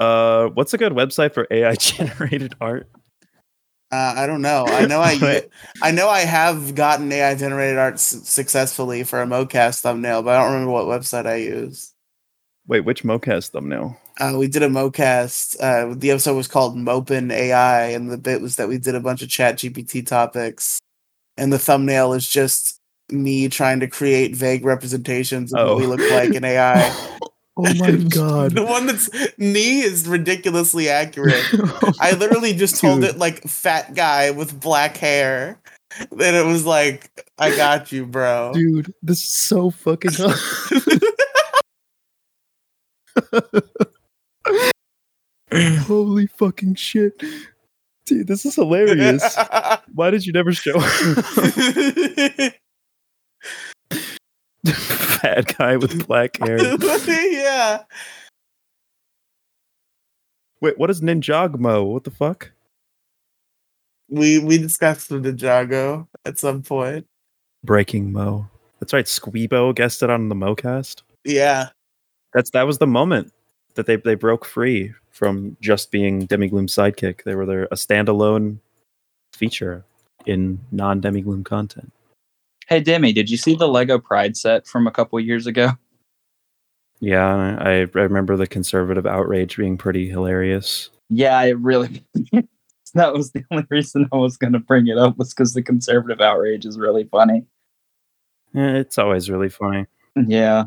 Uh, 0.00 0.48
what's 0.48 0.74
a 0.74 0.78
good 0.78 0.92
website 0.92 1.34
for 1.34 1.46
AI 1.52 1.74
generated 1.78 2.56
art? 2.60 2.88
Uh, 3.92 4.14
I 4.16 4.26
don't 4.26 4.40
know. 4.40 4.64
I 4.66 4.86
know 4.86 5.00
I 5.00 5.42
I 5.82 5.90
know 5.90 6.08
I 6.08 6.20
have 6.20 6.74
gotten 6.74 7.12
AI 7.12 7.34
generated 7.34 7.76
art 7.78 7.94
s- 7.94 8.22
successfully 8.24 9.04
for 9.04 9.20
a 9.20 9.26
mocast 9.26 9.80
thumbnail, 9.82 10.22
but 10.22 10.34
I 10.34 10.42
don't 10.42 10.52
remember 10.52 10.72
what 10.72 10.86
website 10.86 11.26
I 11.26 11.36
used. 11.36 11.92
Wait, 12.66 12.80
which 12.86 13.02
mocast 13.04 13.50
thumbnail? 13.50 13.98
Uh, 14.18 14.34
we 14.38 14.46
did 14.48 14.62
a 14.62 14.68
mocast. 14.68 15.56
Uh, 15.60 15.94
the 15.94 16.10
episode 16.10 16.36
was 16.36 16.48
called 16.48 16.74
Mopin 16.76 17.30
AI, 17.30 17.88
and 17.88 18.10
the 18.10 18.16
bit 18.16 18.40
was 18.40 18.56
that 18.56 18.68
we 18.68 18.78
did 18.78 18.94
a 18.94 19.00
bunch 19.00 19.20
of 19.20 19.28
Chat 19.28 19.56
GPT 19.56 20.06
topics, 20.06 20.78
and 21.36 21.52
the 21.52 21.58
thumbnail 21.58 22.14
is 22.14 22.26
just 22.26 22.78
me 23.10 23.48
trying 23.48 23.80
to 23.80 23.88
create 23.88 24.34
vague 24.34 24.64
representations 24.64 25.52
of 25.52 25.58
Oh. 25.60 25.74
what 25.74 25.80
we 25.80 25.86
look 25.86 26.10
like 26.12 26.34
in 26.34 26.44
AI. 26.44 26.94
oh 27.56 27.62
my 27.74 27.90
god. 28.08 28.52
the 28.52 28.64
one 28.64 28.86
that's 28.86 29.10
knee 29.38 29.80
is 29.80 30.06
ridiculously 30.06 30.88
accurate. 30.88 31.44
I 32.00 32.12
literally 32.18 32.54
just 32.54 32.80
told 32.80 33.04
it 33.04 33.18
like 33.18 33.42
fat 33.44 33.94
guy 33.94 34.30
with 34.30 34.58
black 34.58 34.96
hair. 34.96 35.58
Then 36.10 36.34
it 36.34 36.46
was 36.50 36.64
like, 36.64 37.10
I 37.38 37.54
got 37.54 37.92
you, 37.92 38.06
bro. 38.06 38.52
Dude, 38.54 38.94
this 39.02 39.18
is 39.18 39.32
so 39.32 39.70
fucking 39.70 40.12
Holy 45.82 46.26
fucking 46.28 46.76
shit. 46.76 47.22
Dude, 48.06 48.26
this 48.26 48.46
is 48.46 48.54
hilarious. 48.54 49.36
Why 49.92 50.10
did 50.10 50.24
you 50.24 50.32
never 50.32 50.52
show 50.52 50.80
fat 54.72 55.56
guy 55.56 55.76
with 55.76 56.06
black 56.06 56.36
hair? 56.38 56.58
yeah. 57.06 57.82
Wait, 60.60 60.78
what 60.78 60.90
is 60.90 61.00
Ninjagmo? 61.00 61.92
What 61.92 62.04
the 62.04 62.10
fuck? 62.10 62.52
We 64.08 64.38
we 64.38 64.58
discussed 64.58 65.08
the 65.08 65.18
Ninjago 65.18 66.06
at 66.24 66.38
some 66.38 66.62
point. 66.62 67.06
Breaking 67.64 68.12
Mo. 68.12 68.48
That's 68.78 68.92
right, 68.92 69.06
Squeebo 69.06 69.74
it 70.02 70.10
on 70.10 70.28
the 70.28 70.34
Mocast. 70.34 71.02
Yeah. 71.24 71.70
That's 72.34 72.50
that 72.50 72.66
was 72.66 72.78
the 72.78 72.86
moment 72.86 73.32
that 73.74 73.86
they 73.86 73.96
they 73.96 74.14
broke 74.14 74.44
free 74.44 74.92
from 75.10 75.56
just 75.60 75.90
being 75.90 76.26
Demigloom's 76.26 76.74
sidekick. 76.74 77.24
They 77.24 77.34
were 77.34 77.46
their 77.46 77.64
a 77.64 77.74
standalone 77.76 78.58
feature 79.32 79.84
in 80.26 80.60
non 80.70 81.00
Demigloom 81.00 81.44
content. 81.44 81.92
Hey 82.72 82.80
Demi, 82.80 83.12
did 83.12 83.28
you 83.28 83.36
see 83.36 83.54
the 83.54 83.68
Lego 83.68 83.98
Pride 83.98 84.34
set 84.34 84.66
from 84.66 84.86
a 84.86 84.90
couple 84.90 85.20
years 85.20 85.46
ago? 85.46 85.72
Yeah, 87.00 87.58
I, 87.60 87.70
I 87.70 87.80
remember 87.92 88.34
the 88.34 88.46
conservative 88.46 89.04
outrage 89.04 89.58
being 89.58 89.76
pretty 89.76 90.08
hilarious. 90.08 90.88
Yeah, 91.10 91.38
it 91.42 91.58
really. 91.58 92.02
that 92.94 93.12
was 93.12 93.32
the 93.32 93.44
only 93.50 93.66
reason 93.68 94.08
I 94.10 94.16
was 94.16 94.38
going 94.38 94.54
to 94.54 94.58
bring 94.58 94.88
it 94.88 94.96
up 94.96 95.18
was 95.18 95.34
because 95.34 95.52
the 95.52 95.62
conservative 95.62 96.22
outrage 96.22 96.64
is 96.64 96.78
really 96.78 97.04
funny. 97.04 97.44
Yeah, 98.54 98.76
it's 98.76 98.96
always 98.96 99.28
really 99.28 99.50
funny. 99.50 99.84
Yeah, 100.16 100.64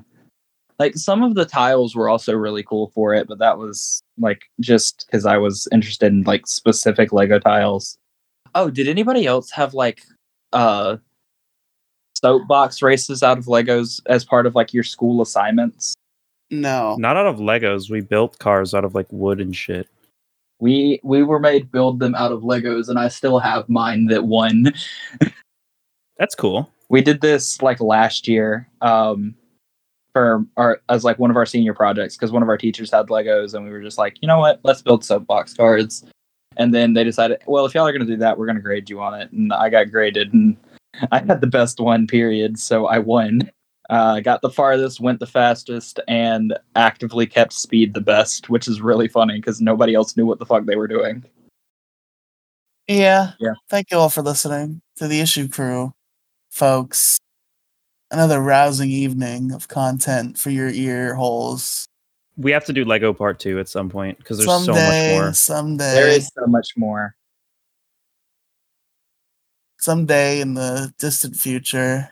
like 0.77 0.97
some 0.97 1.23
of 1.23 1.33
the 1.33 1.45
tiles 1.45 1.95
were 1.95 2.07
also 2.07 2.35
really 2.35 2.61
cool 2.61 2.91
for 2.93 3.15
it, 3.15 3.27
but 3.27 3.39
that 3.39 3.57
was 3.57 4.03
like 4.19 4.43
just 4.59 5.07
because 5.07 5.25
I 5.25 5.39
was 5.39 5.67
interested 5.71 6.13
in 6.13 6.21
like 6.21 6.45
specific 6.45 7.11
Lego 7.11 7.39
tiles. 7.39 7.97
Oh, 8.53 8.69
did 8.69 8.87
anybody 8.87 9.25
else 9.25 9.49
have 9.49 9.73
like 9.73 10.03
uh 10.53 10.97
soapbox 12.21 12.81
races 12.81 13.23
out 13.23 13.37
of 13.37 13.45
Legos 13.45 14.01
as 14.07 14.23
part 14.25 14.45
of 14.45 14.55
like 14.55 14.73
your 14.73 14.83
school 14.83 15.21
assignments? 15.21 15.93
No. 16.51 16.95
Not 16.97 17.17
out 17.17 17.27
of 17.27 17.37
Legos. 17.37 17.89
We 17.89 18.01
built 18.01 18.39
cars 18.39 18.73
out 18.73 18.85
of 18.85 18.95
like 18.95 19.07
wood 19.11 19.39
and 19.41 19.55
shit. 19.55 19.87
We 20.59 20.99
we 21.03 21.23
were 21.23 21.39
made 21.39 21.71
build 21.71 21.99
them 21.99 22.15
out 22.15 22.31
of 22.31 22.41
Legos, 22.43 22.87
and 22.87 22.97
I 22.97 23.09
still 23.09 23.39
have 23.39 23.67
mine 23.67 24.05
that 24.07 24.25
won. 24.25 24.73
That's 26.17 26.35
cool. 26.35 26.71
we 26.89 27.01
did 27.01 27.19
this 27.21 27.61
like 27.61 27.81
last 27.81 28.27
year 28.27 28.69
um 28.81 29.35
for 30.13 30.45
our 30.55 30.81
as 30.87 31.03
like 31.03 31.19
one 31.19 31.29
of 31.29 31.35
our 31.35 31.45
senior 31.45 31.73
projects 31.73 32.15
because 32.15 32.31
one 32.31 32.41
of 32.41 32.47
our 32.47 32.57
teachers 32.57 32.89
had 32.89 33.07
legos 33.07 33.53
and 33.53 33.65
we 33.65 33.71
were 33.71 33.81
just 33.81 33.97
like 33.97 34.15
you 34.21 34.27
know 34.29 34.39
what 34.39 34.61
let's 34.63 34.81
build 34.81 35.03
soapbox 35.03 35.53
cards 35.53 36.05
and 36.55 36.73
then 36.73 36.93
they 36.93 37.03
decided 37.03 37.37
well 37.47 37.65
if 37.65 37.73
y'all 37.73 37.85
are 37.85 37.91
going 37.91 38.05
to 38.05 38.07
do 38.07 38.15
that 38.15 38.37
we're 38.37 38.45
going 38.45 38.55
to 38.55 38.61
grade 38.61 38.89
you 38.89 39.01
on 39.01 39.19
it 39.19 39.29
and 39.33 39.51
i 39.51 39.67
got 39.67 39.91
graded 39.91 40.33
and 40.33 40.55
i 41.11 41.19
had 41.19 41.41
the 41.41 41.47
best 41.47 41.79
one 41.79 42.07
period 42.07 42.57
so 42.59 42.85
i 42.87 42.97
won 42.99 43.49
uh, 43.91 44.19
got 44.19 44.41
the 44.41 44.49
farthest 44.49 44.99
went 44.99 45.19
the 45.19 45.27
fastest 45.27 45.99
and 46.07 46.57
actively 46.75 47.27
kept 47.27 47.53
speed 47.53 47.93
the 47.93 48.01
best 48.01 48.49
which 48.49 48.67
is 48.67 48.81
really 48.81 49.07
funny 49.07 49.35
because 49.35 49.61
nobody 49.61 49.93
else 49.93 50.17
knew 50.17 50.25
what 50.25 50.39
the 50.39 50.45
fuck 50.45 50.65
they 50.65 50.75
were 50.75 50.87
doing 50.87 51.23
Yeah. 52.87 53.31
Yeah. 53.39 53.53
Thank 53.69 53.91
you 53.91 53.97
all 53.97 54.09
for 54.09 54.21
listening 54.21 54.81
to 54.97 55.07
the 55.07 55.19
issue 55.19 55.47
crew, 55.47 55.93
folks. 56.49 57.17
Another 58.11 58.39
rousing 58.39 58.91
evening 58.91 59.51
of 59.51 59.67
content 59.67 60.37
for 60.37 60.51
your 60.51 60.69
ear 60.69 61.15
holes. 61.15 61.87
We 62.37 62.51
have 62.51 62.65
to 62.65 62.73
do 62.73 62.85
Lego 62.85 63.13
Part 63.13 63.39
Two 63.39 63.59
at 63.59 63.67
some 63.67 63.89
point 63.89 64.17
because 64.19 64.37
there's 64.37 64.47
someday, 64.47 64.73
so 64.73 64.73
much 64.73 65.21
more. 65.21 65.33
someday, 65.33 65.93
there 65.93 66.07
is 66.09 66.29
so 66.37 66.45
much 66.45 66.67
more 66.77 67.15
someday 69.85 70.41
in 70.41 70.55
the 70.55 70.91
distant 70.97 71.35
future. 71.35 72.09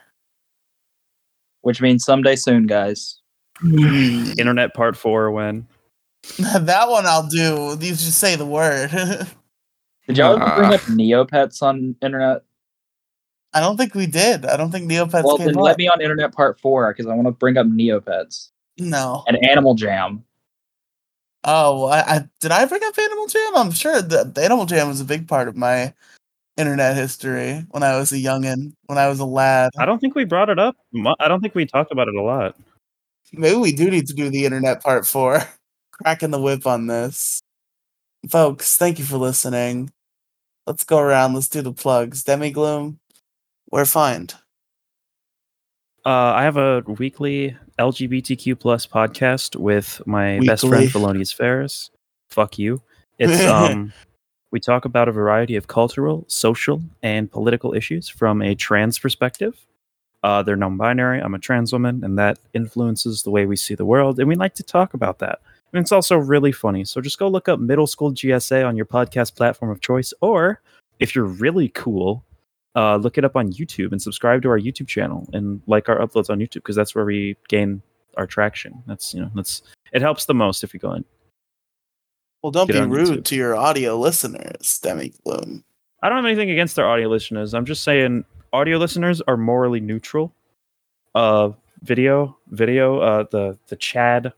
which 1.61 1.81
means 1.81 2.03
someday 2.05 2.35
soon 2.35 2.67
guys 2.67 3.19
Hmm. 3.59 4.31
Internet 4.37 4.73
Part 4.73 4.95
Four 4.97 5.31
when 5.31 5.67
that 6.39 6.89
one 6.89 7.05
I'll 7.05 7.27
do. 7.27 7.77
You 7.79 7.91
just 7.91 8.17
say 8.19 8.35
the 8.35 8.45
word. 8.45 8.89
did 10.07 10.17
y'all 10.17 10.35
ever 10.41 10.55
bring 10.55 10.71
Uh. 10.71 10.75
up 10.75 10.81
neopets 10.81 11.61
on 11.61 11.95
internet 12.01 12.41
I 13.55 13.59
don't 13.59 13.77
think 13.77 13.93
we 13.93 14.07
did. 14.07 14.45
I 14.47 14.57
don't 14.57 14.71
think 14.71 14.89
Neopets 14.89 15.23
well, 15.23 15.37
came 15.37 15.45
then 15.45 15.57
up. 15.59 15.63
let 15.63 15.77
me 15.77 15.87
on 15.87 16.01
Internet 16.01 16.33
Part 16.33 16.59
Four 16.59 16.91
because 16.91 17.05
I 17.05 17.13
want 17.13 17.27
to 17.27 17.31
bring 17.31 17.55
up 17.55 17.67
Neopets 17.67 18.49
no. 18.79 19.23
and 19.27 19.37
Animal 19.45 19.75
Jam. 19.75 20.23
Oh, 21.43 21.85
I, 21.85 21.99
I 21.99 22.27
did 22.41 22.49
I 22.51 22.65
bring 22.65 22.81
up 22.83 22.97
Animal 22.97 23.27
Jam? 23.27 23.51
I'm 23.55 23.71
sure 23.71 24.01
that 24.01 24.33
the 24.33 24.43
Animal 24.43 24.65
Jam 24.65 24.87
was 24.87 25.01
a 25.01 25.05
big 25.05 25.27
part 25.27 25.47
of 25.47 25.55
my 25.55 25.93
internet 26.57 26.95
history 26.95 27.65
when 27.71 27.83
I 27.83 27.97
was 27.97 28.11
a 28.11 28.17
youngin, 28.17 28.73
when 28.85 28.97
I 28.97 29.07
was 29.07 29.19
a 29.19 29.25
lad. 29.25 29.71
I 29.77 29.85
don't 29.85 29.99
think 29.99 30.15
we 30.15 30.25
brought 30.25 30.49
it 30.49 30.59
up. 30.59 30.75
I 31.19 31.27
don't 31.27 31.41
think 31.41 31.55
we 31.55 31.65
talked 31.65 31.91
about 31.91 32.07
it 32.07 32.15
a 32.15 32.21
lot. 32.21 32.55
Maybe 33.31 33.57
we 33.57 33.73
do 33.73 33.89
need 33.89 34.07
to 34.07 34.13
do 34.13 34.29
the 34.29 34.45
internet 34.45 34.83
part 34.83 35.07
four. 35.07 35.41
Cracking 35.91 36.31
the 36.31 36.41
whip 36.41 36.67
on 36.67 36.87
this. 36.87 37.41
Folks, 38.29 38.77
thank 38.77 38.99
you 38.99 39.05
for 39.05 39.17
listening. 39.17 39.91
Let's 40.65 40.83
go 40.83 40.99
around. 40.99 41.33
Let's 41.33 41.49
do 41.49 41.61
the 41.61 41.73
plugs. 41.73 42.23
Demigloom, 42.23 42.97
where 43.65 43.85
find? 43.85 44.33
Uh, 46.05 46.33
I 46.35 46.43
have 46.43 46.57
a 46.57 46.83
weekly 46.87 47.57
LGBTQ 47.79 48.59
plus 48.59 48.85
podcast 48.85 49.55
with 49.55 50.01
my 50.05 50.39
best 50.45 50.61
friend 50.61 50.83
Weekly. 50.83 50.89
Felonious 50.89 51.31
Ferris. 51.31 51.89
Fuck 52.29 52.59
you. 52.59 52.81
It's 53.17 53.43
um, 53.49 53.93
we 54.53 54.59
talk 54.59 54.85
about 54.85 55.09
a 55.09 55.11
variety 55.11 55.55
of 55.55 55.67
cultural, 55.67 56.25
social, 56.27 56.79
and 57.01 57.29
political 57.29 57.73
issues 57.73 58.07
from 58.07 58.39
a 58.43 58.53
trans 58.53 58.99
perspective. 58.99 59.65
Uh, 60.21 60.43
they're 60.43 60.55
non-binary. 60.55 61.19
I'm 61.19 61.33
a 61.33 61.39
trans 61.39 61.73
woman, 61.73 62.03
and 62.03 62.19
that 62.19 62.37
influences 62.53 63.23
the 63.23 63.31
way 63.31 63.47
we 63.47 63.55
see 63.55 63.73
the 63.73 63.83
world, 63.83 64.19
and 64.19 64.29
we 64.29 64.35
like 64.35 64.53
to 64.55 64.63
talk 64.63 64.93
about 64.93 65.17
that. 65.19 65.39
And 65.73 65.81
it's 65.81 65.91
also 65.91 66.15
really 66.15 66.51
funny. 66.51 66.85
So 66.85 67.01
just 67.01 67.17
go 67.17 67.27
look 67.27 67.49
up 67.49 67.59
Middle 67.59 67.87
School 67.87 68.13
GSA 68.13 68.65
on 68.65 68.77
your 68.77 68.85
podcast 68.85 69.35
platform 69.35 69.71
of 69.71 69.81
choice, 69.81 70.13
or 70.21 70.61
if 70.99 71.15
you're 71.15 71.25
really 71.25 71.69
cool, 71.69 72.23
uh, 72.75 72.97
look 72.97 73.17
it 73.17 73.25
up 73.25 73.35
on 73.35 73.51
YouTube 73.51 73.91
and 73.91 73.99
subscribe 73.99 74.43
to 74.43 74.49
our 74.49 74.59
YouTube 74.59 74.87
channel 74.87 75.27
and 75.33 75.63
like 75.65 75.89
our 75.89 75.97
uploads 75.97 76.29
on 76.29 76.37
YouTube 76.37 76.61
because 76.61 76.75
that's 76.75 76.93
where 76.93 77.05
we 77.05 77.35
gain 77.49 77.81
our 78.17 78.27
traction. 78.27 78.83
That's 78.85 79.15
you 79.15 79.21
know 79.21 79.31
that's 79.33 79.63
it 79.91 80.03
helps 80.03 80.25
the 80.25 80.35
most 80.35 80.63
if 80.63 80.75
you 80.75 80.79
go 80.79 80.93
in. 80.93 81.05
Well, 82.43 82.51
don't 82.51 82.67
Get 82.67 82.83
be 82.83 82.87
rude 82.87 83.19
YouTube. 83.19 83.23
to 83.25 83.35
your 83.35 83.55
audio 83.55 83.97
listeners, 83.97 84.79
Demigloom. 84.83 85.63
I 86.01 86.09
don't 86.09 86.17
have 86.17 86.25
anything 86.25 86.49
against 86.51 86.75
their 86.75 86.87
audio 86.87 87.07
listeners. 87.07 87.53
I'm 87.53 87.65
just 87.65 87.83
saying 87.83 88.25
audio 88.51 88.77
listeners 88.77 89.21
are 89.21 89.37
morally 89.37 89.79
neutral. 89.79 90.33
Uh, 91.15 91.51
video, 91.83 92.37
video, 92.49 92.99
uh, 92.99 93.23
the 93.31 93.57
the 93.67 93.77
Chad 93.77 94.33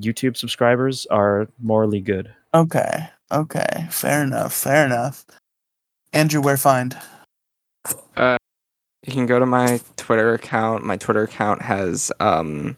YouTube 0.00 0.36
subscribers 0.36 1.06
are 1.06 1.46
morally 1.60 2.00
good. 2.00 2.34
Okay, 2.54 3.08
okay, 3.30 3.86
fair 3.90 4.24
enough, 4.24 4.52
fair 4.52 4.84
enough. 4.84 5.24
Andrew, 6.12 6.40
where 6.40 6.56
find? 6.56 6.96
Uh, 8.16 8.36
You 9.06 9.12
can 9.12 9.26
go 9.26 9.38
to 9.38 9.46
my 9.46 9.80
Twitter 9.96 10.34
account. 10.34 10.84
My 10.84 10.96
Twitter 10.96 11.22
account 11.22 11.62
has 11.62 12.10
um 12.18 12.76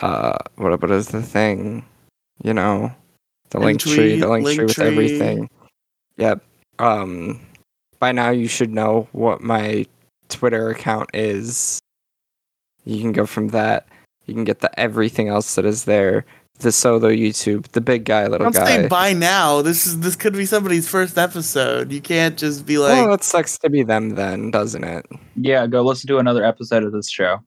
uh 0.00 0.38
what 0.54 0.80
what 0.80 0.90
is 0.92 1.08
the 1.08 1.22
thing? 1.22 1.84
You 2.44 2.54
know, 2.54 2.92
the 3.50 3.58
link 3.60 3.80
tree, 3.80 4.18
Linktree, 4.18 4.20
the 4.20 4.28
link 4.28 4.46
tree 4.46 4.64
with 4.64 4.76
Linktree. 4.76 4.84
everything. 4.86 5.50
Yep. 6.16 6.42
Um 6.78 7.40
by 7.98 8.12
now 8.12 8.30
you 8.30 8.48
should 8.48 8.70
know 8.70 9.08
what 9.12 9.40
my 9.40 9.86
Twitter 10.28 10.70
account 10.70 11.10
is. 11.14 11.80
You 12.84 13.00
can 13.00 13.12
go 13.12 13.26
from 13.26 13.48
that. 13.48 13.86
You 14.26 14.34
can 14.34 14.44
get 14.44 14.60
the 14.60 14.78
everything 14.78 15.28
else 15.28 15.54
that 15.54 15.64
is 15.64 15.84
there. 15.84 16.24
The 16.60 16.72
solo 16.72 17.08
YouTube, 17.08 17.68
the 17.68 17.80
big 17.80 18.04
guy, 18.04 18.26
little 18.26 18.50
Don't 18.50 18.54
guy. 18.54 18.66
say 18.66 18.88
by 18.88 19.12
now. 19.12 19.62
This 19.62 19.86
is 19.86 20.00
this 20.00 20.16
could 20.16 20.32
be 20.32 20.44
somebody's 20.44 20.88
first 20.88 21.16
episode. 21.16 21.92
You 21.92 22.00
can't 22.00 22.36
just 22.36 22.66
be 22.66 22.78
like, 22.78 23.06
well, 23.06 23.14
it 23.14 23.22
sucks 23.22 23.56
to 23.58 23.70
be 23.70 23.84
them 23.84 24.10
then, 24.10 24.50
doesn't 24.50 24.82
it? 24.82 25.06
Yeah, 25.36 25.68
go 25.68 25.82
listen 25.82 26.08
to 26.08 26.18
another 26.18 26.44
episode 26.44 26.82
of 26.82 26.90
this 26.92 27.08
show. 27.08 27.38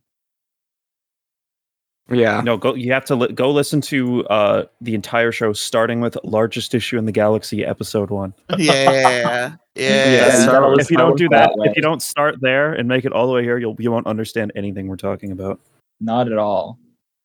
Yeah. 2.10 2.42
No, 2.42 2.58
go. 2.58 2.74
You 2.76 2.92
have 2.94 3.06
to 3.06 3.16
li- 3.16 3.32
go 3.34 3.52
listen 3.52 3.80
to 3.82 4.26
uh 4.28 4.66
the 4.82 4.96
entire 4.96 5.32
show, 5.32 5.54
starting 5.54 6.02
with 6.02 6.18
largest 6.24 6.74
issue 6.74 6.98
in 6.98 7.06
the 7.06 7.12
galaxy, 7.12 7.64
episode 7.66 8.10
one. 8.10 8.34
yeah, 8.58 8.92
yeah, 8.92 9.56
Yeah, 9.76 10.26
And 10.34 10.44
start 10.44 10.62
don't- 10.64 10.80
if 10.82 10.92
you 10.92 10.98
don't 10.98 11.18
do 11.18 11.30
that, 11.30 11.52
that 11.58 11.70
if 11.70 11.76
you 11.76 11.82
don't 11.82 12.02
start 12.02 12.42
there 12.42 12.74
and 12.74 12.88
make 12.90 13.06
it 13.06 13.14
all 13.14 13.28
the 13.28 13.34
way 13.34 13.44
here, 13.44 13.58
you'll 13.58 13.76
you 13.80 13.92
won't 13.92 14.08
understand 14.08 14.52
anything 14.56 14.88
we're 14.88 14.98
talking 14.98 15.32
about. 15.32 15.60
Not 16.02 16.32
at 16.32 16.38
all. 16.38 16.80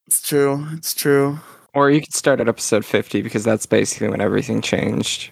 It's 0.07 0.21
true. 0.23 0.67
It's 0.73 0.95
true. 0.95 1.39
Or 1.75 1.91
you 1.91 2.01
could 2.01 2.15
start 2.15 2.41
at 2.41 2.49
episode 2.49 2.85
50 2.85 3.23
because 3.23 3.43
that's 3.45 3.67
basically 3.67 4.09
when 4.09 4.21
everything 4.21 4.63
changed. 4.63 5.31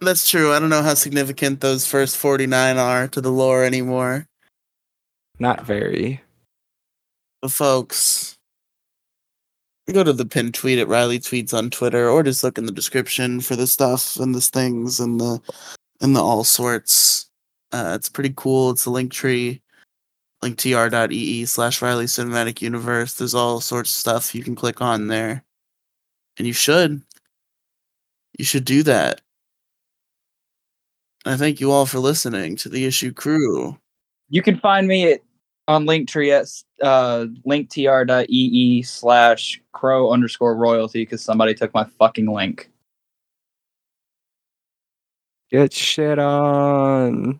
That's 0.00 0.28
true. 0.28 0.52
I 0.52 0.58
don't 0.58 0.70
know 0.70 0.82
how 0.82 0.94
significant 0.94 1.60
those 1.60 1.86
first 1.86 2.16
49 2.16 2.78
are 2.78 3.06
to 3.08 3.20
the 3.20 3.30
lore 3.30 3.64
anymore. 3.64 4.26
Not 5.38 5.64
very. 5.64 6.20
Folks, 7.48 8.38
go 9.92 10.04
to 10.04 10.12
the 10.12 10.26
pinned 10.26 10.54
tweet 10.54 10.78
at 10.78 10.88
Riely 10.88 11.18
Tweets 11.18 11.54
on 11.54 11.70
Twitter 11.70 12.08
or 12.08 12.22
just 12.22 12.44
look 12.44 12.58
in 12.58 12.66
the 12.66 12.72
description 12.72 13.40
for 13.40 13.56
the 13.56 13.66
stuff 13.66 14.16
and 14.16 14.34
the 14.34 14.40
things 14.40 15.00
and 15.00 15.20
the 15.20 15.40
and 16.00 16.14
the 16.14 16.20
all 16.20 16.44
sorts. 16.44 17.30
Uh, 17.72 17.92
it's 17.94 18.08
pretty 18.08 18.32
cool. 18.36 18.70
It's 18.70 18.86
a 18.86 18.90
link 18.90 19.12
tree. 19.12 19.60
linktr.ee 20.42 21.44
slash 21.46 21.82
Riely 21.82 22.06
Cinematic 22.06 22.60
Universe. 22.62 23.14
There's 23.14 23.34
all 23.34 23.60
sorts 23.60 23.90
of 23.90 23.96
stuff 23.96 24.34
you 24.34 24.42
can 24.42 24.54
click 24.54 24.80
on 24.80 25.08
there. 25.08 25.44
And 26.38 26.46
you 26.46 26.52
should. 26.52 27.02
You 28.38 28.44
should 28.44 28.64
do 28.64 28.82
that. 28.84 29.20
I 31.26 31.36
thank 31.36 31.60
you 31.60 31.70
all 31.70 31.84
for 31.84 31.98
listening 31.98 32.56
to 32.56 32.68
the 32.68 32.86
issue 32.86 33.12
crew. 33.12 33.76
You 34.30 34.42
can 34.42 34.58
find 34.58 34.88
me 34.88 35.12
at 35.12 35.20
on 35.70 35.86
Linktree 35.86 36.32
at 36.32 36.84
uh, 36.84 37.26
linktr.ee 37.46 38.82
slash 38.82 39.62
crow 39.70 40.10
underscore 40.10 40.56
royalty 40.56 41.02
because 41.02 41.22
somebody 41.22 41.54
took 41.54 41.72
my 41.72 41.84
fucking 41.84 42.26
link. 42.26 42.68
Get 45.48 45.72
shit 45.72 46.18
on. 46.18 47.38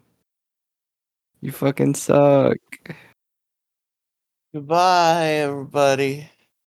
You 1.41 1.51
fucking 1.51 1.95
suck. 1.95 2.59
Goodbye, 4.55 5.27
everybody. 5.27 6.31